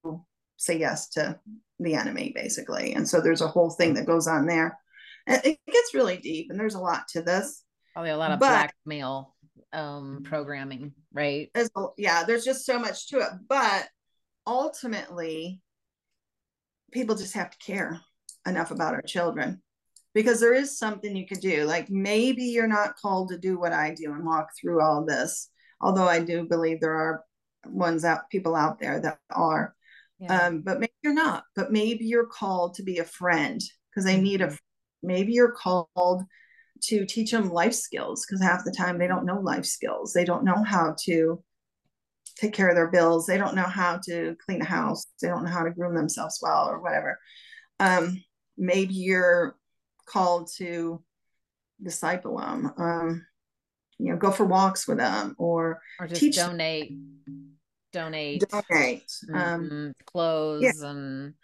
say 0.56 0.78
yes 0.78 1.08
to 1.10 1.38
the 1.78 1.94
enemy, 1.94 2.32
basically. 2.34 2.94
And 2.94 3.08
so 3.08 3.20
there's 3.20 3.40
a 3.40 3.48
whole 3.48 3.70
thing 3.70 3.94
that 3.94 4.06
goes 4.06 4.26
on 4.26 4.46
there. 4.46 4.78
And 5.26 5.40
it 5.44 5.58
gets 5.66 5.94
really 5.94 6.16
deep, 6.16 6.50
and 6.50 6.58
there's 6.58 6.74
a 6.74 6.80
lot 6.80 7.08
to 7.08 7.22
this. 7.22 7.62
Probably 7.92 8.10
a 8.10 8.16
lot 8.16 8.32
of 8.32 8.40
but, 8.40 8.48
blackmail 8.48 9.34
um, 9.72 10.22
programming, 10.24 10.92
right? 11.12 11.50
There's, 11.54 11.70
yeah, 11.98 12.24
there's 12.24 12.44
just 12.44 12.64
so 12.64 12.78
much 12.78 13.08
to 13.08 13.18
it. 13.18 13.28
But 13.48 13.88
ultimately, 14.46 15.60
people 16.92 17.16
just 17.16 17.34
have 17.34 17.50
to 17.50 17.58
care 17.58 18.00
enough 18.46 18.70
about 18.70 18.94
our 18.94 19.02
children 19.02 19.62
because 20.14 20.40
there 20.40 20.54
is 20.54 20.78
something 20.78 21.14
you 21.14 21.26
could 21.26 21.40
do. 21.40 21.64
Like 21.64 21.90
maybe 21.90 22.44
you're 22.44 22.66
not 22.66 22.96
called 22.96 23.30
to 23.30 23.38
do 23.38 23.58
what 23.58 23.72
I 23.72 23.94
do 23.94 24.12
and 24.12 24.24
walk 24.24 24.48
through 24.60 24.82
all 24.82 25.04
this, 25.04 25.48
although 25.80 26.08
I 26.08 26.20
do 26.20 26.44
believe 26.44 26.80
there 26.80 26.94
are 26.94 27.24
ones 27.66 28.04
out 28.04 28.30
people 28.30 28.56
out 28.56 28.78
there 28.78 29.00
that 29.00 29.18
are. 29.30 29.74
Yeah. 30.18 30.46
Um, 30.46 30.60
but 30.62 30.80
maybe 30.80 30.92
you're 31.02 31.14
not. 31.14 31.44
But 31.54 31.72
maybe 31.72 32.04
you're 32.04 32.26
called 32.26 32.74
to 32.74 32.82
be 32.82 32.98
a 32.98 33.04
friend 33.04 33.60
because 33.90 34.04
they 34.04 34.20
need 34.20 34.40
a. 34.42 34.46
Mm-hmm. 34.46 34.56
Maybe 35.02 35.32
you're 35.32 35.52
called 35.52 36.24
to 36.82 37.06
teach 37.06 37.30
them 37.30 37.50
life 37.50 37.72
skills 37.72 38.26
because 38.26 38.42
half 38.42 38.64
the 38.64 38.72
time 38.72 38.98
they 38.98 39.06
don't 39.06 39.24
know 39.24 39.40
life 39.40 39.64
skills. 39.64 40.12
They 40.12 40.24
don't 40.24 40.44
know 40.44 40.62
how 40.62 40.94
to 41.04 41.42
take 42.36 42.52
care 42.52 42.68
of 42.68 42.74
their 42.74 42.90
bills. 42.90 43.26
They 43.26 43.38
don't 43.38 43.54
know 43.54 43.62
how 43.62 44.00
to 44.06 44.36
clean 44.44 44.62
a 44.62 44.66
house. 44.66 45.06
They 45.22 45.28
don't 45.28 45.44
know 45.44 45.50
how 45.50 45.64
to 45.64 45.70
groom 45.70 45.94
themselves 45.94 46.38
well 46.42 46.68
or 46.68 46.80
whatever. 46.80 47.18
Um, 47.78 48.22
maybe 48.56 48.94
you're 48.94 49.56
called 50.10 50.50
to 50.56 51.02
disciple 51.82 52.38
them 52.38 52.72
um, 52.78 53.26
you 53.98 54.10
know 54.10 54.18
go 54.18 54.30
for 54.30 54.44
walks 54.44 54.88
with 54.88 54.98
them 54.98 55.34
or 55.38 55.80
or 55.98 56.06
just 56.06 56.20
teach 56.20 56.36
donate 56.36 56.92
donate 57.92 58.44
donate 58.48 59.12
um, 59.32 59.62
mm-hmm. 59.62 59.90
clothes 60.06 60.62
yeah. 60.62 60.90
and 60.90 61.34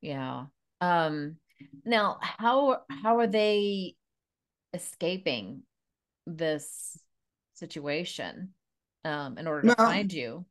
yeah 0.00 0.44
um 0.80 1.36
now 1.84 2.18
how 2.20 2.80
how 3.02 3.18
are 3.18 3.26
they 3.26 3.94
escaping 4.74 5.62
this 6.26 6.98
situation 7.54 8.50
um 9.04 9.38
in 9.38 9.46
order 9.46 9.62
to 9.62 9.74
well, 9.78 9.88
find 9.88 10.12
you 10.12 10.44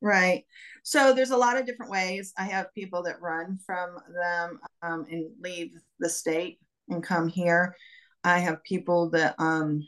right 0.00 0.44
so 0.82 1.12
there's 1.12 1.30
a 1.30 1.36
lot 1.36 1.58
of 1.58 1.66
different 1.66 1.92
ways 1.92 2.32
i 2.38 2.44
have 2.44 2.74
people 2.74 3.02
that 3.02 3.20
run 3.20 3.58
from 3.66 3.98
them 4.14 4.58
um, 4.82 5.04
and 5.10 5.26
leave 5.42 5.72
the 5.98 6.08
state 6.08 6.58
and 6.90 7.02
come 7.02 7.28
here. 7.28 7.74
I 8.22 8.38
have 8.38 8.62
people 8.64 9.10
that 9.10 9.34
um 9.38 9.86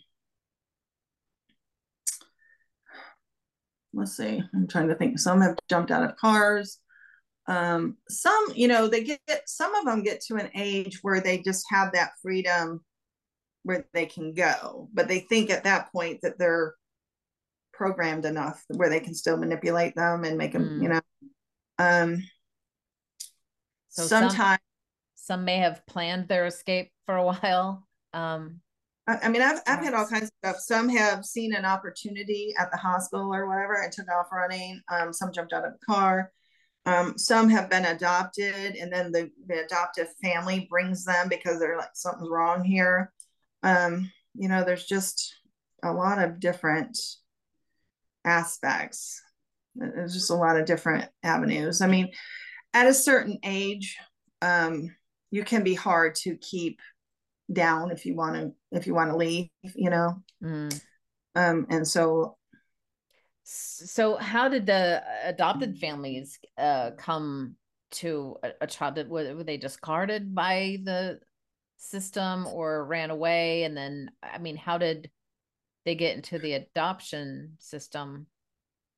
let's 3.94 4.16
see, 4.16 4.42
I'm 4.54 4.66
trying 4.66 4.88
to 4.88 4.94
think. 4.94 5.18
Some 5.18 5.40
have 5.40 5.56
jumped 5.68 5.90
out 5.90 6.04
of 6.04 6.16
cars. 6.16 6.78
Um, 7.46 7.96
some, 8.08 8.46
you 8.54 8.68
know, 8.68 8.86
they 8.86 9.02
get 9.02 9.20
some 9.46 9.74
of 9.74 9.84
them 9.84 10.02
get 10.02 10.20
to 10.22 10.36
an 10.36 10.50
age 10.54 11.00
where 11.02 11.20
they 11.20 11.38
just 11.38 11.64
have 11.70 11.92
that 11.92 12.12
freedom 12.22 12.84
where 13.64 13.84
they 13.92 14.06
can 14.06 14.32
go, 14.34 14.88
but 14.92 15.08
they 15.08 15.20
think 15.20 15.50
at 15.50 15.64
that 15.64 15.92
point 15.92 16.20
that 16.22 16.38
they're 16.38 16.74
programmed 17.72 18.24
enough 18.24 18.62
where 18.68 18.88
they 18.88 19.00
can 19.00 19.14
still 19.14 19.36
manipulate 19.36 19.94
them 19.94 20.24
and 20.24 20.38
make 20.38 20.52
them, 20.52 20.78
mm. 20.78 20.82
you 20.82 20.88
know. 20.88 21.00
Um 21.78 22.22
so 23.88 24.04
sometimes 24.04 24.60
some 25.14 25.44
may 25.44 25.58
have 25.58 25.84
planned 25.86 26.28
their 26.28 26.46
escape 26.46 26.91
for 27.06 27.16
a 27.16 27.24
while. 27.26 27.86
Um, 28.12 28.60
I, 29.06 29.18
I 29.24 29.28
mean, 29.28 29.42
I've, 29.42 29.60
I've 29.66 29.84
had 29.84 29.94
all 29.94 30.06
kinds 30.06 30.24
of 30.24 30.30
stuff. 30.42 30.56
Some 30.60 30.88
have 30.90 31.24
seen 31.24 31.54
an 31.54 31.64
opportunity 31.64 32.54
at 32.58 32.70
the 32.70 32.76
hospital 32.76 33.34
or 33.34 33.48
whatever 33.48 33.82
and 33.82 33.92
took 33.92 34.10
off 34.10 34.32
running. 34.32 34.80
Um, 34.90 35.12
some 35.12 35.32
jumped 35.32 35.52
out 35.52 35.64
of 35.64 35.72
the 35.72 35.86
car. 35.86 36.32
Um, 36.84 37.16
some 37.16 37.48
have 37.48 37.70
been 37.70 37.84
adopted 37.84 38.74
and 38.74 38.92
then 38.92 39.12
the, 39.12 39.30
the 39.46 39.64
adoptive 39.64 40.08
family 40.22 40.66
brings 40.68 41.04
them 41.04 41.28
because 41.28 41.60
they're 41.60 41.76
like, 41.76 41.90
something's 41.94 42.28
wrong 42.28 42.64
here. 42.64 43.12
Um, 43.62 44.10
you 44.34 44.48
know, 44.48 44.64
there's 44.64 44.86
just 44.86 45.36
a 45.84 45.92
lot 45.92 46.20
of 46.20 46.40
different 46.40 46.98
aspects. 48.24 49.22
There's 49.76 50.14
just 50.14 50.30
a 50.30 50.34
lot 50.34 50.58
of 50.58 50.66
different 50.66 51.08
avenues. 51.22 51.80
I 51.80 51.86
mean, 51.86 52.10
at 52.74 52.86
a 52.86 52.94
certain 52.94 53.38
age, 53.44 53.96
um, 54.40 54.94
you 55.30 55.44
can 55.44 55.62
be 55.62 55.74
hard 55.74 56.14
to 56.16 56.36
keep 56.36 56.80
down 57.50 57.90
if 57.90 58.06
you 58.06 58.14
want 58.14 58.34
to 58.34 58.52
if 58.70 58.86
you 58.86 58.94
want 58.94 59.10
to 59.10 59.16
leave 59.16 59.48
you 59.74 59.90
know 59.90 60.22
mm. 60.42 60.80
um 61.34 61.66
and 61.70 61.86
so 61.86 62.36
so 63.44 64.16
how 64.16 64.48
did 64.48 64.66
the 64.66 65.02
adopted 65.24 65.78
families 65.78 66.38
uh 66.58 66.90
come 66.96 67.56
to 67.90 68.36
a, 68.42 68.50
a 68.62 68.66
child 68.66 68.94
that 68.94 69.08
were, 69.08 69.34
were 69.34 69.44
they 69.44 69.56
discarded 69.56 70.34
by 70.34 70.78
the 70.84 71.18
system 71.76 72.46
or 72.46 72.86
ran 72.86 73.10
away 73.10 73.64
and 73.64 73.76
then 73.76 74.10
i 74.22 74.38
mean 74.38 74.56
how 74.56 74.78
did 74.78 75.10
they 75.84 75.94
get 75.94 76.14
into 76.14 76.38
the 76.38 76.52
adoption 76.52 77.54
system 77.58 78.26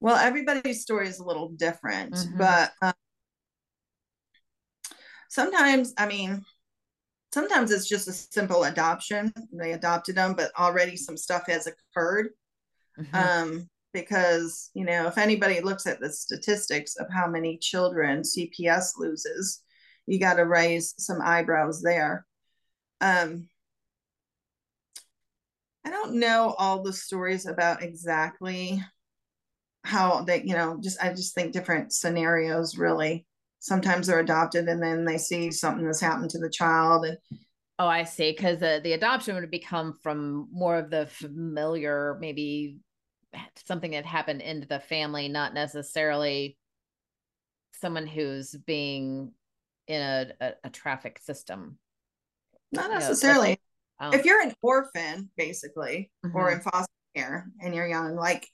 well 0.01 0.16
everybody's 0.16 0.82
story 0.82 1.09
is 1.09 1.18
a 1.18 1.24
little 1.24 1.49
different 1.49 2.12
mm-hmm. 2.12 2.38
but 2.38 2.72
um, 2.82 2.92
sometimes, 5.34 5.92
I 5.99 6.07
mean, 6.07 6.45
sometimes 7.35 7.72
it's 7.72 7.89
just 7.89 8.07
a 8.07 8.12
simple 8.12 8.62
adoption. 8.62 9.32
They 9.53 9.72
adopted 9.72 10.14
them, 10.14 10.35
but 10.35 10.53
already 10.57 10.97
some 10.97 11.16
stuff 11.16 11.49
has 11.49 11.66
occurred. 11.66 12.28
Mm-hmm. 12.99 13.16
Um, 13.16 13.68
because, 13.93 14.70
you 14.74 14.85
know, 14.85 15.09
if 15.09 15.18
anybody 15.18 15.61
looks 15.61 15.87
at 15.87 16.01
the 16.01 16.12
statistics 16.12 16.97
of 16.97 17.07
how 17.12 17.26
many 17.26 17.59
children 17.59 18.22
CPS 18.22 18.93
loses, 18.99 19.62
you 20.07 20.20
got 20.20 20.35
to 20.35 20.47
raise 20.47 20.95
some 20.99 21.18
eyebrows 21.22 21.82
there. 21.82 22.24
Um, 23.01 23.49
I 25.85 25.91
don't 25.91 26.14
know 26.14 26.55
all 26.57 26.82
the 26.82 26.93
stories 26.93 27.47
about 27.47 27.82
exactly 27.82 28.80
how 29.82 30.22
they, 30.22 30.43
you 30.43 30.55
know, 30.55 30.78
just 30.80 31.03
I 31.03 31.11
just 31.11 31.35
think 31.35 31.53
different 31.53 31.93
scenarios 31.93 32.78
really 32.78 33.26
sometimes 33.65 34.07
they're 34.07 34.21
adopted 34.21 34.69
and 34.69 34.83
then 34.83 35.05
they 35.05 35.19
see 35.19 35.51
something 35.51 35.85
that's 35.85 36.01
happened 36.01 36.31
to 36.31 36.39
the 36.39 36.51
child 36.51 37.05
and 37.07 37.17
oh 37.79 37.87
i 37.87 38.05
see 38.05 38.31
because 38.31 38.59
the, 38.59 38.81
the 38.85 38.93
adoption 38.93 39.35
would 39.35 39.51
become 39.51 39.95
from 40.03 40.49
more 40.53 40.77
of 40.77 40.91
the 40.91 41.07
familiar 41.07 42.17
maybe 42.21 42.79
something 43.67 43.93
that 43.93 44.05
happened 44.05 44.41
into 44.41 44.67
the 44.67 44.81
family 44.81 45.29
not 45.29 45.55
necessarily 45.55 46.57
someone 47.81 48.07
who's 48.07 48.53
being 48.67 49.33
in 49.87 50.01
a, 50.01 50.27
a, 50.41 50.53
a 50.65 50.71
traffic 50.71 51.19
system. 51.19 51.79
Not 52.73 52.91
necessarily 52.91 53.51
you 53.51 53.57
know, 54.01 54.07
um, 54.09 54.15
if 54.15 54.25
you're 54.25 54.41
an 54.41 54.55
orphan 54.62 55.31
basically 55.37 56.11
mm-hmm. 56.25 56.37
or 56.37 56.51
in 56.51 56.61
foster 56.61 56.89
care 57.15 57.47
and 57.61 57.75
you're 57.75 57.87
young 57.87 58.17
like 58.17 58.49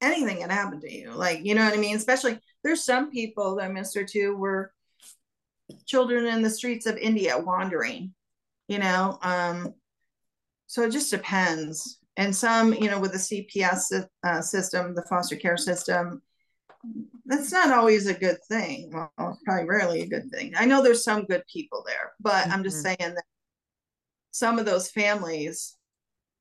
anything 0.00 0.38
can 0.38 0.50
happen 0.50 0.80
to 0.80 0.92
you. 0.92 1.12
Like 1.12 1.44
you 1.44 1.54
know 1.54 1.64
what 1.64 1.74
i 1.74 1.78
mean? 1.78 1.96
Especially 1.96 2.38
there's 2.62 2.84
some 2.84 3.10
people 3.10 3.56
that 3.56 3.70
mr 3.70 4.08
two 4.08 4.36
were 4.36 4.72
children 5.86 6.26
in 6.26 6.42
the 6.42 6.50
streets 6.50 6.86
of 6.86 6.96
india 6.96 7.38
wandering 7.38 8.14
you 8.68 8.78
know? 8.78 9.18
Um 9.22 9.74
so 10.66 10.82
it 10.82 10.90
just 10.90 11.10
depends. 11.10 11.98
And 12.16 12.34
some 12.34 12.74
you 12.74 12.90
know 12.90 13.00
with 13.00 13.12
the 13.12 13.18
cps 13.18 14.06
uh, 14.22 14.40
system 14.40 14.94
the 14.94 15.02
foster 15.02 15.36
care 15.36 15.56
system 15.56 16.22
that's 17.26 17.52
not 17.52 17.72
always 17.72 18.06
a 18.06 18.14
good 18.14 18.38
thing. 18.48 18.92
Well 18.92 19.38
probably 19.44 19.68
rarely 19.68 20.02
a 20.02 20.08
good 20.08 20.30
thing. 20.30 20.54
I 20.56 20.64
know 20.64 20.82
there's 20.82 21.04
some 21.04 21.24
good 21.24 21.42
people 21.52 21.82
there 21.86 22.12
but 22.20 22.44
mm-hmm. 22.44 22.52
i'm 22.52 22.64
just 22.64 22.84
mm-hmm. 22.84 22.94
saying 23.00 23.14
that 23.14 23.24
some 24.30 24.58
of 24.58 24.66
those 24.66 24.90
families 24.90 25.76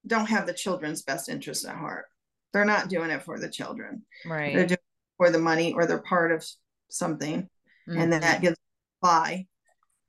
don't 0.06 0.30
have 0.30 0.46
the 0.46 0.54
children's 0.54 1.02
best 1.02 1.30
interest 1.30 1.66
at 1.66 1.76
heart 1.76 2.06
they're 2.54 2.66
not 2.66 2.90
doing 2.90 3.10
it 3.10 3.24
for 3.24 3.40
the 3.40 3.50
children. 3.50 4.04
Right. 4.26 4.56
They're 4.56 4.68
doing 4.68 4.74
it 4.74 5.18
for 5.18 5.32
the 5.32 5.40
money 5.40 5.74
or 5.74 5.86
they're 5.86 6.02
part 6.02 6.32
of 6.32 6.46
something 6.90 7.50
mm-hmm. 7.90 8.00
and 8.00 8.12
then 8.12 8.22
that 8.22 8.42
gives 8.42 8.58
buy 9.02 9.46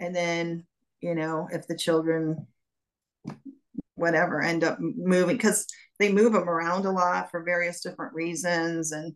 and 0.00 0.14
then 0.14 0.64
you 1.00 1.14
know 1.14 1.48
if 1.52 1.66
the 1.66 1.76
children 1.76 2.46
whatever 3.94 4.40
end 4.40 4.64
up 4.64 4.78
moving 4.80 5.36
because 5.36 5.66
they 5.98 6.12
move 6.12 6.32
them 6.32 6.48
around 6.48 6.86
a 6.86 6.90
lot 6.90 7.30
for 7.30 7.42
various 7.42 7.80
different 7.80 8.14
reasons 8.14 8.92
and 8.92 9.14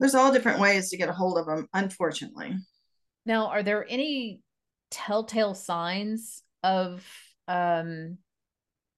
there's 0.00 0.14
all 0.14 0.32
different 0.32 0.58
ways 0.58 0.90
to 0.90 0.96
get 0.96 1.08
a 1.08 1.12
hold 1.12 1.38
of 1.38 1.46
them 1.46 1.68
unfortunately. 1.74 2.56
Now 3.24 3.46
are 3.48 3.62
there 3.62 3.86
any 3.88 4.40
telltale 4.90 5.54
signs 5.54 6.42
of 6.62 7.06
um 7.46 8.18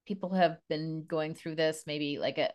people 0.05 0.33
have 0.33 0.57
been 0.69 1.03
going 1.07 1.33
through 1.33 1.55
this 1.55 1.83
maybe 1.87 2.17
like 2.19 2.37
a 2.37 2.51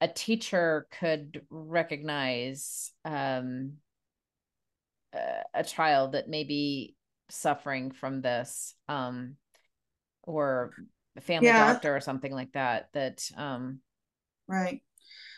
a 0.00 0.08
teacher 0.08 0.86
could 0.98 1.42
recognize 1.50 2.92
um 3.04 3.74
a, 5.14 5.42
a 5.54 5.64
child 5.64 6.12
that 6.12 6.28
may 6.28 6.44
be 6.44 6.96
suffering 7.30 7.90
from 7.90 8.20
this 8.20 8.74
um 8.88 9.36
or 10.24 10.72
a 11.16 11.20
family 11.20 11.48
yeah. 11.48 11.72
doctor 11.72 11.94
or 11.94 12.00
something 12.00 12.32
like 12.32 12.52
that 12.52 12.88
that 12.92 13.22
um 13.36 13.80
right 14.48 14.80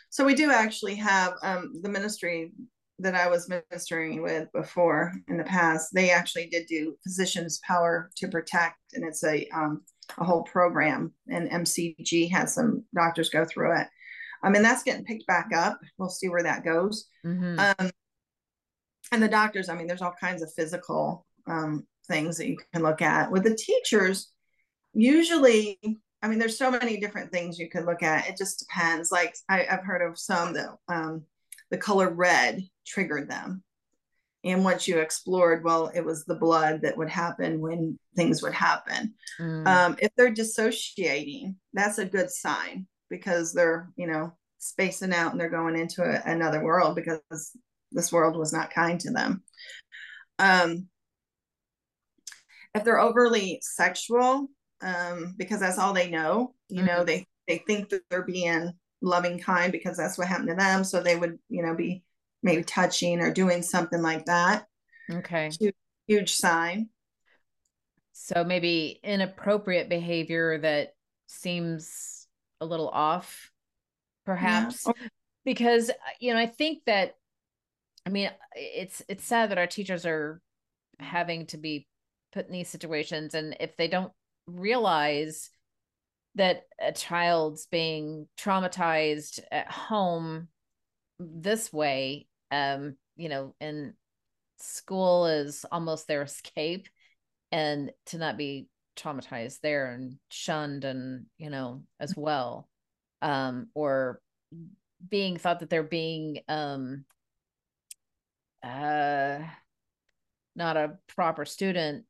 so 0.09 0.25
we 0.25 0.35
do 0.35 0.51
actually 0.51 0.95
have 0.95 1.33
um 1.43 1.73
the 1.81 1.89
ministry 1.89 2.51
that 2.99 3.15
I 3.15 3.27
was 3.27 3.49
ministering 3.49 4.21
with 4.21 4.51
before 4.53 5.13
in 5.27 5.37
the 5.37 5.43
past, 5.43 5.93
they 5.93 6.11
actually 6.11 6.47
did 6.47 6.65
do 6.67 6.95
physicians 7.03 7.59
power 7.67 8.09
to 8.17 8.27
protect, 8.27 8.77
and 8.93 9.03
it's 9.03 9.23
a 9.23 9.47
um, 9.49 9.81
a 10.17 10.23
whole 10.23 10.43
program. 10.43 11.13
And 11.29 11.49
MCG 11.49 12.31
has 12.31 12.53
some 12.53 12.83
doctors 12.93 13.29
go 13.29 13.45
through 13.45 13.79
it. 13.79 13.87
I 14.43 14.49
mean, 14.49 14.61
that's 14.61 14.83
getting 14.83 15.05
picked 15.05 15.27
back 15.27 15.49
up. 15.55 15.79
We'll 15.97 16.09
see 16.09 16.29
where 16.29 16.43
that 16.43 16.63
goes. 16.63 17.07
Mm-hmm. 17.25 17.59
Um, 17.59 17.91
and 19.11 19.23
the 19.23 19.27
doctors, 19.27 19.69
I 19.69 19.75
mean, 19.75 19.87
there's 19.87 20.01
all 20.01 20.13
kinds 20.19 20.41
of 20.41 20.53
physical 20.53 21.25
um, 21.47 21.85
things 22.07 22.37
that 22.37 22.47
you 22.47 22.57
can 22.73 22.83
look 22.83 23.01
at. 23.01 23.31
With 23.31 23.43
the 23.43 23.55
teachers, 23.55 24.31
usually, 24.93 25.79
I 26.21 26.27
mean, 26.27 26.39
there's 26.39 26.57
so 26.57 26.71
many 26.71 26.99
different 26.99 27.31
things 27.31 27.59
you 27.59 27.69
can 27.69 27.85
look 27.85 28.03
at. 28.03 28.27
It 28.27 28.37
just 28.37 28.59
depends. 28.59 29.11
Like 29.11 29.35
I, 29.49 29.65
have 29.69 29.83
heard 29.83 30.01
of 30.01 30.19
some 30.19 30.53
that 30.53 30.69
um, 30.87 31.23
the 31.71 31.77
color 31.77 32.09
red 32.09 32.63
triggered 32.85 33.29
them. 33.29 33.63
And 34.45 34.63
once 34.63 34.87
you 34.87 34.99
explored, 34.99 35.63
well, 35.63 35.91
it 35.95 36.05
was 36.05 36.23
the 36.23 36.35
blood 36.35 36.81
that 36.83 36.95
would 36.95 37.09
happen 37.09 37.59
when 37.59 37.97
things 38.15 38.43
would 38.43 38.53
happen. 38.53 39.15
Mm. 39.39 39.67
Um, 39.67 39.95
if 39.99 40.11
they're 40.15 40.29
dissociating, 40.29 41.55
that's 41.73 41.97
a 41.97 42.05
good 42.05 42.29
sign 42.29 42.85
because 43.09 43.53
they're, 43.53 43.89
you 43.97 44.05
know, 44.05 44.33
spacing 44.59 45.13
out 45.13 45.31
and 45.31 45.39
they're 45.39 45.49
going 45.49 45.75
into 45.75 46.03
a, 46.03 46.21
another 46.31 46.63
world 46.63 46.95
because 46.95 47.21
this 47.91 48.11
world 48.11 48.37
was 48.37 48.53
not 48.53 48.73
kind 48.73 48.99
to 48.99 49.11
them. 49.11 49.43
Um, 50.37 50.89
if 52.75 52.83
they're 52.83 52.99
overly 52.99 53.59
sexual, 53.63 54.47
um, 54.81 55.33
because 55.37 55.59
that's 55.59 55.79
all 55.79 55.93
they 55.93 56.11
know, 56.11 56.53
you 56.69 56.77
mm-hmm. 56.77 56.87
know, 56.87 57.03
they 57.03 57.25
they 57.47 57.63
think 57.65 57.89
that 57.89 58.01
they're 58.09 58.23
being 58.23 58.73
loving 59.01 59.39
kind 59.39 59.71
because 59.71 59.97
that's 59.97 60.17
what 60.17 60.27
happened 60.27 60.49
to 60.49 60.55
them. 60.55 60.83
So 60.83 61.01
they 61.01 61.15
would, 61.15 61.39
you 61.49 61.63
know, 61.63 61.75
be 61.75 62.03
maybe 62.45 62.63
touching 62.63 63.19
or 63.19 63.33
doing 63.33 63.61
something 63.61 64.01
like 64.01 64.25
that. 64.25 64.65
Okay. 65.11 65.49
Huge, 65.59 65.75
huge 66.07 66.35
sign. 66.35 66.89
So 68.13 68.43
maybe 68.45 68.99
inappropriate 69.03 69.89
behavior 69.89 70.59
that 70.59 70.93
seems 71.27 72.27
a 72.61 72.65
little 72.65 72.87
off, 72.87 73.51
perhaps. 74.25 74.85
Yeah. 74.85 74.93
Because 75.43 75.89
uh, 75.89 75.93
you 76.19 76.33
know, 76.33 76.39
I 76.39 76.45
think 76.45 76.83
that 76.85 77.15
I 78.05 78.11
mean, 78.11 78.29
it's 78.55 79.01
it's 79.09 79.25
sad 79.25 79.51
that 79.51 79.57
our 79.57 79.67
teachers 79.67 80.05
are 80.05 80.41
having 80.99 81.47
to 81.47 81.57
be 81.57 81.87
put 82.31 82.45
in 82.45 82.53
these 82.53 82.69
situations, 82.69 83.33
and 83.33 83.57
if 83.59 83.75
they 83.75 83.87
don't 83.87 84.13
realize 84.47 85.49
that 86.35 86.63
a 86.79 86.91
child's 86.91 87.65
being 87.65 88.27
traumatized 88.37 89.39
at 89.51 89.71
home 89.71 90.47
this 91.19 91.71
way, 91.71 92.27
um, 92.51 92.95
you 93.15 93.29
know, 93.29 93.55
and 93.59 93.93
school 94.57 95.27
is 95.27 95.65
almost 95.71 96.07
their 96.07 96.21
escape, 96.23 96.87
and 97.51 97.91
to 98.07 98.17
not 98.17 98.37
be 98.37 98.67
traumatized 98.95 99.59
there 99.61 99.91
and 99.91 100.17
shunned, 100.29 100.85
and 100.85 101.25
you 101.37 101.49
know, 101.49 101.83
as 101.99 102.15
well, 102.15 102.69
um, 103.21 103.67
or 103.73 104.19
being 105.09 105.37
thought 105.37 105.59
that 105.59 105.69
they're 105.69 105.83
being 105.83 106.39
um 106.47 107.05
uh 108.63 109.39
not 110.55 110.77
a 110.77 110.97
proper 111.07 111.45
student 111.45 112.05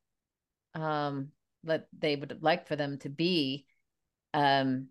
um 0.75 1.29
that 1.63 1.87
they 1.97 2.15
would 2.15 2.37
like 2.41 2.67
for 2.67 2.75
them 2.75 2.97
to 2.99 3.09
be 3.09 3.65
um 4.33 4.87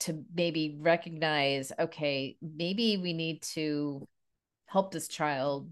to 0.00 0.24
maybe 0.34 0.76
recognize 0.80 1.72
okay 1.78 2.36
maybe 2.42 2.96
we 2.96 3.12
need 3.12 3.40
to 3.42 4.06
help 4.66 4.92
this 4.92 5.08
child 5.08 5.68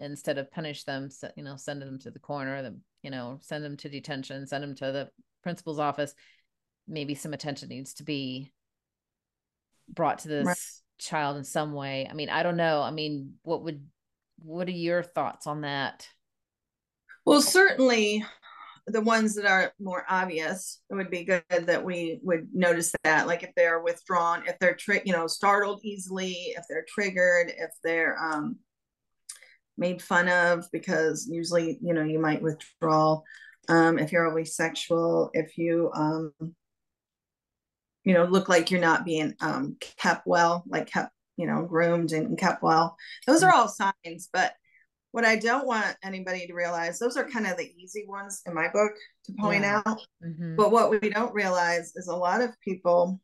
instead 0.00 0.38
of 0.38 0.50
punish 0.50 0.84
them 0.84 1.08
you 1.36 1.42
know 1.42 1.56
send 1.56 1.80
them 1.80 1.98
to 1.98 2.10
the 2.10 2.18
corner 2.18 2.62
them 2.62 2.82
you 3.02 3.10
know 3.10 3.38
send 3.40 3.64
them 3.64 3.76
to 3.76 3.88
detention 3.88 4.46
send 4.46 4.62
them 4.62 4.74
to 4.74 4.92
the 4.92 5.08
principal's 5.42 5.78
office 5.78 6.14
maybe 6.86 7.14
some 7.14 7.32
attention 7.32 7.68
needs 7.68 7.94
to 7.94 8.02
be 8.02 8.52
brought 9.88 10.18
to 10.18 10.28
this 10.28 10.46
right. 10.46 10.58
child 10.98 11.36
in 11.36 11.44
some 11.44 11.72
way 11.72 12.06
i 12.10 12.12
mean 12.12 12.28
i 12.28 12.42
don't 12.42 12.56
know 12.56 12.82
i 12.82 12.90
mean 12.90 13.34
what 13.42 13.62
would 13.62 13.80
what 14.38 14.68
are 14.68 14.72
your 14.72 15.02
thoughts 15.02 15.46
on 15.46 15.62
that? 15.62 16.08
Well, 17.24 17.42
certainly 17.42 18.24
the 18.86 19.00
ones 19.00 19.34
that 19.34 19.46
are 19.46 19.72
more 19.80 20.04
obvious, 20.08 20.80
it 20.90 20.94
would 20.94 21.10
be 21.10 21.24
good 21.24 21.42
that 21.50 21.84
we 21.84 22.20
would 22.22 22.48
notice 22.52 22.94
that, 23.04 23.26
like 23.26 23.42
if 23.42 23.50
they're 23.56 23.80
withdrawn, 23.80 24.44
if 24.46 24.58
they're 24.58 24.74
tri- 24.74 25.02
you 25.04 25.12
know 25.12 25.26
startled 25.26 25.80
easily, 25.84 26.54
if 26.56 26.64
they're 26.68 26.86
triggered, 26.88 27.48
if 27.56 27.70
they're 27.82 28.16
um, 28.18 28.56
made 29.76 30.00
fun 30.00 30.28
of, 30.28 30.66
because 30.72 31.28
usually 31.30 31.78
you 31.82 31.94
know 31.94 32.04
you 32.04 32.18
might 32.18 32.42
withdraw. 32.42 33.20
Um, 33.68 33.98
if 33.98 34.12
you're 34.12 34.28
always 34.28 34.54
sexual, 34.54 35.30
if 35.32 35.58
you 35.58 35.90
um, 35.94 36.32
you 38.04 38.14
know 38.14 38.24
look 38.24 38.48
like 38.48 38.70
you're 38.70 38.80
not 38.80 39.04
being 39.04 39.34
um, 39.40 39.76
kept 39.98 40.26
well, 40.26 40.62
like 40.68 40.88
kept 40.90 41.12
you 41.36 41.46
know, 41.46 41.64
groomed 41.64 42.12
and 42.12 42.38
kept 42.38 42.62
well. 42.62 42.96
Those 43.26 43.42
are 43.42 43.52
mm-hmm. 43.52 43.60
all 43.60 43.68
signs, 43.68 44.28
but 44.32 44.54
what 45.16 45.24
I 45.24 45.36
don't 45.36 45.66
want 45.66 45.96
anybody 46.04 46.46
to 46.46 46.52
realize, 46.52 46.98
those 46.98 47.16
are 47.16 47.26
kind 47.26 47.46
of 47.46 47.56
the 47.56 47.72
easy 47.82 48.04
ones 48.06 48.42
in 48.44 48.52
my 48.52 48.68
book 48.68 48.92
to 49.24 49.32
point 49.40 49.62
yeah. 49.62 49.80
out. 49.86 50.02
Mm-hmm. 50.22 50.56
But 50.56 50.70
what 50.70 50.90
we 50.90 51.08
don't 51.08 51.32
realize 51.32 51.94
is 51.96 52.08
a 52.08 52.14
lot 52.14 52.42
of 52.42 52.50
people, 52.60 53.18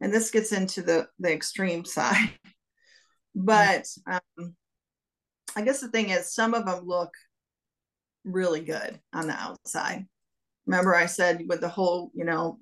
and 0.00 0.12
this 0.12 0.32
gets 0.32 0.50
into 0.50 0.82
the 0.82 1.06
the 1.20 1.32
extreme 1.32 1.84
side, 1.84 2.30
but 3.32 3.86
um, 4.10 4.56
I 5.54 5.62
guess 5.62 5.80
the 5.80 5.86
thing 5.86 6.10
is, 6.10 6.34
some 6.34 6.52
of 6.52 6.66
them 6.66 6.84
look 6.84 7.12
really 8.24 8.62
good 8.62 8.98
on 9.14 9.28
the 9.28 9.34
outside. 9.34 10.04
Remember, 10.66 10.96
I 10.96 11.06
said 11.06 11.44
with 11.46 11.60
the 11.60 11.68
whole, 11.68 12.10
you 12.12 12.24
know, 12.24 12.58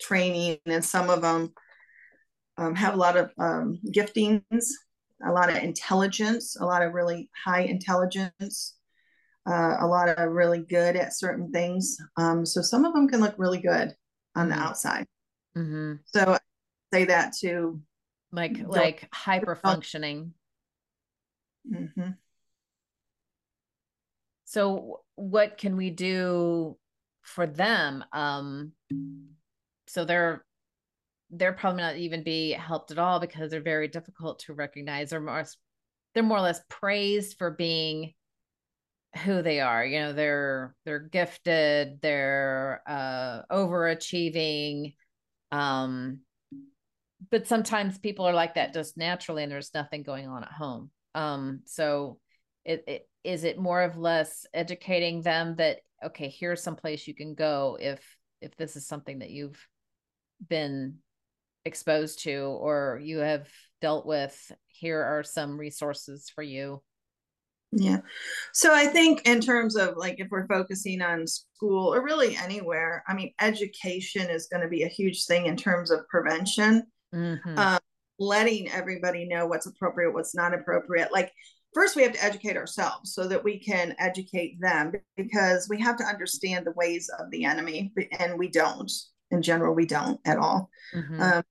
training, 0.00 0.58
and 0.66 0.84
some 0.84 1.10
of 1.10 1.22
them 1.22 1.52
um, 2.58 2.74
have 2.74 2.94
a 2.94 2.98
lot 2.98 3.16
of 3.16 3.30
um, 3.38 3.78
giftings, 3.86 4.64
a 5.26 5.32
lot 5.32 5.50
of 5.50 5.56
intelligence, 5.56 6.56
a 6.58 6.64
lot 6.64 6.82
of 6.82 6.92
really 6.92 7.30
high 7.44 7.62
intelligence, 7.62 8.76
uh, 9.48 9.76
a 9.80 9.86
lot 9.86 10.08
of 10.08 10.30
really 10.32 10.60
good 10.60 10.96
at 10.96 11.16
certain 11.16 11.50
things. 11.52 11.96
Um, 12.16 12.44
so 12.46 12.62
some 12.62 12.84
of 12.84 12.92
them 12.92 13.08
can 13.08 13.20
look 13.20 13.34
really 13.38 13.60
good 13.60 13.94
on 14.34 14.48
the 14.48 14.54
mm-hmm. 14.54 14.64
outside. 14.64 15.06
Mm-hmm. 15.56 15.94
So 16.06 16.32
I 16.32 16.38
say 16.92 17.04
that 17.06 17.34
to 17.40 17.80
like 18.32 18.58
like 18.66 19.08
hyper 19.12 19.54
functioning. 19.54 20.34
Mm-hmm. 21.70 22.10
So, 24.52 25.00
what 25.14 25.56
can 25.56 25.76
we 25.76 25.88
do 25.88 26.76
for 27.22 27.46
them? 27.46 28.04
Um, 28.12 28.72
so 29.86 30.04
they're 30.04 30.44
they're 31.32 31.54
probably 31.54 31.82
not 31.82 31.96
even 31.96 32.22
be 32.22 32.52
helped 32.52 32.90
at 32.90 32.98
all 32.98 33.18
because 33.18 33.50
they're 33.50 33.62
very 33.62 33.88
difficult 33.88 34.40
to 34.40 34.52
recognize. 34.52 35.10
They're 35.10 35.20
more 35.20 35.44
they're 36.14 36.22
more 36.22 36.38
or 36.38 36.42
less 36.42 36.60
praised 36.68 37.38
for 37.38 37.50
being 37.50 38.12
who 39.24 39.42
they 39.42 39.60
are. 39.60 39.84
You 39.84 40.00
know, 40.00 40.12
they're 40.12 40.74
they're 40.84 41.00
gifted, 41.00 42.00
they're 42.02 42.82
uh 42.86 43.42
overachieving. 43.50 44.94
Um, 45.50 46.20
but 47.30 47.46
sometimes 47.46 47.98
people 47.98 48.26
are 48.26 48.34
like 48.34 48.54
that 48.54 48.74
just 48.74 48.98
naturally, 48.98 49.42
and 49.42 49.50
there's 49.50 49.74
nothing 49.74 50.02
going 50.02 50.28
on 50.28 50.44
at 50.44 50.52
home. 50.52 50.90
Um, 51.14 51.60
so 51.64 52.18
it, 52.64 52.84
it 52.86 53.08
is 53.24 53.44
it 53.44 53.58
more 53.58 53.82
of 53.82 53.96
less 53.96 54.46
educating 54.52 55.22
them 55.22 55.56
that 55.56 55.78
okay, 56.04 56.28
here's 56.28 56.62
some 56.62 56.76
place 56.76 57.08
you 57.08 57.14
can 57.14 57.34
go 57.34 57.78
if 57.80 58.00
if 58.42 58.54
this 58.56 58.76
is 58.76 58.86
something 58.86 59.20
that 59.20 59.30
you've 59.30 59.66
been 60.46 60.98
exposed 61.64 62.22
to 62.24 62.40
or 62.60 63.00
you 63.02 63.18
have 63.18 63.48
dealt 63.80 64.06
with 64.06 64.52
here 64.68 65.02
are 65.02 65.22
some 65.22 65.58
resources 65.58 66.30
for 66.34 66.42
you. 66.42 66.82
Yeah. 67.74 67.98
So 68.52 68.74
i 68.74 68.86
think 68.86 69.26
in 69.26 69.40
terms 69.40 69.76
of 69.76 69.96
like 69.96 70.16
if 70.18 70.28
we're 70.30 70.46
focusing 70.46 71.00
on 71.00 71.26
school 71.26 71.94
or 71.94 72.04
really 72.04 72.36
anywhere 72.36 73.02
i 73.08 73.14
mean 73.14 73.32
education 73.40 74.28
is 74.28 74.46
going 74.48 74.62
to 74.62 74.68
be 74.68 74.82
a 74.82 74.88
huge 74.88 75.24
thing 75.24 75.46
in 75.46 75.56
terms 75.56 75.90
of 75.90 76.06
prevention. 76.08 76.84
Mm-hmm. 77.14 77.58
uh, 77.58 77.78
letting 78.18 78.70
everybody 78.70 79.26
know 79.26 79.46
what's 79.46 79.66
appropriate 79.66 80.12
what's 80.12 80.34
not 80.34 80.54
appropriate. 80.54 81.12
Like 81.12 81.32
first 81.74 81.96
we 81.96 82.02
have 82.02 82.12
to 82.12 82.24
educate 82.24 82.56
ourselves 82.56 83.14
so 83.14 83.26
that 83.28 83.42
we 83.42 83.58
can 83.58 83.94
educate 83.98 84.60
them 84.60 84.92
because 85.16 85.68
we 85.68 85.80
have 85.80 85.96
to 85.96 86.04
understand 86.04 86.66
the 86.66 86.72
ways 86.72 87.10
of 87.18 87.30
the 87.30 87.44
enemy 87.44 87.92
and 88.18 88.38
we 88.38 88.48
don't 88.48 88.90
in 89.32 89.42
general 89.42 89.74
we 89.74 89.86
don't 89.86 90.20
at 90.24 90.38
all. 90.38 90.70
Mm-hmm. 90.94 91.20
um, 91.20 91.42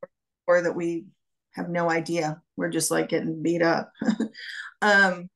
or 0.48 0.62
that 0.62 0.76
we 0.76 1.06
have 1.54 1.70
no 1.70 1.90
idea. 1.90 2.42
We're 2.56 2.70
just 2.70 2.92
like 2.92 3.10
getting 3.10 3.42
beat 3.44 3.62
up. 3.62 3.92
Um, 4.84 5.30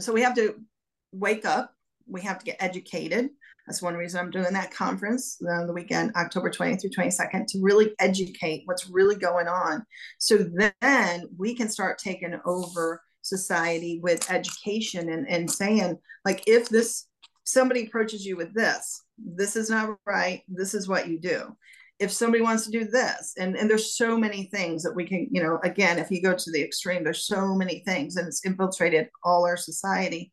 so 0.00 0.12
we 0.12 0.22
have 0.22 0.34
to 0.34 0.56
wake 1.12 1.44
up. 1.44 1.72
We 2.08 2.22
have 2.22 2.40
to 2.40 2.44
get 2.44 2.56
educated. 2.58 3.30
That's 3.66 3.80
one 3.80 3.94
reason 3.94 4.18
i'm 4.18 4.32
doing 4.32 4.52
that 4.54 4.74
conference 4.74 5.40
on 5.48 5.68
the 5.68 5.72
weekend 5.72 6.16
october 6.16 6.50
20th 6.50 6.80
through 6.80 6.90
22nd 6.90 7.46
to 7.46 7.60
really 7.62 7.94
educate 8.00 8.62
what's 8.64 8.90
really 8.90 9.14
going 9.14 9.46
on. 9.46 9.86
So 10.18 10.38
then 10.80 11.28
we 11.38 11.54
can 11.54 11.68
start 11.68 11.98
taking 11.98 12.36
over 12.44 13.00
society 13.22 14.00
with 14.02 14.28
education 14.30 15.10
and, 15.10 15.28
and 15.28 15.48
saying 15.48 15.98
like 16.24 16.42
if 16.46 16.68
this 16.68 17.06
somebody 17.44 17.86
approaches 17.86 18.24
you 18.24 18.36
with 18.36 18.54
this 18.54 19.02
this 19.18 19.56
is 19.56 19.70
not 19.70 19.96
right 20.06 20.42
this 20.48 20.74
is 20.74 20.88
what 20.88 21.08
you 21.08 21.20
do 21.20 21.54
if 22.00 22.10
somebody 22.10 22.42
wants 22.42 22.64
to 22.64 22.70
do 22.70 22.86
this 22.86 23.34
and, 23.38 23.54
and 23.56 23.68
there's 23.68 23.94
so 23.94 24.16
many 24.16 24.44
things 24.44 24.82
that 24.82 24.96
we 24.96 25.04
can 25.04 25.28
you 25.30 25.42
know 25.42 25.60
again 25.62 25.98
if 25.98 26.10
you 26.10 26.22
go 26.22 26.34
to 26.34 26.50
the 26.50 26.62
extreme 26.62 27.04
there's 27.04 27.26
so 27.26 27.54
many 27.54 27.80
things 27.80 28.16
and 28.16 28.26
it's 28.26 28.44
infiltrated 28.44 29.08
all 29.22 29.46
our 29.46 29.56
society. 29.56 30.32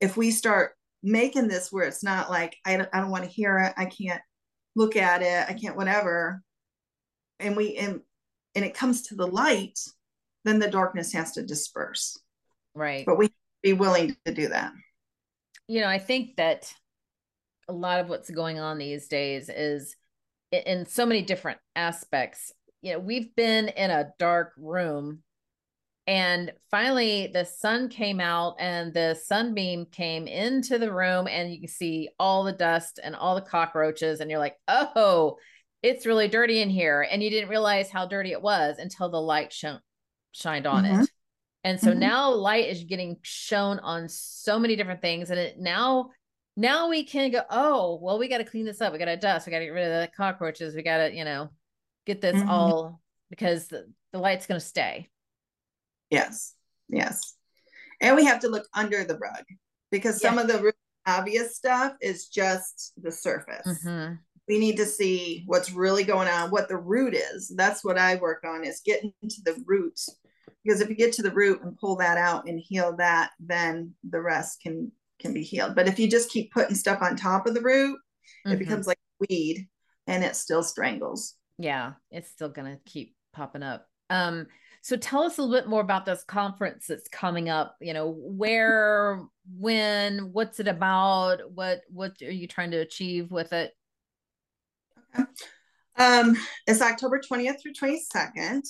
If 0.00 0.16
we 0.16 0.32
start 0.32 0.72
making 1.02 1.48
this 1.48 1.70
where 1.70 1.86
it's 1.86 2.02
not 2.02 2.30
like 2.30 2.56
i 2.64 2.76
don't, 2.76 2.88
I 2.92 3.00
don't 3.00 3.10
want 3.10 3.24
to 3.24 3.30
hear 3.30 3.58
it 3.58 3.74
i 3.76 3.84
can't 3.86 4.22
look 4.76 4.96
at 4.96 5.20
it 5.20 5.44
i 5.48 5.52
can't 5.52 5.76
whatever 5.76 6.42
and 7.40 7.56
we 7.56 7.76
and 7.76 8.00
and 8.54 8.64
it 8.64 8.74
comes 8.74 9.02
to 9.08 9.16
the 9.16 9.26
light 9.26 9.78
then 10.44 10.58
the 10.58 10.70
darkness 10.70 11.12
has 11.12 11.32
to 11.32 11.42
disperse. 11.44 12.18
Right. 12.74 13.06
But 13.06 13.16
we 13.16 13.30
be 13.62 13.74
willing 13.74 14.16
to 14.24 14.34
do 14.34 14.48
that. 14.48 14.72
You 15.68 15.80
know 15.80 15.88
i 15.88 15.98
think 15.98 16.36
that 16.36 16.72
a 17.68 17.72
lot 17.72 18.00
of 18.00 18.08
what's 18.08 18.30
going 18.30 18.58
on 18.58 18.78
these 18.78 19.08
days 19.08 19.48
is 19.48 19.96
in 20.52 20.86
so 20.86 21.06
many 21.06 21.22
different 21.22 21.58
aspects. 21.74 22.52
You 22.82 22.92
know, 22.92 22.98
we've 22.98 23.34
been 23.34 23.68
in 23.68 23.90
a 23.90 24.12
dark 24.18 24.52
room 24.56 25.22
and 26.06 26.52
finally 26.70 27.30
the 27.32 27.44
sun 27.44 27.88
came 27.88 28.20
out 28.20 28.56
and 28.58 28.92
the 28.92 29.14
sunbeam 29.24 29.86
came 29.86 30.26
into 30.26 30.78
the 30.78 30.92
room 30.92 31.28
and 31.28 31.52
you 31.52 31.60
can 31.60 31.68
see 31.68 32.08
all 32.18 32.42
the 32.42 32.52
dust 32.52 32.98
and 33.02 33.14
all 33.14 33.36
the 33.36 33.40
cockroaches 33.40 34.20
and 34.20 34.28
you're 34.30 34.40
like, 34.40 34.56
"Oh, 34.66 35.38
it's 35.82 36.06
really 36.06 36.28
dirty 36.28 36.60
in 36.60 36.70
here." 36.70 37.06
And 37.08 37.22
you 37.22 37.30
didn't 37.30 37.50
realize 37.50 37.88
how 37.88 38.06
dirty 38.06 38.32
it 38.32 38.42
was 38.42 38.78
until 38.78 39.10
the 39.10 39.20
light 39.20 39.52
shone 39.52 39.80
shined 40.32 40.66
on 40.66 40.84
mm-hmm. 40.84 41.02
it. 41.02 41.10
And 41.64 41.80
so 41.80 41.90
mm-hmm. 41.90 42.00
now 42.00 42.32
light 42.32 42.68
is 42.68 42.82
getting 42.82 43.18
shown 43.22 43.78
on 43.78 44.08
so 44.08 44.58
many 44.58 44.74
different 44.74 45.02
things 45.02 45.30
and 45.30 45.38
it 45.38 45.58
now 45.58 46.10
now 46.56 46.88
we 46.88 47.04
can 47.04 47.30
go 47.30 47.42
oh 47.50 47.98
well 48.02 48.18
we 48.18 48.28
got 48.28 48.38
to 48.38 48.44
clean 48.44 48.64
this 48.64 48.80
up. 48.80 48.92
We 48.92 48.98
got 48.98 49.06
to 49.06 49.16
dust. 49.16 49.46
We 49.46 49.50
got 49.50 49.60
to 49.60 49.64
get 49.64 49.70
rid 49.70 49.90
of 49.90 50.00
the 50.00 50.16
cockroaches. 50.16 50.74
We 50.74 50.82
got 50.82 50.98
to 50.98 51.14
you 51.14 51.24
know 51.24 51.50
get 52.06 52.20
this 52.20 52.36
mm-hmm. 52.36 52.48
all 52.48 53.00
because 53.30 53.68
the, 53.68 53.86
the 54.12 54.18
light's 54.18 54.46
going 54.46 54.60
to 54.60 54.66
stay. 54.66 55.08
Yes. 56.10 56.54
Yes. 56.88 57.34
And 58.00 58.16
we 58.16 58.24
have 58.24 58.40
to 58.40 58.48
look 58.48 58.66
under 58.74 59.04
the 59.04 59.16
rug 59.16 59.44
because 59.90 60.20
some 60.20 60.36
of 60.36 60.48
the 60.48 60.58
really 60.58 60.72
obvious 61.06 61.56
stuff 61.56 61.94
is 62.00 62.28
just 62.28 62.92
the 63.00 63.10
surface. 63.10 63.84
Mm-hmm. 63.84 64.14
we 64.48 64.58
need 64.58 64.76
to 64.76 64.84
see 64.84 65.44
what's 65.46 65.72
really 65.72 66.04
going 66.04 66.28
on 66.28 66.50
what 66.50 66.68
the 66.68 66.76
root 66.76 67.14
is. 67.14 67.52
That's 67.56 67.84
what 67.84 67.98
i 67.98 68.16
work 68.16 68.44
on 68.44 68.64
is 68.64 68.82
getting 68.84 69.12
to 69.22 69.42
the 69.44 69.62
root 69.66 69.98
because 70.62 70.80
if 70.80 70.88
you 70.88 70.94
get 70.94 71.12
to 71.14 71.22
the 71.22 71.30
root 71.30 71.62
and 71.62 71.78
pull 71.78 71.96
that 71.96 72.18
out 72.18 72.46
and 72.46 72.60
heal 72.60 72.94
that 72.96 73.30
then 73.40 73.94
the 74.08 74.20
rest 74.20 74.60
can 74.60 74.92
can 75.22 75.32
be 75.32 75.42
healed. 75.42 75.74
But 75.74 75.88
if 75.88 75.98
you 75.98 76.08
just 76.08 76.30
keep 76.30 76.52
putting 76.52 76.74
stuff 76.74 77.00
on 77.00 77.16
top 77.16 77.46
of 77.46 77.54
the 77.54 77.62
root, 77.62 77.96
mm-hmm. 77.96 78.52
it 78.52 78.58
becomes 78.58 78.86
like 78.86 78.98
weed 79.28 79.68
and 80.06 80.24
it 80.24 80.36
still 80.36 80.62
strangles. 80.62 81.34
Yeah, 81.58 81.92
it's 82.10 82.30
still 82.30 82.48
going 82.48 82.72
to 82.72 82.90
keep 82.90 83.14
popping 83.32 83.62
up. 83.62 83.86
Um, 84.10 84.46
so 84.82 84.96
tell 84.96 85.22
us 85.22 85.38
a 85.38 85.42
little 85.42 85.56
bit 85.56 85.70
more 85.70 85.80
about 85.80 86.04
this 86.04 86.24
conference 86.24 86.86
that's 86.88 87.08
coming 87.08 87.48
up. 87.48 87.76
You 87.80 87.94
know, 87.94 88.10
where, 88.18 89.22
when, 89.56 90.32
what's 90.32 90.60
it 90.60 90.68
about? 90.68 91.52
What 91.52 91.82
what 91.88 92.20
are 92.20 92.30
you 92.30 92.48
trying 92.48 92.72
to 92.72 92.78
achieve 92.78 93.30
with 93.30 93.52
it? 93.52 93.72
Okay. 95.18 95.28
Um, 95.96 96.36
it's 96.66 96.82
October 96.82 97.20
20th 97.20 97.60
through 97.60 97.74
22nd. 97.74 98.62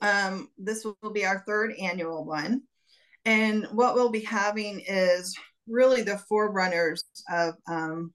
Um, 0.00 0.48
this 0.58 0.84
will 0.84 1.12
be 1.12 1.26
our 1.26 1.42
third 1.46 1.72
annual 1.74 2.24
one. 2.24 2.62
And 3.24 3.66
what 3.72 3.94
we'll 3.94 4.10
be 4.10 4.20
having 4.20 4.82
is 4.86 5.36
really 5.68 6.02
the 6.02 6.18
forerunners 6.18 7.04
of 7.30 7.54
um, 7.68 8.12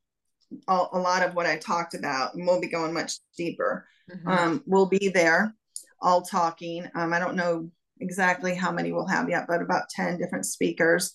a, 0.67 0.85
a, 0.93 0.99
lot 0.99 1.23
of 1.23 1.35
what 1.35 1.45
I 1.45 1.57
talked 1.57 1.93
about, 1.93 2.33
and 2.33 2.45
we'll 2.45 2.61
be 2.61 2.67
going 2.67 2.93
much 2.93 3.19
deeper. 3.37 3.87
Mm-hmm. 4.11 4.27
Um, 4.27 4.63
we'll 4.65 4.87
be 4.87 5.09
there 5.09 5.53
all 6.01 6.21
talking. 6.21 6.87
Um, 6.95 7.13
I 7.13 7.19
don't 7.19 7.35
know 7.35 7.69
exactly 7.99 8.55
how 8.55 8.71
many 8.71 8.91
we'll 8.91 9.07
have 9.07 9.29
yet, 9.29 9.45
but 9.47 9.61
about 9.61 9.89
10 9.89 10.17
different 10.17 10.45
speakers. 10.45 11.13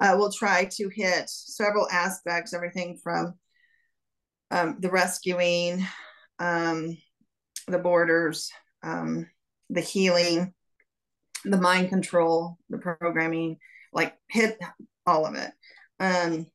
Uh, 0.00 0.14
we'll 0.18 0.32
try 0.32 0.64
to 0.64 0.88
hit 0.88 1.30
several 1.30 1.88
aspects, 1.90 2.52
everything 2.52 2.98
from 3.02 3.34
um, 4.50 4.76
the 4.80 4.90
rescuing, 4.90 5.86
um, 6.38 6.96
the 7.68 7.78
borders, 7.78 8.50
um, 8.82 9.28
the 9.70 9.80
healing, 9.80 10.52
the 11.44 11.56
mind 11.56 11.88
control, 11.88 12.58
the 12.68 12.78
programming, 12.78 13.58
like 13.92 14.14
hit 14.28 14.58
all 15.06 15.26
of 15.26 15.34
it. 15.34 15.50
Um, 16.00 16.46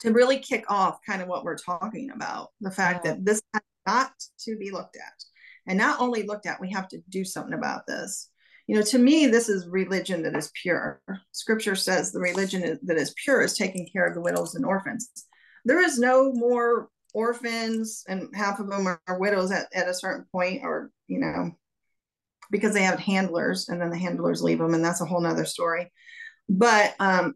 to 0.00 0.12
really 0.12 0.38
kick 0.38 0.70
off 0.70 0.98
kind 1.06 1.22
of 1.22 1.28
what 1.28 1.44
we're 1.44 1.56
talking 1.56 2.10
about 2.10 2.50
the 2.60 2.70
fact 2.70 3.04
that 3.04 3.24
this 3.24 3.40
has 3.54 3.62
got 3.86 4.12
to 4.40 4.56
be 4.58 4.70
looked 4.70 4.96
at. 4.96 5.24
And 5.66 5.78
not 5.78 5.98
only 5.98 6.24
looked 6.24 6.46
at, 6.46 6.60
we 6.60 6.70
have 6.72 6.88
to 6.88 7.02
do 7.08 7.24
something 7.24 7.54
about 7.54 7.86
this. 7.86 8.28
You 8.66 8.76
know, 8.76 8.82
to 8.82 8.98
me, 8.98 9.26
this 9.26 9.48
is 9.48 9.66
religion 9.66 10.22
that 10.22 10.36
is 10.36 10.50
pure. 10.62 11.00
Scripture 11.32 11.74
says 11.74 12.12
the 12.12 12.20
religion 12.20 12.78
that 12.82 12.96
is 12.96 13.14
pure 13.22 13.42
is 13.42 13.56
taking 13.56 13.86
care 13.86 14.06
of 14.06 14.14
the 14.14 14.20
widows 14.20 14.54
and 14.54 14.64
orphans. 14.64 15.10
There 15.64 15.82
is 15.82 15.98
no 15.98 16.32
more 16.32 16.88
orphans, 17.14 18.04
and 18.08 18.28
half 18.34 18.60
of 18.60 18.68
them 18.68 18.86
are, 18.86 19.00
are 19.06 19.18
widows 19.18 19.50
at, 19.52 19.68
at 19.74 19.88
a 19.88 19.94
certain 19.94 20.26
point, 20.32 20.62
or, 20.64 20.90
you 21.06 21.18
know, 21.18 21.52
because 22.50 22.74
they 22.74 22.82
have 22.82 22.98
handlers 22.98 23.68
and 23.68 23.80
then 23.80 23.90
the 23.90 23.98
handlers 23.98 24.42
leave 24.42 24.58
them, 24.58 24.74
and 24.74 24.84
that's 24.84 25.00
a 25.00 25.06
whole 25.06 25.20
nother 25.20 25.44
story. 25.44 25.90
But 26.48 26.94
um, 27.00 27.34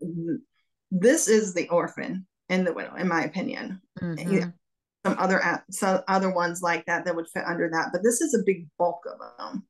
this 0.90 1.28
is 1.28 1.54
the 1.54 1.68
orphan 1.68 2.26
and 2.48 2.66
the 2.66 2.72
widow, 2.72 2.94
in 2.94 3.08
my 3.08 3.24
opinion. 3.24 3.80
Mm-hmm. 4.00 4.32
You 4.32 4.52
some 5.06 5.16
other 5.18 5.64
some 5.70 6.00
other 6.08 6.30
ones 6.30 6.60
like 6.62 6.84
that 6.86 7.04
that 7.04 7.14
would 7.14 7.28
fit 7.28 7.44
under 7.46 7.70
that, 7.70 7.90
but 7.92 8.02
this 8.02 8.20
is 8.20 8.34
a 8.34 8.44
big 8.44 8.66
bulk 8.78 9.00
of 9.06 9.18
them. 9.38 9.66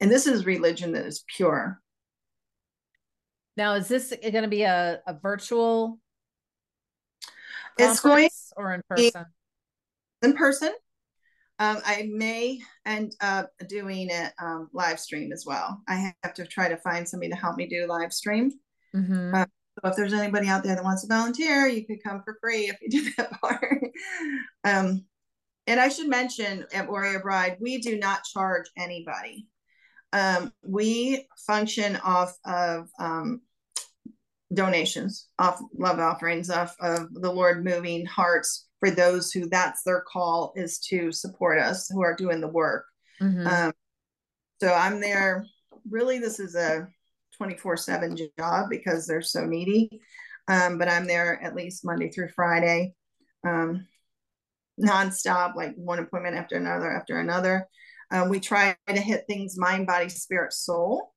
And 0.00 0.10
this 0.10 0.26
is 0.26 0.46
religion 0.46 0.92
that 0.92 1.04
is 1.04 1.24
pure. 1.36 1.80
Now, 3.56 3.74
is 3.74 3.88
this 3.88 4.14
going 4.22 4.42
to 4.42 4.48
be 4.48 4.62
a, 4.62 5.00
a 5.06 5.14
virtual? 5.14 5.98
It's 7.78 8.00
going 8.00 8.30
or 8.56 8.72
in 8.74 8.82
person. 8.88 9.26
In 10.22 10.32
person. 10.34 10.72
Um, 11.60 11.82
I 11.84 12.08
may 12.10 12.58
end 12.86 13.14
up 13.20 13.50
doing 13.68 14.08
it 14.10 14.32
um, 14.42 14.70
live 14.72 14.98
stream 14.98 15.30
as 15.30 15.44
well. 15.46 15.82
I 15.86 16.14
have 16.22 16.32
to 16.34 16.46
try 16.46 16.70
to 16.70 16.78
find 16.78 17.06
somebody 17.06 17.30
to 17.30 17.36
help 17.36 17.56
me 17.56 17.66
do 17.66 17.86
live 17.86 18.14
stream. 18.14 18.50
Mm-hmm. 18.96 19.34
Uh, 19.34 19.44
so 19.44 19.90
if 19.90 19.96
there's 19.96 20.14
anybody 20.14 20.48
out 20.48 20.64
there 20.64 20.74
that 20.74 20.82
wants 20.82 21.02
to 21.02 21.08
volunteer, 21.08 21.66
you 21.66 21.86
could 21.86 22.02
come 22.02 22.22
for 22.24 22.38
free 22.40 22.70
if 22.70 22.78
you 22.80 22.88
do 22.88 23.10
that 23.18 23.38
part. 23.42 23.78
um, 24.64 25.04
and 25.66 25.78
I 25.78 25.90
should 25.90 26.08
mention 26.08 26.64
at 26.72 26.88
Warrior 26.88 27.20
Bride, 27.20 27.58
we 27.60 27.78
do 27.78 27.98
not 27.98 28.24
charge 28.24 28.64
anybody. 28.78 29.46
Um, 30.14 30.54
we 30.62 31.28
function 31.46 31.96
off 31.96 32.34
of 32.46 32.88
um, 32.98 33.42
donations, 34.52 35.28
off 35.38 35.60
love 35.78 35.98
offerings, 35.98 36.48
off 36.48 36.74
of 36.80 37.12
the 37.12 37.30
Lord 37.30 37.64
moving 37.64 38.06
hearts 38.06 38.66
for 38.80 38.90
those 38.90 39.30
who 39.30 39.48
that's 39.48 39.82
their 39.82 40.00
call 40.00 40.52
is 40.56 40.78
to 40.78 41.12
support 41.12 41.58
us 41.58 41.88
who 41.88 42.02
are 42.02 42.16
doing 42.16 42.40
the 42.40 42.48
work. 42.48 42.86
Mm-hmm. 43.20 43.46
Um, 43.46 43.72
so 44.60 44.72
I'm 44.72 45.00
there. 45.00 45.46
Really, 45.88 46.18
this 46.18 46.40
is 46.40 46.54
a 46.54 46.88
24 47.36 47.76
7 47.76 48.16
job 48.38 48.66
because 48.68 49.06
they're 49.06 49.22
so 49.22 49.44
needy. 49.46 50.00
Um, 50.48 50.78
but 50.78 50.88
I'm 50.88 51.06
there 51.06 51.40
at 51.42 51.54
least 51.54 51.84
Monday 51.84 52.10
through 52.10 52.30
Friday, 52.30 52.94
um, 53.46 53.86
nonstop, 54.80 55.54
like 55.54 55.74
one 55.76 56.00
appointment 56.00 56.36
after 56.36 56.56
another 56.56 56.90
after 56.90 57.20
another. 57.20 57.68
Um, 58.10 58.28
we 58.28 58.40
try 58.40 58.76
to 58.88 59.00
hit 59.00 59.24
things 59.28 59.56
mind, 59.56 59.86
body, 59.86 60.08
spirit, 60.08 60.52
soul. 60.52 61.12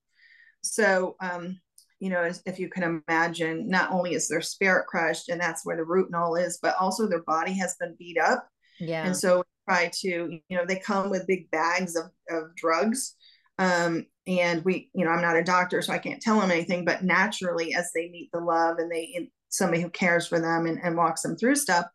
So, 0.62 1.16
um, 1.20 1.60
you 2.04 2.10
know, 2.10 2.30
if 2.46 2.60
you 2.60 2.68
can 2.68 3.02
imagine, 3.08 3.70
not 3.70 3.90
only 3.90 4.14
is 4.14 4.28
their 4.28 4.42
spirit 4.42 4.88
crushed, 4.88 5.30
and 5.30 5.40
that's 5.40 5.66
where 5.66 5.78
the 5.78 5.86
root 5.86 6.08
and 6.08 6.16
all 6.18 6.36
is, 6.36 6.60
but 6.62 6.76
also 6.78 7.08
their 7.08 7.24
body 7.24 7.54
has 7.54 7.78
been 7.80 7.96
beat 7.98 8.18
up. 8.18 8.46
Yeah. 8.78 9.06
And 9.06 9.16
so 9.16 9.46
try 9.70 9.90
to, 10.02 10.10
you 10.10 10.58
know, 10.58 10.66
they 10.66 10.80
come 10.80 11.10
with 11.10 11.26
big 11.28 11.50
bags 11.50 11.96
of, 11.96 12.08
of 12.30 12.54
drugs. 12.58 13.16
Um, 13.58 14.06
and 14.28 14.66
we, 14.66 14.90
you 14.94 15.06
know, 15.06 15.12
I'm 15.12 15.22
not 15.22 15.38
a 15.38 15.46
doctor, 15.46 15.82
so 15.82 15.94
I 15.94 15.98
can't 15.98 16.22
tell 16.22 16.42
them 16.42 16.52
anything, 16.52 16.84
but 16.84 17.06
naturally, 17.06 17.74
as 17.74 17.90
they 17.96 18.10
meet 18.10 18.32
the 18.34 18.42
love 18.42 18.80
and 18.80 18.92
they, 18.92 19.30
somebody 19.48 19.82
who 19.82 19.90
cares 19.90 20.28
for 20.28 20.42
them 20.42 20.66
and, 20.66 20.80
and 20.84 20.98
walks 20.98 21.22
them 21.22 21.38
through 21.38 21.56
stuff, 21.56 21.86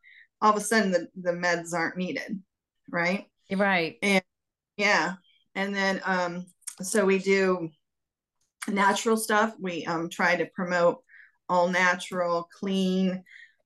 all 0.40 0.52
of 0.52 0.56
a 0.56 0.60
sudden 0.62 0.90
the, 0.90 1.06
the 1.20 1.32
meds 1.32 1.74
aren't 1.74 1.98
needed. 1.98 2.42
Right. 2.90 3.26
Right. 3.54 3.98
And 4.02 4.24
yeah. 4.78 5.16
And 5.54 5.74
then, 5.74 6.00
um, 6.06 6.46
so 6.80 7.04
we 7.04 7.18
do 7.18 7.68
natural 8.68 9.16
stuff. 9.16 9.54
We 9.60 9.84
um, 9.86 10.08
try 10.08 10.36
to 10.36 10.46
promote 10.46 11.02
all 11.48 11.68
natural, 11.68 12.48
clean. 12.52 13.22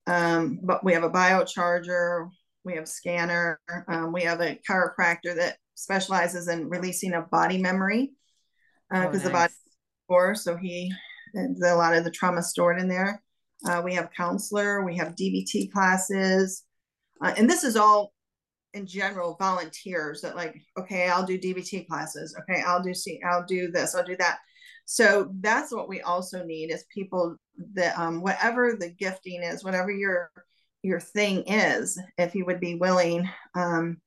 Um, 0.07 0.59
but 0.63 0.83
we 0.83 0.93
have 0.93 1.03
a 1.03 1.09
biocharger, 1.09 2.29
we 2.65 2.75
have 2.75 2.87
scanner, 2.87 3.59
um, 3.87 4.11
we 4.11 4.23
have 4.23 4.41
a 4.41 4.59
chiropractor 4.69 5.35
that 5.35 5.57
specializes 5.75 6.47
in 6.47 6.69
releasing 6.69 7.13
of 7.13 7.29
body 7.29 7.57
memory 7.57 8.11
because 8.89 9.05
uh, 9.05 9.07
oh, 9.07 9.11
nice. 9.11 9.23
the 9.23 9.29
body 9.29 9.53
core. 10.07 10.35
So 10.35 10.57
he 10.57 10.91
a 11.35 11.75
lot 11.75 11.95
of 11.95 12.03
the 12.03 12.11
trauma 12.11 12.43
stored 12.43 12.79
in 12.79 12.87
there. 12.87 13.21
Uh, 13.65 13.81
we 13.83 13.93
have 13.95 14.11
counselor, 14.11 14.83
we 14.83 14.97
have 14.97 15.15
DBT 15.15 15.71
classes, 15.71 16.63
uh, 17.23 17.33
and 17.37 17.49
this 17.49 17.63
is 17.63 17.75
all 17.75 18.13
in 18.73 18.85
general 18.85 19.35
volunteers 19.39 20.21
that 20.21 20.35
like 20.35 20.59
okay 20.77 21.07
i'll 21.07 21.25
do 21.25 21.37
dbt 21.37 21.87
classes 21.87 22.35
okay 22.39 22.63
i'll 22.65 22.81
do 22.81 22.93
see 22.93 23.19
i'll 23.29 23.45
do 23.45 23.69
this 23.69 23.93
i'll 23.93 24.03
do 24.03 24.17
that 24.17 24.39
so 24.85 25.29
that's 25.39 25.73
what 25.73 25.87
we 25.87 26.01
also 26.01 26.43
need 26.43 26.71
is 26.71 26.85
people 26.93 27.35
that 27.73 27.97
um, 27.97 28.21
whatever 28.21 28.75
the 28.77 28.89
gifting 28.89 29.43
is, 29.43 29.63
whatever 29.63 29.91
your 29.91 30.31
your 30.81 30.99
thing 30.99 31.43
is, 31.47 31.99
if 32.17 32.35
you 32.35 32.45
would 32.45 32.59
be 32.59 32.75
willing 32.75 33.29
um, 33.55 33.97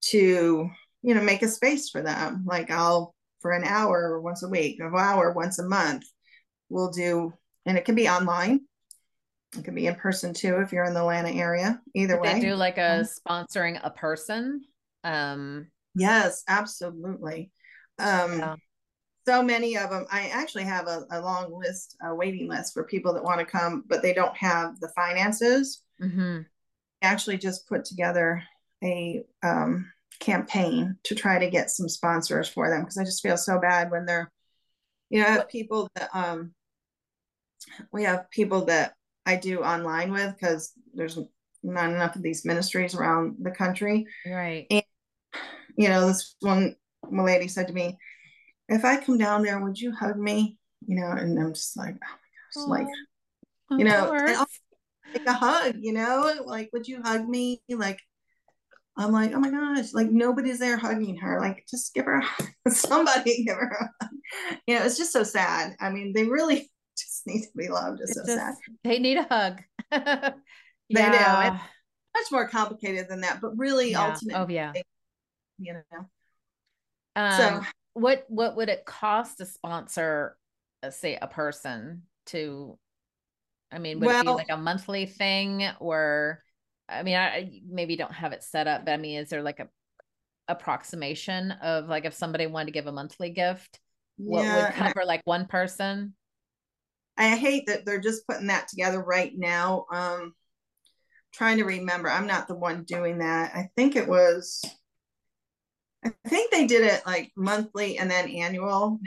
to, 0.00 0.70
you 1.02 1.14
know, 1.14 1.20
make 1.20 1.42
a 1.42 1.48
space 1.48 1.90
for 1.90 2.00
them. 2.00 2.44
Like 2.46 2.70
I'll 2.70 3.14
for 3.40 3.52
an 3.52 3.64
hour 3.64 4.20
once 4.20 4.42
a 4.42 4.48
week, 4.48 4.80
an 4.80 4.92
hour 4.96 5.32
once 5.32 5.58
a 5.58 5.68
month, 5.68 6.04
we'll 6.70 6.90
do, 6.90 7.32
and 7.66 7.76
it 7.76 7.84
can 7.84 7.94
be 7.94 8.08
online. 8.08 8.60
It 9.56 9.64
can 9.64 9.74
be 9.74 9.86
in 9.86 9.94
person 9.94 10.34
too 10.34 10.56
if 10.56 10.72
you're 10.72 10.84
in 10.84 10.94
the 10.94 11.00
Atlanta 11.00 11.30
area. 11.30 11.80
Either 11.94 12.20
way, 12.20 12.34
they 12.34 12.40
do 12.40 12.54
like 12.54 12.78
a 12.78 13.00
um, 13.00 13.06
sponsoring 13.46 13.78
a 13.82 13.90
person. 13.90 14.62
Um, 15.04 15.68
yes, 15.94 16.42
absolutely. 16.48 17.50
Um, 17.98 18.38
yeah 18.38 18.56
so 19.28 19.42
many 19.42 19.76
of 19.76 19.90
them 19.90 20.06
i 20.10 20.28
actually 20.28 20.64
have 20.64 20.86
a, 20.86 21.04
a 21.10 21.20
long 21.20 21.52
list 21.52 21.96
a 22.02 22.14
waiting 22.14 22.48
list 22.48 22.72
for 22.72 22.84
people 22.84 23.12
that 23.12 23.22
want 23.22 23.38
to 23.38 23.44
come 23.44 23.84
but 23.86 24.00
they 24.00 24.14
don't 24.14 24.36
have 24.36 24.80
the 24.80 24.88
finances. 24.96 25.82
Mm-hmm. 26.00 26.42
actually 27.02 27.36
just 27.36 27.68
put 27.68 27.84
together 27.84 28.42
a 28.84 29.24
um, 29.42 29.90
campaign 30.20 30.96
to 31.02 31.14
try 31.14 31.38
to 31.38 31.50
get 31.50 31.70
some 31.70 31.88
sponsors 31.88 32.48
for 32.48 32.70
them 32.70 32.80
because 32.80 32.96
i 32.96 33.04
just 33.04 33.22
feel 33.22 33.36
so 33.36 33.60
bad 33.60 33.90
when 33.90 34.06
they're 34.06 34.30
you 35.10 35.20
know 35.20 35.26
I 35.26 35.32
have 35.32 35.48
people 35.48 35.88
that 35.94 36.08
um 36.14 36.52
we 37.92 38.04
have 38.04 38.30
people 38.30 38.64
that 38.66 38.94
i 39.26 39.36
do 39.36 39.60
online 39.62 40.10
with 40.10 40.34
because 40.38 40.72
there's 40.94 41.18
not 41.62 41.90
enough 41.90 42.16
of 42.16 42.22
these 42.22 42.44
ministries 42.44 42.94
around 42.94 43.36
the 43.40 43.50
country. 43.50 44.06
Right. 44.24 44.66
And 44.70 44.84
you 45.76 45.88
know 45.88 46.06
this 46.06 46.36
one 46.40 46.76
my 47.10 47.22
lady 47.22 47.48
said 47.48 47.68
to 47.68 47.74
me 47.74 47.98
if 48.68 48.84
I 48.84 48.96
come 48.98 49.18
down 49.18 49.42
there, 49.42 49.60
would 49.60 49.80
you 49.80 49.92
hug 49.92 50.18
me? 50.18 50.58
You 50.86 51.00
know, 51.00 51.10
and 51.10 51.38
I'm 51.38 51.54
just 51.54 51.76
like, 51.76 51.96
oh 52.56 52.66
my 52.68 52.78
gosh, 52.80 52.86
like, 53.70 53.78
you 53.78 53.84
know, 53.84 54.10
like 55.14 55.26
a 55.26 55.32
hug, 55.32 55.76
you 55.80 55.92
know, 55.92 56.42
like, 56.44 56.70
would 56.72 56.86
you 56.86 57.02
hug 57.02 57.28
me? 57.28 57.60
Like, 57.68 57.98
I'm 58.96 59.12
like, 59.12 59.32
oh 59.32 59.38
my 59.38 59.50
gosh, 59.50 59.92
like 59.92 60.10
nobody's 60.10 60.58
there 60.58 60.76
hugging 60.76 61.16
her. 61.18 61.40
Like, 61.40 61.64
just 61.68 61.94
give 61.94 62.04
her 62.04 62.22
somebody 62.68 63.44
give 63.44 63.56
her 63.56 63.70
a 63.70 64.04
hug. 64.04 64.12
You 64.66 64.78
know, 64.78 64.84
it's 64.84 64.98
just 64.98 65.12
so 65.12 65.22
sad. 65.22 65.76
I 65.80 65.90
mean, 65.90 66.12
they 66.12 66.24
really 66.24 66.70
just 66.98 67.26
need 67.26 67.42
to 67.42 67.48
be 67.56 67.68
loved. 67.68 68.00
It's, 68.00 68.16
it's 68.16 68.20
so 68.20 68.26
just, 68.26 68.38
sad. 68.38 68.54
They 68.84 68.98
need 68.98 69.18
a 69.18 69.22
hug. 69.22 69.62
they 69.90 70.32
yeah. 70.88 71.50
do. 71.50 71.54
It's 71.54 72.32
much 72.32 72.32
more 72.32 72.48
complicated 72.48 73.06
than 73.08 73.20
that, 73.22 73.40
but 73.40 73.56
really 73.56 73.92
yeah. 73.92 74.08
ultimately, 74.08 74.34
oh 74.34 74.46
yeah, 74.48 74.72
you 75.58 75.74
know. 75.74 76.06
Um, 77.14 77.32
so 77.32 77.62
what 78.00 78.24
what 78.28 78.56
would 78.56 78.68
it 78.68 78.84
cost 78.84 79.38
to 79.38 79.46
sponsor 79.46 80.36
uh, 80.82 80.90
say 80.90 81.18
a 81.20 81.26
person 81.26 82.02
to 82.26 82.78
i 83.72 83.78
mean 83.78 84.00
would 84.00 84.06
well, 84.06 84.20
it 84.20 84.24
be 84.24 84.32
like 84.32 84.50
a 84.50 84.56
monthly 84.56 85.06
thing 85.06 85.66
or 85.80 86.42
i 86.88 87.02
mean 87.02 87.16
i 87.16 87.50
maybe 87.68 87.96
don't 87.96 88.12
have 88.12 88.32
it 88.32 88.42
set 88.42 88.66
up 88.66 88.84
but 88.84 88.92
i 88.92 88.96
mean 88.96 89.18
is 89.18 89.28
there 89.28 89.42
like 89.42 89.60
a 89.60 89.68
approximation 90.50 91.50
of 91.50 91.88
like 91.88 92.06
if 92.06 92.14
somebody 92.14 92.46
wanted 92.46 92.66
to 92.66 92.72
give 92.72 92.86
a 92.86 92.92
monthly 92.92 93.30
gift 93.30 93.80
what 94.18 94.44
yeah, 94.44 94.56
would 94.56 94.74
cover 94.74 95.02
I, 95.02 95.04
like 95.04 95.22
one 95.24 95.46
person? 95.46 96.14
I 97.16 97.36
hate 97.36 97.66
that 97.66 97.84
they're 97.84 98.00
just 98.00 98.26
putting 98.26 98.48
that 98.48 98.68
together 98.68 99.00
right 99.00 99.32
now 99.36 99.86
um 99.90 100.34
trying 101.32 101.58
to 101.58 101.64
remember. 101.64 102.10
I'm 102.10 102.26
not 102.26 102.48
the 102.48 102.54
one 102.54 102.84
doing 102.84 103.18
that. 103.18 103.52
I 103.54 103.70
think 103.76 103.96
it 103.96 104.08
was 104.08 104.64
I 106.04 106.12
think 106.28 106.50
they 106.50 106.66
did 106.66 106.84
it 106.84 107.02
like 107.06 107.32
monthly 107.36 107.98
and 107.98 108.10
then 108.10 108.28
annual. 108.28 109.00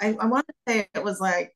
I, 0.00 0.16
I 0.18 0.26
want 0.26 0.46
to 0.46 0.54
say 0.66 0.88
it 0.94 1.04
was 1.04 1.20
like 1.20 1.52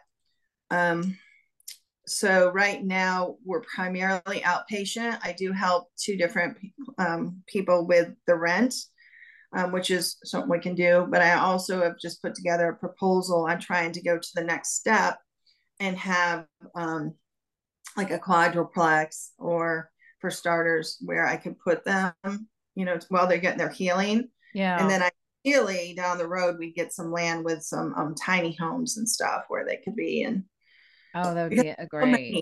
Um, 0.70 1.18
so 2.08 2.51
right 2.51 2.84
now 2.84 3.36
we're 3.43 3.62
primarily 3.62 4.39
outpatient. 4.41 5.20
I 5.24 5.34
do 5.34 5.51
help 5.51 5.89
two 5.97 6.18
different 6.18 6.58
um, 6.97 7.41
people 7.47 7.86
with 7.86 8.10
the 8.26 8.36
rent, 8.36 8.74
um, 9.55 9.72
which 9.72 9.91
is 9.91 10.18
something 10.24 10.49
we 10.49 10.60
can 10.60 10.76
do. 10.76 11.08
But 11.10 11.22
I 11.22 11.34
also 11.34 11.82
have 11.84 11.99
just 11.99 12.22
put 12.22 12.34
together 12.34 12.70
a 12.70 12.76
proposal. 12.76 13.45
I'm 13.47 13.60
trying 13.60 13.91
to 13.93 14.01
go 14.01 14.18
to 14.18 14.30
the 14.36 14.43
next 14.43 14.76
step 14.76 15.20
and 15.80 15.97
have 15.97 16.45
um, 16.76 17.14
like 17.95 18.12
a 18.12 18.20
quadruplex 18.20 19.32
or 19.38 19.91
for 20.20 20.32
starters 20.32 20.97
where 21.01 21.28
I 21.28 21.38
could 21.38 21.60
put 21.60 21.84
them, 21.84 22.14
you 22.76 22.86
know, 22.86 22.97
while 23.10 23.28
they're 23.28 23.38
getting 23.38 23.60
their 23.60 23.70
healing. 23.70 24.30
Yeah. 24.53 24.80
And 24.80 24.89
then 24.89 25.03
I 25.03 25.12
ideally 25.47 25.93
down 25.95 26.18
the 26.18 26.28
road 26.28 26.58
we 26.58 26.72
get 26.74 26.93
some 26.93 27.12
land 27.12 27.45
with 27.45 27.64
some 27.64 27.93
um, 27.95 28.16
tiny 28.16 28.55
homes 28.60 28.97
and 28.97 29.08
stuff 29.08 29.45
where 29.47 29.66
they 29.66 29.78
could 29.78 29.95
be 29.95 30.24
and 30.24 30.43
Oh, 31.16 31.34
that 31.34 31.49
would 31.49 31.51
be 31.51 31.70
a 31.70 31.86
great. 31.86 32.36
So 32.36 32.41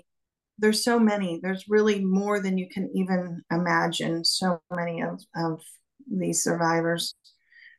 there's 0.58 0.82
so 0.84 0.98
many. 0.98 1.40
There's 1.42 1.68
really 1.68 2.04
more 2.04 2.40
than 2.40 2.58
you 2.58 2.68
can 2.68 2.90
even 2.94 3.42
imagine. 3.50 4.24
So 4.24 4.60
many 4.74 5.02
of, 5.02 5.22
of 5.36 5.62
these 6.10 6.42
survivors 6.42 7.14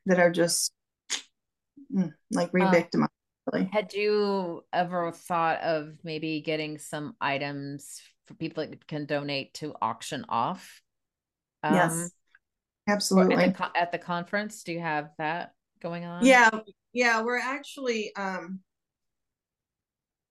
that 0.06 0.18
are 0.18 0.30
just 0.30 0.72
mm, 1.94 2.12
like 2.30 2.52
re-victimized. 2.52 3.10
Um, 3.52 3.66
had 3.72 3.94
you 3.94 4.62
ever 4.72 5.10
thought 5.10 5.60
of 5.60 5.94
maybe 6.04 6.40
getting 6.40 6.78
some 6.78 7.14
items 7.20 8.00
for 8.26 8.34
people 8.34 8.66
that 8.66 8.86
can 8.86 9.06
donate 9.06 9.54
to 9.54 9.74
auction 9.80 10.24
off? 10.28 10.82
Um, 11.62 11.74
yes, 11.74 12.10
absolutely. 12.88 13.36
At 13.36 13.56
the, 13.56 13.70
at 13.76 13.92
the 13.92 13.98
conference, 13.98 14.62
do 14.62 14.72
you 14.72 14.80
have 14.80 15.10
that 15.18 15.52
going 15.80 16.04
on? 16.04 16.24
Yeah, 16.24 16.50
yeah. 16.92 17.22
We're 17.22 17.40
actually 17.40 18.14
um, 18.14 18.60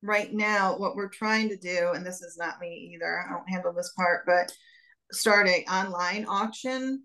right 0.08 0.34
now 0.34 0.78
what 0.78 0.96
we're 0.96 1.10
trying 1.10 1.50
to 1.50 1.58
do 1.58 1.92
and 1.94 2.06
this 2.06 2.22
is 2.22 2.38
not 2.38 2.60
me 2.60 2.92
either 2.94 3.22
i 3.22 3.32
don't 3.32 3.50
handle 3.50 3.74
this 3.74 3.92
part 3.96 4.24
but 4.26 4.52
start 5.12 5.48
a 5.48 5.64
online 5.66 6.26
auction 6.28 7.04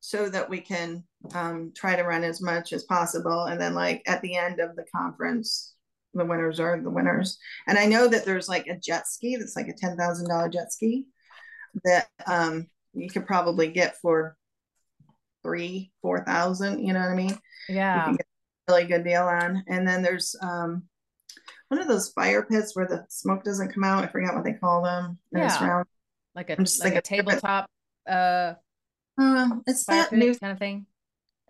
so 0.00 0.28
that 0.28 0.50
we 0.50 0.60
can 0.60 1.02
um, 1.34 1.72
try 1.74 1.96
to 1.96 2.02
run 2.02 2.24
as 2.24 2.42
much 2.42 2.74
as 2.74 2.84
possible. 2.84 3.44
And 3.44 3.58
then 3.58 3.72
like 3.72 4.02
at 4.06 4.20
the 4.20 4.36
end 4.36 4.60
of 4.60 4.76
the 4.76 4.84
conference 4.94 5.72
the 6.12 6.26
winners 6.26 6.60
are 6.60 6.78
the 6.78 6.90
winners. 6.90 7.38
And 7.66 7.78
i 7.78 7.86
know 7.86 8.06
that 8.06 8.26
there's 8.26 8.48
like 8.48 8.66
a 8.66 8.76
jet 8.76 9.08
ski 9.08 9.36
that's 9.36 9.56
like 9.56 9.68
a 9.68 9.72
$10000 9.72 10.52
jet 10.52 10.72
ski 10.72 11.06
that 11.84 12.06
um, 12.26 12.66
you 12.92 13.08
could 13.08 13.26
probably 13.26 13.68
get 13.68 13.96
for 14.02 14.36
three 15.42 15.90
four 16.00 16.24
thousand 16.24 16.84
you 16.86 16.92
know 16.92 17.00
what 17.00 17.08
i 17.08 17.14
mean? 17.14 17.38
Yeah. 17.68 18.14
really 18.68 18.84
good 18.84 19.04
deal 19.04 19.24
on. 19.24 19.64
And 19.68 19.88
then 19.88 20.02
there's 20.02 20.36
um 20.42 20.84
one 21.74 21.82
of 21.82 21.88
those 21.88 22.10
fire 22.10 22.46
pits 22.48 22.76
where 22.76 22.86
the 22.86 23.04
smoke 23.08 23.42
doesn't 23.42 23.72
come 23.72 23.82
out. 23.82 24.04
I 24.04 24.06
forgot 24.06 24.34
what 24.34 24.44
they 24.44 24.52
call 24.52 24.82
them. 24.82 25.18
Yeah. 25.32 25.82
Like 26.34 26.50
a 26.50 26.56
like 26.82 26.94
a 26.94 27.00
tabletop 27.00 27.70
uh 28.08 28.54
uh 29.18 29.48
it's 29.66 29.86
that 29.86 30.12
new 30.12 30.34
kind 30.36 30.52
of 30.52 30.58
thing. 30.58 30.86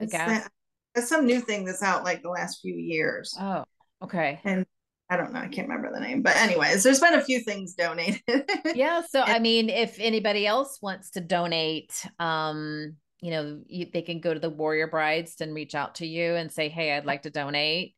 A 0.01 0.05
it's 0.05 0.13
gas. 0.13 0.29
That, 0.29 0.53
it's 0.95 1.09
some 1.09 1.27
new 1.27 1.41
thing 1.41 1.65
that's 1.65 1.83
out 1.83 2.05
like 2.05 2.23
the 2.23 2.31
last 2.31 2.61
few 2.61 2.75
years. 2.75 3.37
Oh, 3.39 3.65
okay. 4.03 4.41
And 4.45 4.67
I 5.11 5.17
don't 5.17 5.33
know, 5.33 5.41
I 5.41 5.49
can't 5.49 5.69
remember 5.69 5.93
the 5.93 6.01
name. 6.01 6.23
But 6.23 6.37
anyways, 6.37 6.83
there's 6.83 7.01
been 7.01 7.15
a 7.15 7.25
few 7.25 7.41
things 7.41 7.75
donated. 7.75 8.23
yeah. 8.75 9.03
So 9.09 9.21
I 9.21 9.39
mean, 9.39 9.69
if 9.69 9.99
anybody 9.99 10.47
else 10.47 10.79
wants 10.81 11.11
to 11.11 11.21
donate, 11.21 11.95
um, 12.19 12.97
you 13.21 13.31
know, 13.31 13.61
you, 13.67 13.87
they 13.93 14.03
can 14.03 14.21
go 14.21 14.33
to 14.33 14.41
the 14.41 14.51
Warrior 14.51 14.89
Brides 14.89 15.41
and 15.41 15.55
reach 15.55 15.75
out 15.75 15.97
to 15.97 16.07
you 16.07 16.35
and 16.35 16.51
say, 16.53 16.69
Hey, 16.69 16.95
I'd 16.95 17.07
like 17.07 17.23
to 17.23 17.31
donate 17.31 17.95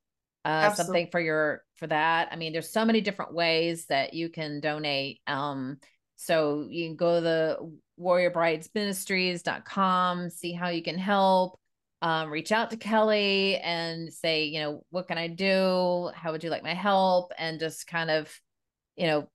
uh, 0.47 0.73
something 0.73 1.09
for 1.11 1.21
your 1.21 1.65
for 1.75 1.89
that. 1.89 2.29
I 2.31 2.37
mean, 2.37 2.53
there's 2.53 2.71
so 2.71 2.85
many 2.85 3.01
different 3.01 3.35
ways 3.35 3.87
that 3.87 4.15
you 4.15 4.29
can 4.29 4.61
donate. 4.61 5.21
Um, 5.27 5.79
so 6.15 6.69
you 6.71 6.87
can 6.87 6.95
go 6.97 7.17
to 7.17 7.21
the 7.21 7.59
warriorbridesministries.com, 8.01 10.31
see 10.31 10.53
how 10.53 10.69
you 10.69 10.83
can 10.83 10.99
help. 10.99 11.59
Um, 12.01 12.31
reach 12.31 12.53
out 12.53 12.71
to 12.71 12.77
Kelly 12.77 13.57
and 13.57 14.13
say, 14.13 14.45
you 14.45 14.61
know, 14.61 14.85
what 14.91 15.09
can 15.09 15.19
I 15.19 15.27
do? 15.29 16.11
How 16.15 16.31
would 16.31 16.45
you 16.45 16.51
like 16.51 16.63
my 16.63 16.75
help? 16.75 17.33
And 17.39 17.59
just 17.59 17.89
kind 17.89 18.11
of, 18.11 18.33
you 18.97 19.07
know, 19.07 19.29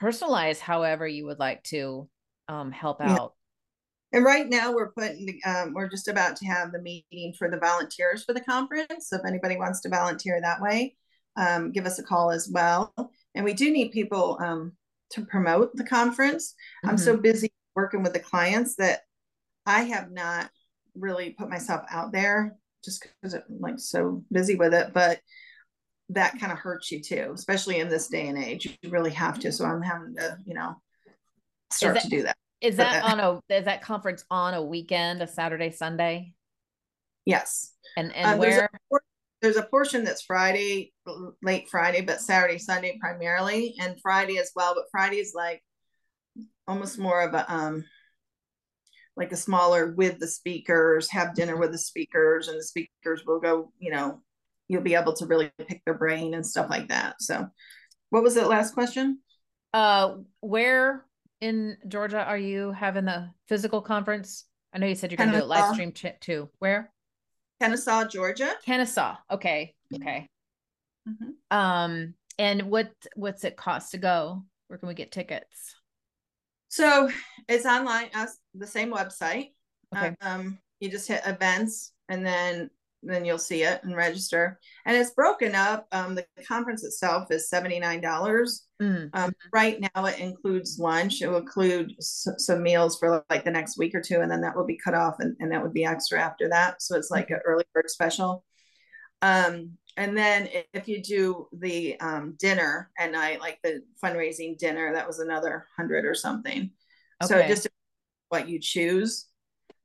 personalize 0.00 0.60
however 0.60 1.06
you 1.06 1.26
would 1.26 1.38
like 1.38 1.62
to 1.64 2.08
um, 2.48 2.72
help 2.72 3.00
yeah. 3.00 3.12
out. 3.12 3.34
And 4.12 4.24
right 4.24 4.48
now 4.48 4.72
we're 4.72 4.92
putting, 4.92 5.38
um, 5.44 5.74
we're 5.74 5.88
just 5.88 6.08
about 6.08 6.36
to 6.36 6.46
have 6.46 6.72
the 6.72 6.80
meeting 6.80 7.34
for 7.38 7.50
the 7.50 7.58
volunteers 7.58 8.24
for 8.24 8.32
the 8.32 8.40
conference. 8.40 9.08
So 9.08 9.16
if 9.16 9.24
anybody 9.26 9.56
wants 9.56 9.80
to 9.82 9.90
volunteer 9.90 10.40
that 10.40 10.60
way, 10.60 10.96
um, 11.36 11.72
give 11.72 11.86
us 11.86 11.98
a 11.98 12.02
call 12.02 12.30
as 12.30 12.48
well. 12.50 12.94
And 13.34 13.44
we 13.44 13.52
do 13.52 13.70
need 13.70 13.92
people 13.92 14.38
um, 14.40 14.72
to 15.10 15.24
promote 15.24 15.74
the 15.74 15.84
conference. 15.84 16.54
Mm-hmm. 16.84 16.90
I'm 16.90 16.98
so 16.98 17.12
mm-hmm. 17.12 17.22
busy 17.22 17.52
working 17.74 18.02
with 18.02 18.12
the 18.12 18.18
clients 18.18 18.76
that 18.76 19.00
I 19.66 19.82
have 19.82 20.10
not 20.10 20.50
really 20.94 21.30
put 21.30 21.50
myself 21.50 21.82
out 21.90 22.10
there 22.10 22.56
just 22.84 23.06
because 23.20 23.34
I'm 23.34 23.42
like 23.60 23.78
so 23.78 24.24
busy 24.32 24.54
with 24.54 24.72
it. 24.72 24.92
But 24.92 25.20
that 26.10 26.40
kind 26.40 26.50
of 26.50 26.58
hurts 26.58 26.90
you 26.90 27.02
too, 27.02 27.32
especially 27.34 27.78
in 27.78 27.88
this 27.88 28.08
day 28.08 28.26
and 28.28 28.42
age. 28.42 28.78
You 28.82 28.90
really 28.90 29.10
have 29.10 29.38
to. 29.40 29.52
So 29.52 29.66
I'm 29.66 29.82
having 29.82 30.14
to, 30.16 30.38
you 30.46 30.54
know, 30.54 30.74
start 31.70 31.94
that, 31.94 32.04
to 32.04 32.08
do 32.08 32.22
that. 32.22 32.36
Is 32.60 32.76
that 32.76 33.04
on 33.04 33.20
a 33.20 33.54
is 33.54 33.66
that 33.66 33.82
conference 33.82 34.24
on 34.30 34.54
a 34.54 34.62
weekend, 34.62 35.22
a 35.22 35.26
Saturday, 35.26 35.70
Sunday? 35.70 36.32
Yes. 37.24 37.72
And 37.96 38.14
and 38.14 38.32
um, 38.32 38.38
where? 38.38 38.50
There's 38.50 38.62
a, 38.62 38.98
there's 39.40 39.56
a 39.56 39.62
portion 39.62 40.04
that's 40.04 40.22
Friday, 40.22 40.92
late 41.42 41.68
Friday, 41.68 42.00
but 42.00 42.20
Saturday, 42.20 42.58
Sunday 42.58 42.98
primarily, 43.00 43.74
and 43.80 44.00
Friday 44.00 44.38
as 44.38 44.50
well. 44.56 44.74
But 44.74 44.86
Friday 44.90 45.18
is 45.18 45.32
like 45.34 45.62
almost 46.66 46.98
more 46.98 47.22
of 47.22 47.34
a 47.34 47.52
um 47.52 47.84
like 49.16 49.32
a 49.32 49.36
smaller 49.36 49.92
with 49.92 50.18
the 50.18 50.28
speakers, 50.28 51.10
have 51.10 51.34
dinner 51.34 51.56
with 51.56 51.72
the 51.72 51.78
speakers, 51.78 52.48
and 52.48 52.58
the 52.58 52.62
speakers 52.62 53.24
will 53.26 53.40
go, 53.40 53.72
you 53.78 53.90
know, 53.90 54.22
you'll 54.68 54.82
be 54.82 54.94
able 54.94 55.12
to 55.14 55.26
really 55.26 55.50
pick 55.66 55.82
their 55.84 55.94
brain 55.94 56.34
and 56.34 56.46
stuff 56.46 56.70
like 56.70 56.88
that. 56.88 57.16
So 57.20 57.46
what 58.10 58.22
was 58.22 58.34
that 58.34 58.48
last 58.48 58.74
question? 58.74 59.20
Uh 59.72 60.16
where 60.40 61.04
in 61.40 61.76
Georgia 61.86 62.22
are 62.22 62.38
you 62.38 62.72
having 62.72 63.04
the 63.04 63.30
physical 63.46 63.80
conference? 63.80 64.44
I 64.72 64.78
know 64.78 64.86
you 64.86 64.94
said 64.94 65.10
you're 65.10 65.16
going 65.16 65.30
to 65.30 65.36
do 65.36 65.42
it 65.42 65.48
live 65.48 65.74
stream 65.74 65.92
too. 65.92 66.48
Where? 66.58 66.92
Kennesaw, 67.60 68.04
Georgia. 68.06 68.52
Kennesaw. 68.64 69.16
Okay. 69.30 69.74
Okay. 69.94 70.28
Mm-hmm. 71.08 71.56
Um, 71.56 72.14
and 72.38 72.62
what 72.62 72.90
what's 73.16 73.44
it 73.44 73.56
cost 73.56 73.92
to 73.92 73.98
go? 73.98 74.44
Where 74.68 74.78
can 74.78 74.88
we 74.88 74.94
get 74.94 75.10
tickets? 75.10 75.74
So 76.68 77.10
it's 77.48 77.66
online, 77.66 78.10
as 78.12 78.36
the 78.54 78.66
same 78.66 78.92
website. 78.92 79.52
Okay. 79.96 80.14
Um, 80.20 80.58
you 80.80 80.90
just 80.90 81.08
hit 81.08 81.22
events, 81.26 81.92
and 82.08 82.24
then 82.24 82.70
then 83.02 83.24
you'll 83.24 83.38
see 83.38 83.62
it 83.62 83.82
and 83.84 83.94
register. 83.94 84.58
And 84.84 84.96
it's 84.96 85.12
broken 85.12 85.54
up. 85.54 85.86
Um, 85.92 86.14
the 86.14 86.26
conference 86.46 86.84
itself 86.84 87.30
is 87.30 87.48
$79. 87.52 88.02
Mm. 88.82 89.10
Um, 89.12 89.32
right 89.52 89.80
now, 89.80 90.06
it 90.06 90.18
includes 90.18 90.78
lunch. 90.78 91.22
It 91.22 91.28
will 91.28 91.38
include 91.38 91.94
s- 91.98 92.28
some 92.38 92.62
meals 92.62 92.98
for 92.98 93.24
like 93.30 93.44
the 93.44 93.50
next 93.50 93.78
week 93.78 93.94
or 93.94 94.00
two, 94.00 94.20
and 94.20 94.30
then 94.30 94.40
that 94.40 94.56
will 94.56 94.66
be 94.66 94.78
cut 94.78 94.94
off, 94.94 95.16
and, 95.20 95.36
and 95.40 95.52
that 95.52 95.62
would 95.62 95.74
be 95.74 95.84
extra 95.84 96.20
after 96.20 96.48
that. 96.48 96.82
So 96.82 96.96
it's 96.96 97.10
like 97.10 97.30
an 97.30 97.40
early 97.44 97.64
bird 97.72 97.88
special. 97.88 98.44
Um, 99.22 99.72
and 99.96 100.16
then 100.16 100.48
if 100.72 100.86
you 100.86 101.02
do 101.02 101.48
the 101.52 101.98
um, 102.00 102.36
dinner 102.38 102.90
at 102.98 103.10
night, 103.10 103.40
like 103.40 103.58
the 103.62 103.82
fundraising 104.02 104.56
dinner, 104.56 104.94
that 104.94 105.06
was 105.06 105.18
another 105.18 105.66
hundred 105.76 106.04
or 106.04 106.14
something. 106.14 106.70
Okay. 107.22 107.42
So 107.42 107.48
just 107.48 107.68
what 108.28 108.48
you 108.48 108.60
choose 108.60 109.26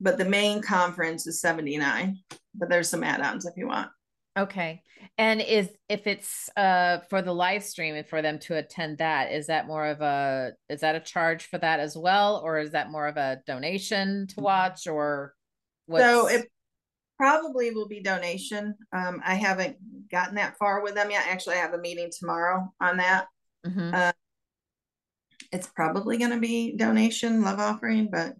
but 0.03 0.17
the 0.17 0.25
main 0.25 0.61
conference 0.61 1.25
is 1.25 1.39
79 1.39 2.19
but 2.55 2.69
there's 2.69 2.89
some 2.89 3.03
add-ons 3.03 3.45
if 3.45 3.55
you 3.57 3.67
want. 3.67 3.89
Okay. 4.37 4.81
And 5.17 5.41
is 5.41 5.69
if 5.89 6.07
it's 6.07 6.49
uh 6.57 6.99
for 7.09 7.21
the 7.21 7.33
live 7.33 7.63
stream 7.63 7.93
and 7.95 8.07
for 8.07 8.21
them 8.21 8.39
to 8.39 8.57
attend 8.57 8.97
that 8.97 9.31
is 9.31 9.47
that 9.47 9.67
more 9.67 9.85
of 9.85 10.01
a 10.01 10.53
is 10.69 10.81
that 10.81 10.95
a 10.95 10.99
charge 10.99 11.45
for 11.45 11.59
that 11.59 11.79
as 11.79 11.95
well? 11.95 12.41
Or 12.43 12.57
is 12.59 12.71
that 12.71 12.89
more 12.89 13.07
of 13.07 13.17
a 13.17 13.41
donation 13.45 14.27
to 14.27 14.41
watch 14.41 14.87
or 14.87 15.35
what's... 15.85 16.03
so 16.03 16.27
it 16.27 16.47
probably 17.17 17.71
will 17.71 17.87
be 17.87 18.01
donation. 18.01 18.75
Um 18.91 19.21
i 19.23 19.35
haven't 19.35 19.77
gotten 20.09 20.35
that 20.35 20.57
far 20.57 20.81
with 20.81 20.95
them 20.95 21.11
yet. 21.11 21.27
Actually 21.27 21.55
i 21.55 21.59
have 21.59 21.73
a 21.73 21.79
meeting 21.79 22.09
tomorrow 22.17 22.73
on 22.81 22.97
that. 22.97 23.27
Mm-hmm. 23.65 23.93
uh, 23.93 24.11
it's 25.53 25.67
probably 25.67 26.17
going 26.17 26.31
to 26.31 26.39
be 26.39 26.75
donation 26.75 27.43
love 27.43 27.59
offering 27.59 28.09
but 28.11 28.33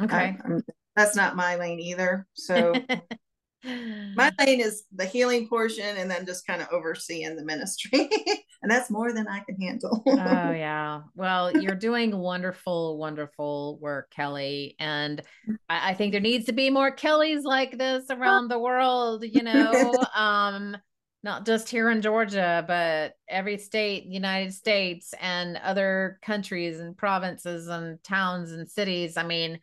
Okay. 0.00 0.36
I, 0.38 0.60
that's 0.96 1.16
not 1.16 1.36
my 1.36 1.56
lane 1.56 1.80
either. 1.80 2.26
So 2.34 2.74
my 3.64 4.30
lane 4.38 4.60
is 4.60 4.84
the 4.94 5.04
healing 5.04 5.48
portion 5.48 5.96
and 5.96 6.10
then 6.10 6.26
just 6.26 6.46
kind 6.46 6.60
of 6.60 6.68
overseeing 6.70 7.36
the 7.36 7.44
ministry. 7.44 8.08
and 8.62 8.70
that's 8.70 8.90
more 8.90 9.12
than 9.12 9.26
I 9.26 9.40
can 9.40 9.60
handle. 9.60 10.02
oh, 10.06 10.12
yeah. 10.16 11.02
Well, 11.14 11.56
you're 11.56 11.74
doing 11.74 12.16
wonderful, 12.16 12.98
wonderful 12.98 13.78
work, 13.80 14.10
Kelly. 14.10 14.76
And 14.78 15.22
I, 15.68 15.90
I 15.90 15.94
think 15.94 16.12
there 16.12 16.20
needs 16.20 16.46
to 16.46 16.52
be 16.52 16.70
more 16.70 16.90
Kellys 16.90 17.44
like 17.44 17.78
this 17.78 18.04
around 18.10 18.48
the 18.48 18.58
world, 18.58 19.24
you 19.24 19.42
know. 19.42 19.94
um, 20.14 20.76
not 21.22 21.46
just 21.46 21.70
here 21.70 21.88
in 21.88 22.02
Georgia, 22.02 22.62
but 22.68 23.14
every 23.28 23.56
state, 23.56 24.04
United 24.04 24.52
States, 24.52 25.14
and 25.18 25.56
other 25.56 26.18
countries 26.22 26.80
and 26.80 26.94
provinces 26.94 27.66
and 27.66 28.02
towns 28.04 28.52
and 28.52 28.70
cities. 28.70 29.16
I 29.16 29.22
mean, 29.22 29.58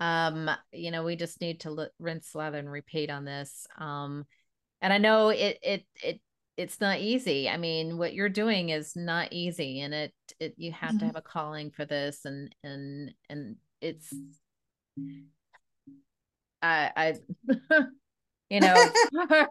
um 0.00 0.50
you 0.72 0.90
know 0.90 1.04
we 1.04 1.16
just 1.16 1.40
need 1.40 1.60
to 1.60 1.68
l- 1.68 1.88
rinse 1.98 2.34
lather 2.34 2.58
and 2.58 2.70
repeat 2.70 3.10
on 3.10 3.24
this 3.24 3.66
um 3.78 4.24
and 4.82 4.92
i 4.92 4.98
know 4.98 5.28
it 5.28 5.58
it 5.62 5.84
it 6.02 6.20
it's 6.56 6.80
not 6.80 7.00
easy 7.00 7.48
i 7.48 7.56
mean 7.56 7.98
what 7.98 8.14
you're 8.14 8.28
doing 8.28 8.68
is 8.68 8.94
not 8.96 9.32
easy 9.32 9.80
and 9.80 9.94
it 9.94 10.12
it 10.38 10.54
you 10.56 10.72
have 10.72 10.90
mm-hmm. 10.90 10.98
to 10.98 11.06
have 11.06 11.16
a 11.16 11.22
calling 11.22 11.70
for 11.70 11.84
this 11.84 12.24
and 12.24 12.54
and 12.62 13.12
and 13.28 13.56
it's 13.80 14.12
i 16.62 16.90
i 16.96 17.14
you 18.50 18.60
know 18.60 18.90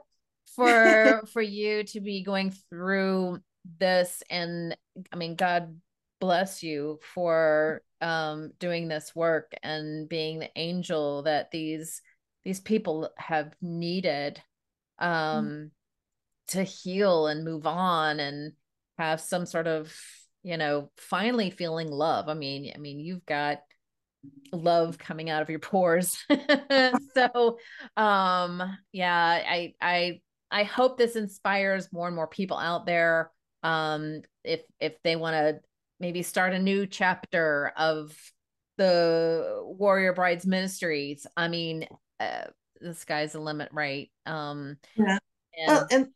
for 0.55 1.23
for 1.31 1.41
you 1.41 1.83
to 1.83 1.99
be 1.99 2.23
going 2.23 2.53
through 2.69 3.39
this 3.79 4.23
and 4.29 4.75
i 5.11 5.15
mean 5.15 5.35
god 5.35 5.75
bless 6.23 6.63
you 6.63 6.99
for 7.13 7.81
um, 7.99 8.51
doing 8.57 8.87
this 8.87 9.13
work 9.13 9.51
and 9.61 10.07
being 10.07 10.39
the 10.39 10.49
angel 10.55 11.23
that 11.23 11.51
these 11.51 12.01
these 12.45 12.61
people 12.61 13.09
have 13.17 13.53
needed 13.61 14.41
mm. 15.01 15.05
um, 15.05 15.45
mm 15.45 15.69
to 16.45 16.61
heal 16.61 17.27
and 17.27 17.45
move 17.45 17.65
on 17.65 18.19
and 18.19 18.51
have 18.97 19.21
some 19.21 19.45
sort 19.45 19.65
of 19.65 19.95
you 20.43 20.57
know 20.57 20.91
finally 20.97 21.49
feeling 21.49 21.87
love. 21.87 22.27
I 22.27 22.33
mean 22.33 22.69
i 22.75 22.77
mean 22.77 22.99
you've 22.99 23.25
got 23.25 23.59
love 24.51 24.97
coming 24.97 25.29
out 25.29 25.41
of 25.41 25.49
your 25.49 25.59
pores. 25.59 26.17
So 27.15 27.57
um 27.95 28.61
yeah 28.91 29.15
i 29.15 29.73
i 29.81 30.19
i 30.51 30.63
hope 30.63 30.97
this 30.97 31.15
inspires 31.15 31.93
more 31.93 32.07
and 32.07 32.15
more 32.15 32.27
people 32.27 32.57
out 32.57 32.85
there. 32.85 33.31
Um 33.63 34.21
if 34.43 34.61
if 34.81 34.93
they 35.03 35.15
want 35.15 35.35
to 35.35 35.59
maybe 35.99 36.21
start 36.21 36.53
a 36.53 36.59
new 36.59 36.85
chapter 36.85 37.71
of 37.77 38.17
the 38.77 39.61
warrior 39.63 40.13
brides 40.13 40.45
ministries. 40.45 41.27
I 41.37 41.47
mean 41.47 41.87
uh, 42.19 42.45
the 42.81 42.93
sky's 42.93 43.33
the 43.33 43.39
limit 43.39 43.69
right? 43.71 44.09
Um 44.25 44.77
yeah. 44.95 45.17
and, 45.57 45.67
well, 45.67 45.87
and 45.91 46.07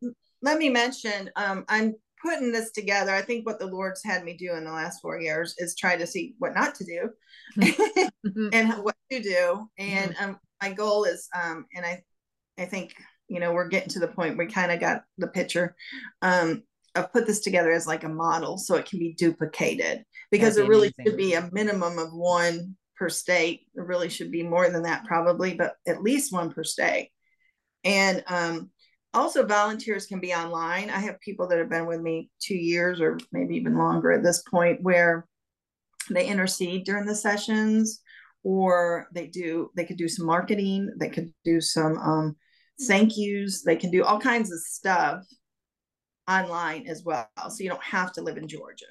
let 0.42 0.58
me 0.58 0.70
mention 0.70 1.30
um 1.36 1.66
i'm 1.68 1.96
putting 2.24 2.52
this 2.52 2.72
together. 2.72 3.14
I 3.14 3.22
think 3.22 3.46
what 3.46 3.60
the 3.60 3.68
lord's 3.68 4.04
had 4.04 4.24
me 4.24 4.36
do 4.36 4.54
in 4.54 4.66
the 4.66 4.72
last 4.72 5.02
four 5.02 5.20
years 5.20 5.56
is 5.58 5.76
try 5.76 5.96
to 5.96 6.08
see 6.08 6.36
what 6.40 6.56
not 6.56 6.76
to 6.76 6.84
do 6.84 7.10
mm-hmm. 7.60 8.50
and 8.54 8.74
what 8.84 8.96
to 9.12 9.22
do. 9.22 9.68
And 9.78 10.16
mm-hmm. 10.16 10.32
um 10.32 10.40
my 10.62 10.72
goal 10.74 11.04
is 11.04 11.28
um 11.36 11.66
and 11.76 11.86
i 11.86 12.02
i 12.58 12.66
think 12.66 12.96
you 13.28 13.40
know 13.40 13.52
we're 13.54 13.68
getting 13.68 13.90
to 13.90 14.00
the 14.00 14.08
point 14.08 14.38
we 14.38 14.48
kind 14.48 14.72
of 14.72 14.80
got 14.80 15.04
the 15.18 15.28
picture. 15.28 15.76
Um 16.22 16.64
I've 16.98 17.14
put 17.14 17.28
this 17.28 17.42
together 17.42 17.72
as 17.72 17.88
like 17.88 18.04
a 18.04 18.10
model 18.10 18.58
so 18.58 18.76
it 18.76 18.86
can 18.86 19.00
be 19.00 19.14
duplicated 19.14 20.04
because 20.32 20.56
That'd 20.56 20.68
it 20.68 20.70
really 20.70 20.94
amazing. 20.98 21.06
should 21.06 21.18
be 21.18 21.34
a 21.34 21.50
minimum 21.52 22.00
of 22.00 22.14
one 22.14 22.76
per 22.98 23.10
state. 23.10 23.68
It 23.76 23.82
really 23.82 24.10
should 24.10 24.32
be 24.32 24.44
more 24.44 24.70
than 24.70 24.84
that 24.84 25.06
probably, 25.06 25.54
but 25.54 25.76
at 25.88 26.02
least 26.02 26.34
one 26.34 26.52
per 26.52 26.64
state. 26.64 27.12
And 27.84 28.24
um, 28.28 28.72
also 29.14 29.46
volunteers 29.46 30.08
can 30.08 30.20
be 30.20 30.34
online. 30.34 30.90
I 30.90 31.00
have 31.00 31.20
people 31.22 31.48
that 31.48 31.60
have 31.60 31.70
been 31.70 31.86
with 31.86 32.02
me 32.02 32.30
two 32.42 32.58
years 32.58 33.00
or 33.00 33.18
maybe 33.32 33.56
even 33.56 33.78
longer 33.78 34.12
at 34.12 34.24
this 34.24 34.42
point 34.44 34.82
where 34.82 35.28
they 36.10 36.26
intercede 36.26 36.86
during 36.86 37.06
the 37.06 37.16
sessions 37.16 38.02
or 38.44 39.08
they 39.14 39.28
do 39.28 39.70
they 39.76 39.84
could 39.84 39.98
do 39.98 40.08
some 40.08 40.26
marketing 40.26 40.90
they 41.00 41.10
could 41.10 41.34
do 41.44 41.60
some 41.60 41.98
um, 41.98 42.36
thank 42.84 43.18
yous 43.18 43.64
they 43.64 43.76
can 43.76 43.92
do 43.92 44.04
all 44.04 44.20
kinds 44.20 44.52
of 44.52 44.60
stuff 44.60 45.24
online 46.28 46.88
as 46.88 47.04
well. 47.04 47.30
So 47.50 47.64
you 47.64 47.70
don't 47.70 47.84
have 47.84 48.14
to 48.14 48.22
live 48.22 48.38
in 48.38 48.48
Georgia. 48.48 48.86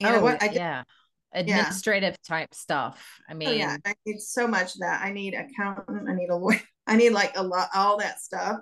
You 0.00 0.08
oh, 0.08 0.20
what? 0.20 0.42
I 0.42 0.50
yeah. 0.50 0.84
Administrative 1.32 2.16
yeah. 2.24 2.36
type 2.36 2.54
stuff. 2.54 3.20
I 3.28 3.34
mean, 3.34 3.48
oh, 3.48 3.52
yeah, 3.52 3.76
I 3.84 3.94
need 4.06 4.18
so 4.18 4.48
much 4.48 4.78
that 4.78 5.02
I 5.02 5.12
need 5.12 5.34
accountant, 5.34 6.08
I 6.08 6.14
need 6.14 6.30
a 6.30 6.36
lawyer, 6.36 6.60
I 6.86 6.96
need 6.96 7.10
like 7.10 7.36
a 7.36 7.42
lot, 7.42 7.68
all 7.74 7.98
that 7.98 8.20
stuff. 8.20 8.60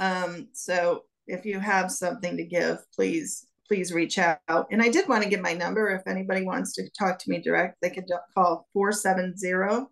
Um, 0.00 0.48
so 0.52 1.02
if 1.28 1.46
you 1.46 1.60
have 1.60 1.92
something 1.92 2.36
to 2.36 2.44
give, 2.44 2.78
please, 2.96 3.46
please 3.68 3.92
reach 3.92 4.18
out. 4.18 4.66
And 4.72 4.82
I 4.82 4.88
did 4.88 5.08
want 5.08 5.22
to 5.22 5.28
give 5.28 5.40
my 5.40 5.52
number. 5.52 5.90
If 5.90 6.08
anybody 6.08 6.44
wants 6.44 6.72
to 6.74 6.88
talk 6.98 7.20
to 7.20 7.30
me 7.30 7.40
direct, 7.40 7.76
they 7.80 7.90
could 7.90 8.10
call 8.34 8.66
470 8.72 9.86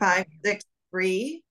563 0.00 1.44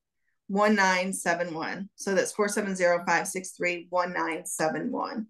1971. 0.51 1.89
So 1.95 2.13
that's 2.13 2.33
470-563-1971. 2.33 5.25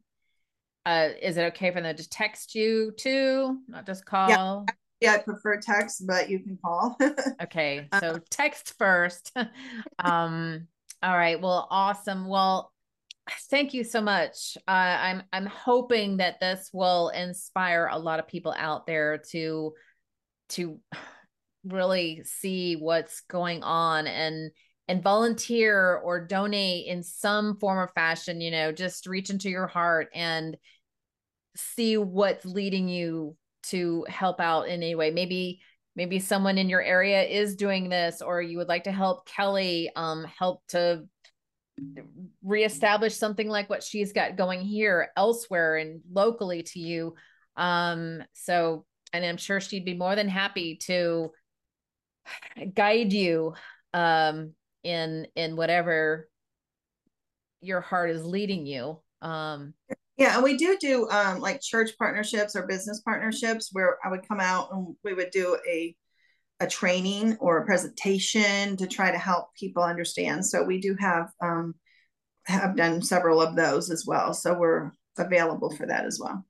Uh, 0.83 1.09
is 1.21 1.37
it 1.37 1.43
okay 1.43 1.69
for 1.71 1.79
them 1.79 1.95
to 1.95 2.09
text 2.09 2.55
you 2.55 2.91
too, 2.97 3.59
not 3.67 3.85
just 3.85 4.03
call? 4.03 4.29
Yeah, 4.29 4.63
yeah 4.99 5.13
I 5.13 5.19
prefer 5.19 5.59
text, 5.59 6.07
but 6.07 6.27
you 6.29 6.39
can 6.39 6.57
call. 6.63 6.97
okay, 7.43 7.87
uh, 7.91 7.99
so 7.99 8.19
text 8.31 8.73
first. 8.79 9.31
um, 9.99 10.67
all 11.03 11.15
right. 11.15 11.39
Well, 11.39 11.67
awesome. 11.69 12.27
Well, 12.27 12.73
thank 13.51 13.75
you 13.75 13.83
so 13.83 14.01
much. 14.01 14.57
Uh, 14.67 14.71
I'm 14.71 15.21
I'm 15.31 15.45
hoping 15.45 16.17
that 16.17 16.39
this 16.39 16.71
will 16.73 17.09
inspire 17.09 17.87
a 17.91 17.99
lot 17.99 18.19
of 18.19 18.27
people 18.27 18.55
out 18.57 18.87
there 18.87 19.19
to 19.31 19.75
to 20.49 20.79
really 21.63 22.23
see 22.23 22.75
what's 22.75 23.21
going 23.29 23.61
on 23.61 24.07
and 24.07 24.49
and 24.87 25.03
volunteer 25.03 26.01
or 26.03 26.25
donate 26.25 26.87
in 26.87 27.03
some 27.03 27.57
form 27.57 27.77
or 27.77 27.91
fashion, 27.95 28.41
you 28.41 28.51
know, 28.51 28.71
just 28.71 29.07
reach 29.07 29.29
into 29.29 29.49
your 29.49 29.67
heart 29.67 30.09
and 30.13 30.57
see 31.55 31.97
what's 31.97 32.45
leading 32.45 32.87
you 32.89 33.35
to 33.63 34.05
help 34.09 34.39
out 34.39 34.63
in 34.63 34.83
any 34.83 34.95
way. 34.95 35.11
Maybe 35.11 35.61
maybe 35.95 36.19
someone 36.19 36.57
in 36.57 36.69
your 36.69 36.81
area 36.81 37.21
is 37.23 37.55
doing 37.55 37.89
this 37.89 38.21
or 38.21 38.41
you 38.41 38.57
would 38.57 38.69
like 38.69 38.85
to 38.85 38.91
help 38.91 39.25
Kelly 39.27 39.91
um 39.95 40.25
help 40.37 40.65
to 40.69 41.03
reestablish 42.43 43.15
something 43.15 43.47
like 43.47 43.69
what 43.69 43.83
she's 43.83 44.13
got 44.13 44.35
going 44.35 44.61
here 44.61 45.09
elsewhere 45.17 45.77
and 45.77 46.01
locally 46.11 46.63
to 46.63 46.79
you. 46.79 47.15
Um 47.55 48.23
so 48.33 48.85
and 49.13 49.25
I'm 49.25 49.37
sure 49.37 49.59
she'd 49.59 49.85
be 49.85 49.97
more 49.97 50.15
than 50.15 50.29
happy 50.29 50.77
to 50.83 51.31
guide 52.73 53.11
you 53.13 53.53
um 53.93 54.53
in 54.83 55.27
in 55.35 55.55
whatever 55.55 56.29
your 57.61 57.81
heart 57.81 58.09
is 58.09 58.25
leading 58.25 58.65
you 58.65 58.99
um. 59.21 59.73
Yeah 60.17 60.35
and 60.35 60.43
we 60.43 60.57
do 60.57 60.77
do 60.79 61.09
um 61.09 61.39
like 61.39 61.61
church 61.61 61.91
partnerships 61.97 62.55
or 62.55 62.67
business 62.67 63.01
partnerships 63.01 63.69
where 63.71 63.97
i 64.03 64.09
would 64.09 64.27
come 64.27 64.39
out 64.39 64.69
and 64.71 64.95
we 65.03 65.13
would 65.13 65.31
do 65.31 65.57
a 65.67 65.95
a 66.61 66.67
training 66.67 67.35
or 67.39 67.57
a 67.57 67.65
presentation 67.65 68.77
to 68.77 68.85
try 68.85 69.11
to 69.11 69.17
help 69.17 69.47
people 69.55 69.81
understand. 69.81 70.45
So 70.45 70.63
we 70.63 70.79
do 70.79 70.95
have 70.99 71.31
um 71.41 71.73
have 72.45 72.75
done 72.75 73.01
several 73.01 73.41
of 73.41 73.55
those 73.55 73.91
as 73.91 74.05
well 74.05 74.33
so 74.33 74.57
we're 74.57 74.91
available 75.17 75.75
for 75.75 75.85
that 75.87 76.05
as 76.05 76.19
well. 76.21 76.45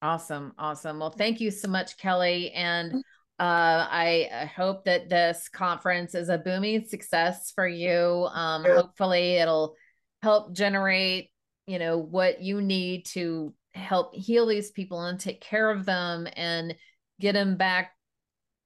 Awesome 0.00 0.52
awesome. 0.58 0.98
Well 0.98 1.10
thank 1.10 1.40
you 1.40 1.50
so 1.50 1.68
much 1.68 1.98
kelly 1.98 2.50
and 2.52 3.02
uh, 3.42 3.88
I 3.90 4.48
hope 4.54 4.84
that 4.84 5.08
this 5.08 5.48
conference 5.48 6.14
is 6.14 6.28
a 6.28 6.38
booming 6.38 6.86
success 6.86 7.50
for 7.50 7.66
you. 7.66 8.28
Um, 8.32 8.64
hopefully, 8.64 9.34
it'll 9.34 9.74
help 10.22 10.52
generate, 10.54 11.32
you 11.66 11.80
know, 11.80 11.98
what 11.98 12.40
you 12.40 12.62
need 12.62 13.04
to 13.06 13.52
help 13.74 14.14
heal 14.14 14.46
these 14.46 14.70
people 14.70 15.02
and 15.02 15.18
take 15.18 15.40
care 15.40 15.72
of 15.72 15.84
them 15.84 16.28
and 16.36 16.76
get 17.20 17.32
them 17.32 17.56
back 17.56 17.90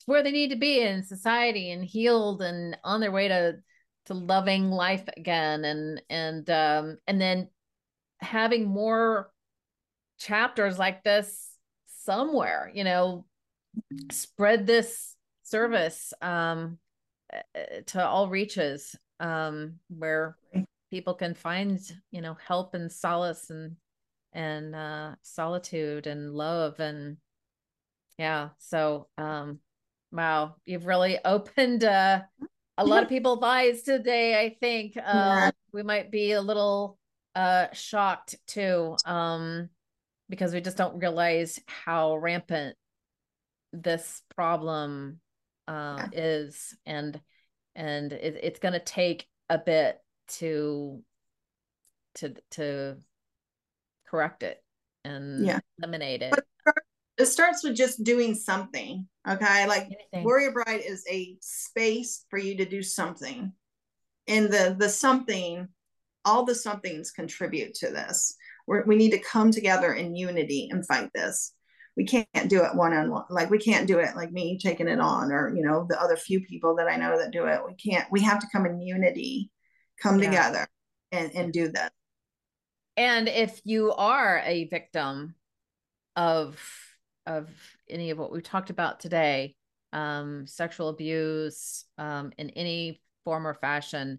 where 0.05 0.23
they 0.23 0.31
need 0.31 0.51
to 0.51 0.57
be 0.57 0.83
in 0.83 1.05
society 1.05 1.71
and 1.71 1.83
healed 1.83 2.43
and 2.43 2.77
on 2.85 3.01
their 3.01 3.13
way 3.13 3.29
to 3.29 3.57
to 4.07 4.15
loving 4.15 4.71
life 4.71 5.09
again 5.17 5.65
and 5.65 6.03
and 6.11 6.51
um 6.51 6.99
and 7.07 7.19
then 7.19 7.49
having 8.21 8.69
more 8.69 9.31
chapters 10.19 10.79
like 10.79 11.03
this 11.03 11.51
somewhere 11.87 12.71
you 12.75 12.85
know 12.85 13.25
spread 14.11 14.67
this 14.67 15.15
service 15.43 16.13
um, 16.23 16.79
eh, 17.33 17.81
to 17.87 18.05
all 18.05 18.29
reaches 18.29 18.97
um, 19.21 19.75
where 19.89 20.37
people 20.91 21.15
can 21.15 21.35
find 21.35 21.81
you 22.11 22.21
know 22.21 22.37
help 22.47 22.75
and 22.75 22.91
solace 22.91 23.51
and 23.51 23.77
and 24.33 24.75
uh, 24.75 25.15
solitude 25.23 26.07
and 26.07 26.33
love 26.33 26.79
and 26.81 27.17
yeah 28.19 28.51
so 28.59 29.09
um 29.19 29.59
wow 30.13 30.55
you've 30.65 30.87
really 30.87 31.19
opened 31.25 31.85
uh 31.85 32.21
a 32.79 32.85
lot 32.85 33.03
of 33.03 33.09
people's 33.09 33.43
eyes 33.43 33.83
today. 33.83 34.41
I 34.41 34.57
think 34.61 34.97
uh, 34.97 35.01
yeah. 35.05 35.51
we 35.73 35.83
might 35.83 36.11
be 36.11 36.33
a 36.33 36.41
little 36.41 36.99
uh, 37.35 37.67
shocked 37.73 38.37
too, 38.47 38.97
um, 39.05 39.69
because 40.29 40.53
we 40.53 40.61
just 40.61 40.77
don't 40.77 40.99
realize 40.99 41.61
how 41.67 42.17
rampant 42.17 42.77
this 43.83 44.23
problem 44.35 45.21
uh, 45.69 46.07
yeah. 46.13 46.21
is, 46.21 46.77
and 46.85 47.21
and 47.75 48.13
it, 48.13 48.39
it's 48.43 48.59
going 48.59 48.75
to 48.75 48.81
take 48.81 49.27
a 49.49 49.59
bit 49.59 49.99
to 50.29 51.03
to 52.17 52.35
to 52.53 52.97
correct 54.09 54.43
it 54.43 54.63
and 55.05 55.47
yeah. 55.47 55.61
eliminate 55.79 56.23
it. 56.23 56.35
it 57.19 57.27
starts 57.27 57.63
with 57.63 57.77
just 57.77 58.03
doing 58.05 58.35
something. 58.35 59.07
Okay. 59.29 59.67
Like 59.67 59.85
Anything. 59.85 60.25
Warrior 60.25 60.53
Bride 60.53 60.83
is 60.85 61.05
a 61.11 61.37
space 61.41 62.25
for 62.31 62.39
you 62.39 62.57
to 62.57 62.65
do 62.65 62.83
something. 62.83 63.53
And 64.29 64.47
the 64.47 64.77
the 64.79 64.89
something, 64.89 65.69
all 66.25 66.45
the 66.45 66.55
somethings 66.55 67.13
contribute 67.13 67.75
to 67.75 67.91
this. 67.91 68.37
We're, 68.67 68.85
we 68.85 68.97
need 68.97 69.13
to 69.13 69.19
come 69.19 69.53
together 69.53 69.95
in 69.95 70.17
unity 70.17 70.69
and 70.73 70.87
fight 70.87 71.11
this. 71.15 71.53
We 71.97 72.05
can't 72.05 72.49
do 72.49 72.63
it 72.63 72.75
one 72.75 72.93
on 72.93 73.11
one. 73.11 73.25
Like 73.31 73.51
we 73.51 73.59
can't 73.59 73.87
do 73.87 73.99
it 73.99 74.15
like 74.17 74.31
me 74.31 74.59
taking 74.59 74.89
it 74.89 75.01
on, 75.01 75.33
or 75.33 75.55
you 75.55 75.63
know 75.63 75.87
the 75.89 76.01
other 76.01 76.17
few 76.17 76.41
people 76.41 76.77
that 76.77 76.89
I 76.89 76.97
know 76.97 77.19
that 77.19 77.31
do 77.31 77.47
it. 77.47 77.61
We 77.67 77.75
can't. 77.75 78.07
We 78.11 78.21
have 78.23 78.39
to 78.41 78.47
come 78.53 78.67
in 78.67 78.81
unity, 78.81 79.51
come 80.01 80.19
yeah. 80.19 80.27
together, 80.27 80.69
and 81.13 81.33
and 81.35 81.53
do 81.53 81.69
this. 81.69 81.89
And 82.99 83.29
if 83.29 83.61
you 83.65 83.93
are 83.93 84.43
a 84.45 84.65
victim 84.69 85.35
of 86.17 86.61
of 87.27 87.51
any 87.89 88.11
of 88.11 88.19
what 88.19 88.31
we've 88.31 88.43
talked 88.43 88.71
about 88.71 89.01
today, 89.01 89.55
um, 89.93 90.47
sexual 90.47 90.91
abuse 90.91 91.85
um, 91.99 92.33
in 92.39 92.51
any 92.51 93.01
form 93.25 93.47
or 93.47 93.55
fashion, 93.55 94.19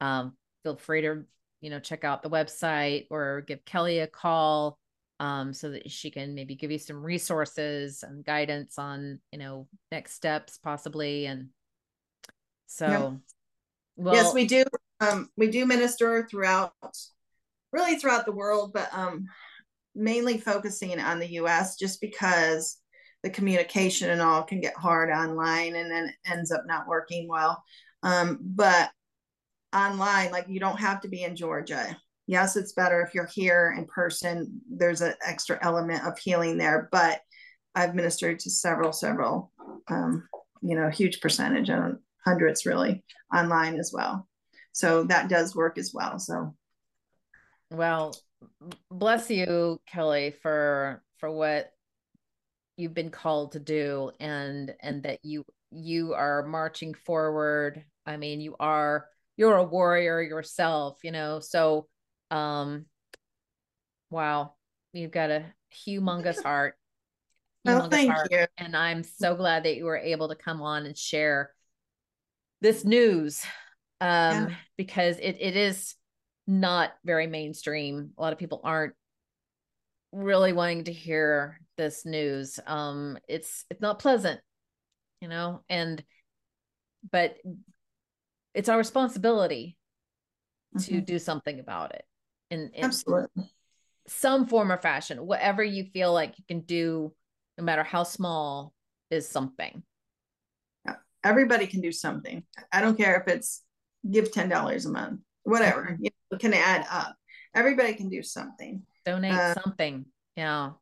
um, 0.00 0.36
feel 0.62 0.76
free 0.76 1.02
to 1.02 1.24
you 1.60 1.70
know 1.70 1.80
check 1.80 2.04
out 2.04 2.22
the 2.22 2.30
website 2.30 3.06
or 3.10 3.42
give 3.42 3.64
Kelly 3.64 3.98
a 3.98 4.06
call 4.06 4.78
um, 5.20 5.52
so 5.52 5.70
that 5.70 5.90
she 5.90 6.10
can 6.10 6.34
maybe 6.34 6.54
give 6.54 6.70
you 6.70 6.78
some 6.78 7.02
resources 7.02 8.02
and 8.02 8.24
guidance 8.24 8.78
on 8.78 9.20
you 9.32 9.38
know 9.38 9.66
next 9.90 10.14
steps 10.14 10.58
possibly 10.58 11.26
and 11.26 11.48
so 12.66 12.86
yeah. 12.86 13.10
well 13.96 14.14
yes 14.14 14.34
we 14.34 14.46
do 14.46 14.64
um, 15.00 15.28
we 15.36 15.50
do 15.50 15.66
minister 15.66 16.26
throughout 16.30 16.72
really 17.76 17.96
throughout 17.96 18.24
the 18.24 18.32
world, 18.32 18.72
but 18.72 18.88
um, 18.92 19.26
mainly 19.94 20.38
focusing 20.38 20.98
on 20.98 21.18
the 21.18 21.32
US 21.40 21.76
just 21.76 22.00
because 22.00 22.78
the 23.22 23.30
communication 23.30 24.10
and 24.10 24.22
all 24.22 24.42
can 24.42 24.60
get 24.60 24.76
hard 24.76 25.10
online 25.10 25.74
and 25.76 25.90
then 25.90 26.04
it 26.06 26.14
ends 26.30 26.50
up 26.50 26.62
not 26.66 26.88
working 26.88 27.28
well. 27.28 27.62
Um, 28.02 28.38
but 28.40 28.90
online, 29.74 30.30
like 30.30 30.46
you 30.48 30.60
don't 30.60 30.80
have 30.80 31.00
to 31.02 31.08
be 31.08 31.22
in 31.22 31.36
Georgia. 31.36 31.96
Yes, 32.26 32.56
it's 32.56 32.72
better 32.72 33.02
if 33.02 33.14
you're 33.14 33.30
here 33.32 33.74
in 33.76 33.86
person. 33.86 34.60
There's 34.68 35.00
an 35.00 35.14
extra 35.24 35.58
element 35.62 36.04
of 36.04 36.18
healing 36.18 36.58
there, 36.58 36.88
but 36.90 37.20
I've 37.74 37.94
ministered 37.94 38.40
to 38.40 38.50
several, 38.50 38.92
several, 38.92 39.52
um, 39.88 40.28
you 40.62 40.76
know, 40.76 40.88
huge 40.88 41.20
percentage 41.20 41.68
and 41.68 41.98
hundreds 42.24 42.66
really 42.66 43.04
online 43.34 43.78
as 43.78 43.92
well. 43.92 44.26
So 44.72 45.04
that 45.04 45.28
does 45.28 45.54
work 45.54 45.78
as 45.78 45.92
well. 45.94 46.18
So 46.18 46.54
well, 47.70 48.14
bless 48.90 49.30
you, 49.30 49.80
Kelly, 49.86 50.34
for 50.42 51.02
for 51.18 51.30
what 51.30 51.70
you've 52.76 52.94
been 52.94 53.10
called 53.10 53.52
to 53.52 53.60
do 53.60 54.10
and 54.20 54.74
and 54.80 55.02
that 55.04 55.20
you 55.22 55.44
you 55.70 56.14
are 56.14 56.46
marching 56.46 56.94
forward. 56.94 57.84
I 58.04 58.16
mean, 58.16 58.40
you 58.40 58.56
are 58.60 59.06
you're 59.36 59.56
a 59.56 59.64
warrior 59.64 60.22
yourself, 60.22 60.98
you 61.02 61.12
know. 61.12 61.40
So 61.40 61.86
um 62.30 62.86
wow, 64.10 64.54
you've 64.92 65.10
got 65.10 65.30
a 65.30 65.44
humongous 65.86 66.42
heart. 66.44 66.76
Humongous 67.66 67.86
oh, 67.86 67.88
thank 67.88 68.12
heart. 68.12 68.28
you. 68.30 68.46
And 68.58 68.76
I'm 68.76 69.02
so 69.02 69.34
glad 69.34 69.64
that 69.64 69.76
you 69.76 69.84
were 69.84 69.96
able 69.96 70.28
to 70.28 70.36
come 70.36 70.62
on 70.62 70.86
and 70.86 70.96
share 70.96 71.52
this 72.62 72.84
news 72.84 73.44
um 74.00 74.48
yeah. 74.48 74.54
because 74.76 75.18
it 75.18 75.36
it 75.40 75.56
is 75.56 75.94
not 76.46 76.92
very 77.04 77.26
mainstream. 77.26 78.12
A 78.16 78.22
lot 78.22 78.32
of 78.32 78.38
people 78.38 78.60
aren't 78.62 78.94
really 80.12 80.52
wanting 80.52 80.84
to 80.84 80.92
hear 80.92 81.60
this 81.76 82.06
news. 82.06 82.58
Um, 82.66 83.18
it's 83.28 83.64
it's 83.70 83.80
not 83.80 83.98
pleasant, 83.98 84.40
you 85.20 85.28
know, 85.28 85.62
and 85.68 86.02
but 87.10 87.36
it's 88.54 88.68
our 88.68 88.78
responsibility 88.78 89.76
mm-hmm. 90.76 90.94
to 90.94 91.00
do 91.00 91.18
something 91.18 91.60
about 91.60 91.94
it. 91.94 92.04
In, 92.50 92.70
in 92.74 92.84
absolutely 92.84 93.50
some 94.08 94.46
form 94.46 94.70
or 94.72 94.78
fashion, 94.78 95.26
whatever 95.26 95.62
you 95.62 95.84
feel 95.92 96.12
like 96.12 96.38
you 96.38 96.44
can 96.46 96.60
do, 96.60 97.12
no 97.58 97.64
matter 97.64 97.82
how 97.82 98.02
small, 98.02 98.72
is 99.10 99.28
something. 99.28 99.82
Everybody 101.24 101.66
can 101.66 101.80
do 101.80 101.90
something. 101.90 102.44
I 102.70 102.80
don't 102.80 102.96
care 102.96 103.20
if 103.20 103.26
it's 103.26 103.62
give 104.08 104.30
ten 104.30 104.48
dollars 104.48 104.86
a 104.86 104.90
month, 104.90 105.22
whatever. 105.42 105.98
You 106.00 106.10
can 106.38 106.54
add 106.54 106.86
up. 106.88 107.16
Everybody 107.52 107.94
can 107.94 108.08
do 108.08 108.22
something. 108.22 108.82
Donate 109.04 109.32
uh, 109.32 109.54
something. 109.54 110.04
Yeah. 110.36 110.72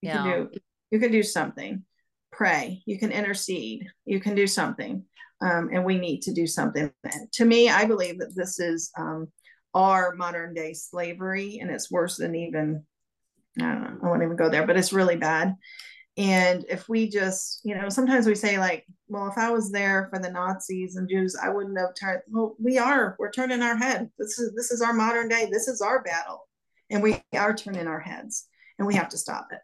You 0.00 0.08
yeah. 0.08 0.16
can 0.16 0.24
do 0.24 0.50
you 0.92 1.00
can 1.00 1.10
do 1.10 1.24
something. 1.24 1.82
Pray. 2.30 2.82
You 2.86 2.96
can 2.96 3.10
intercede. 3.10 3.88
You 4.04 4.20
can 4.20 4.36
do 4.36 4.46
something. 4.46 5.04
Um, 5.40 5.70
and 5.72 5.84
we 5.84 5.98
need 5.98 6.22
to 6.22 6.32
do 6.32 6.46
something. 6.46 6.92
And 7.02 7.32
to 7.32 7.44
me, 7.44 7.68
I 7.68 7.84
believe 7.84 8.20
that 8.20 8.36
this 8.36 8.60
is 8.60 8.92
um, 8.96 9.28
our 9.74 10.14
modern 10.14 10.54
day 10.54 10.72
slavery, 10.72 11.58
and 11.60 11.70
it's 11.70 11.90
worse 11.90 12.16
than 12.16 12.34
even 12.34 12.84
I 13.60 13.72
don't 13.72 13.82
know. 13.82 13.98
I 14.02 14.08
won't 14.08 14.22
even 14.22 14.36
go 14.36 14.48
there, 14.48 14.66
but 14.66 14.76
it's 14.76 14.92
really 14.92 15.16
bad. 15.16 15.54
And 16.16 16.64
if 16.68 16.88
we 16.88 17.08
just, 17.08 17.60
you 17.64 17.76
know, 17.76 17.88
sometimes 17.88 18.26
we 18.26 18.34
say, 18.34 18.58
like, 18.58 18.84
well, 19.06 19.28
if 19.28 19.38
I 19.38 19.50
was 19.50 19.70
there 19.70 20.08
for 20.10 20.18
the 20.18 20.30
Nazis 20.30 20.96
and 20.96 21.08
Jews, 21.08 21.36
I 21.40 21.48
wouldn't 21.48 21.78
have 21.78 21.94
turned. 21.94 22.22
Well, 22.28 22.56
we 22.58 22.76
are. 22.76 23.14
We're 23.18 23.30
turning 23.30 23.62
our 23.62 23.76
head. 23.76 24.10
This 24.18 24.38
is 24.38 24.52
this 24.54 24.72
is 24.72 24.82
our 24.82 24.92
modern 24.92 25.28
day. 25.28 25.48
This 25.50 25.68
is 25.68 25.80
our 25.80 26.02
battle, 26.02 26.48
and 26.90 27.02
we 27.02 27.22
are 27.34 27.54
turning 27.54 27.86
our 27.86 28.00
heads, 28.00 28.46
and 28.78 28.86
we 28.86 28.96
have 28.96 29.08
to 29.10 29.18
stop 29.18 29.48
it. 29.52 29.60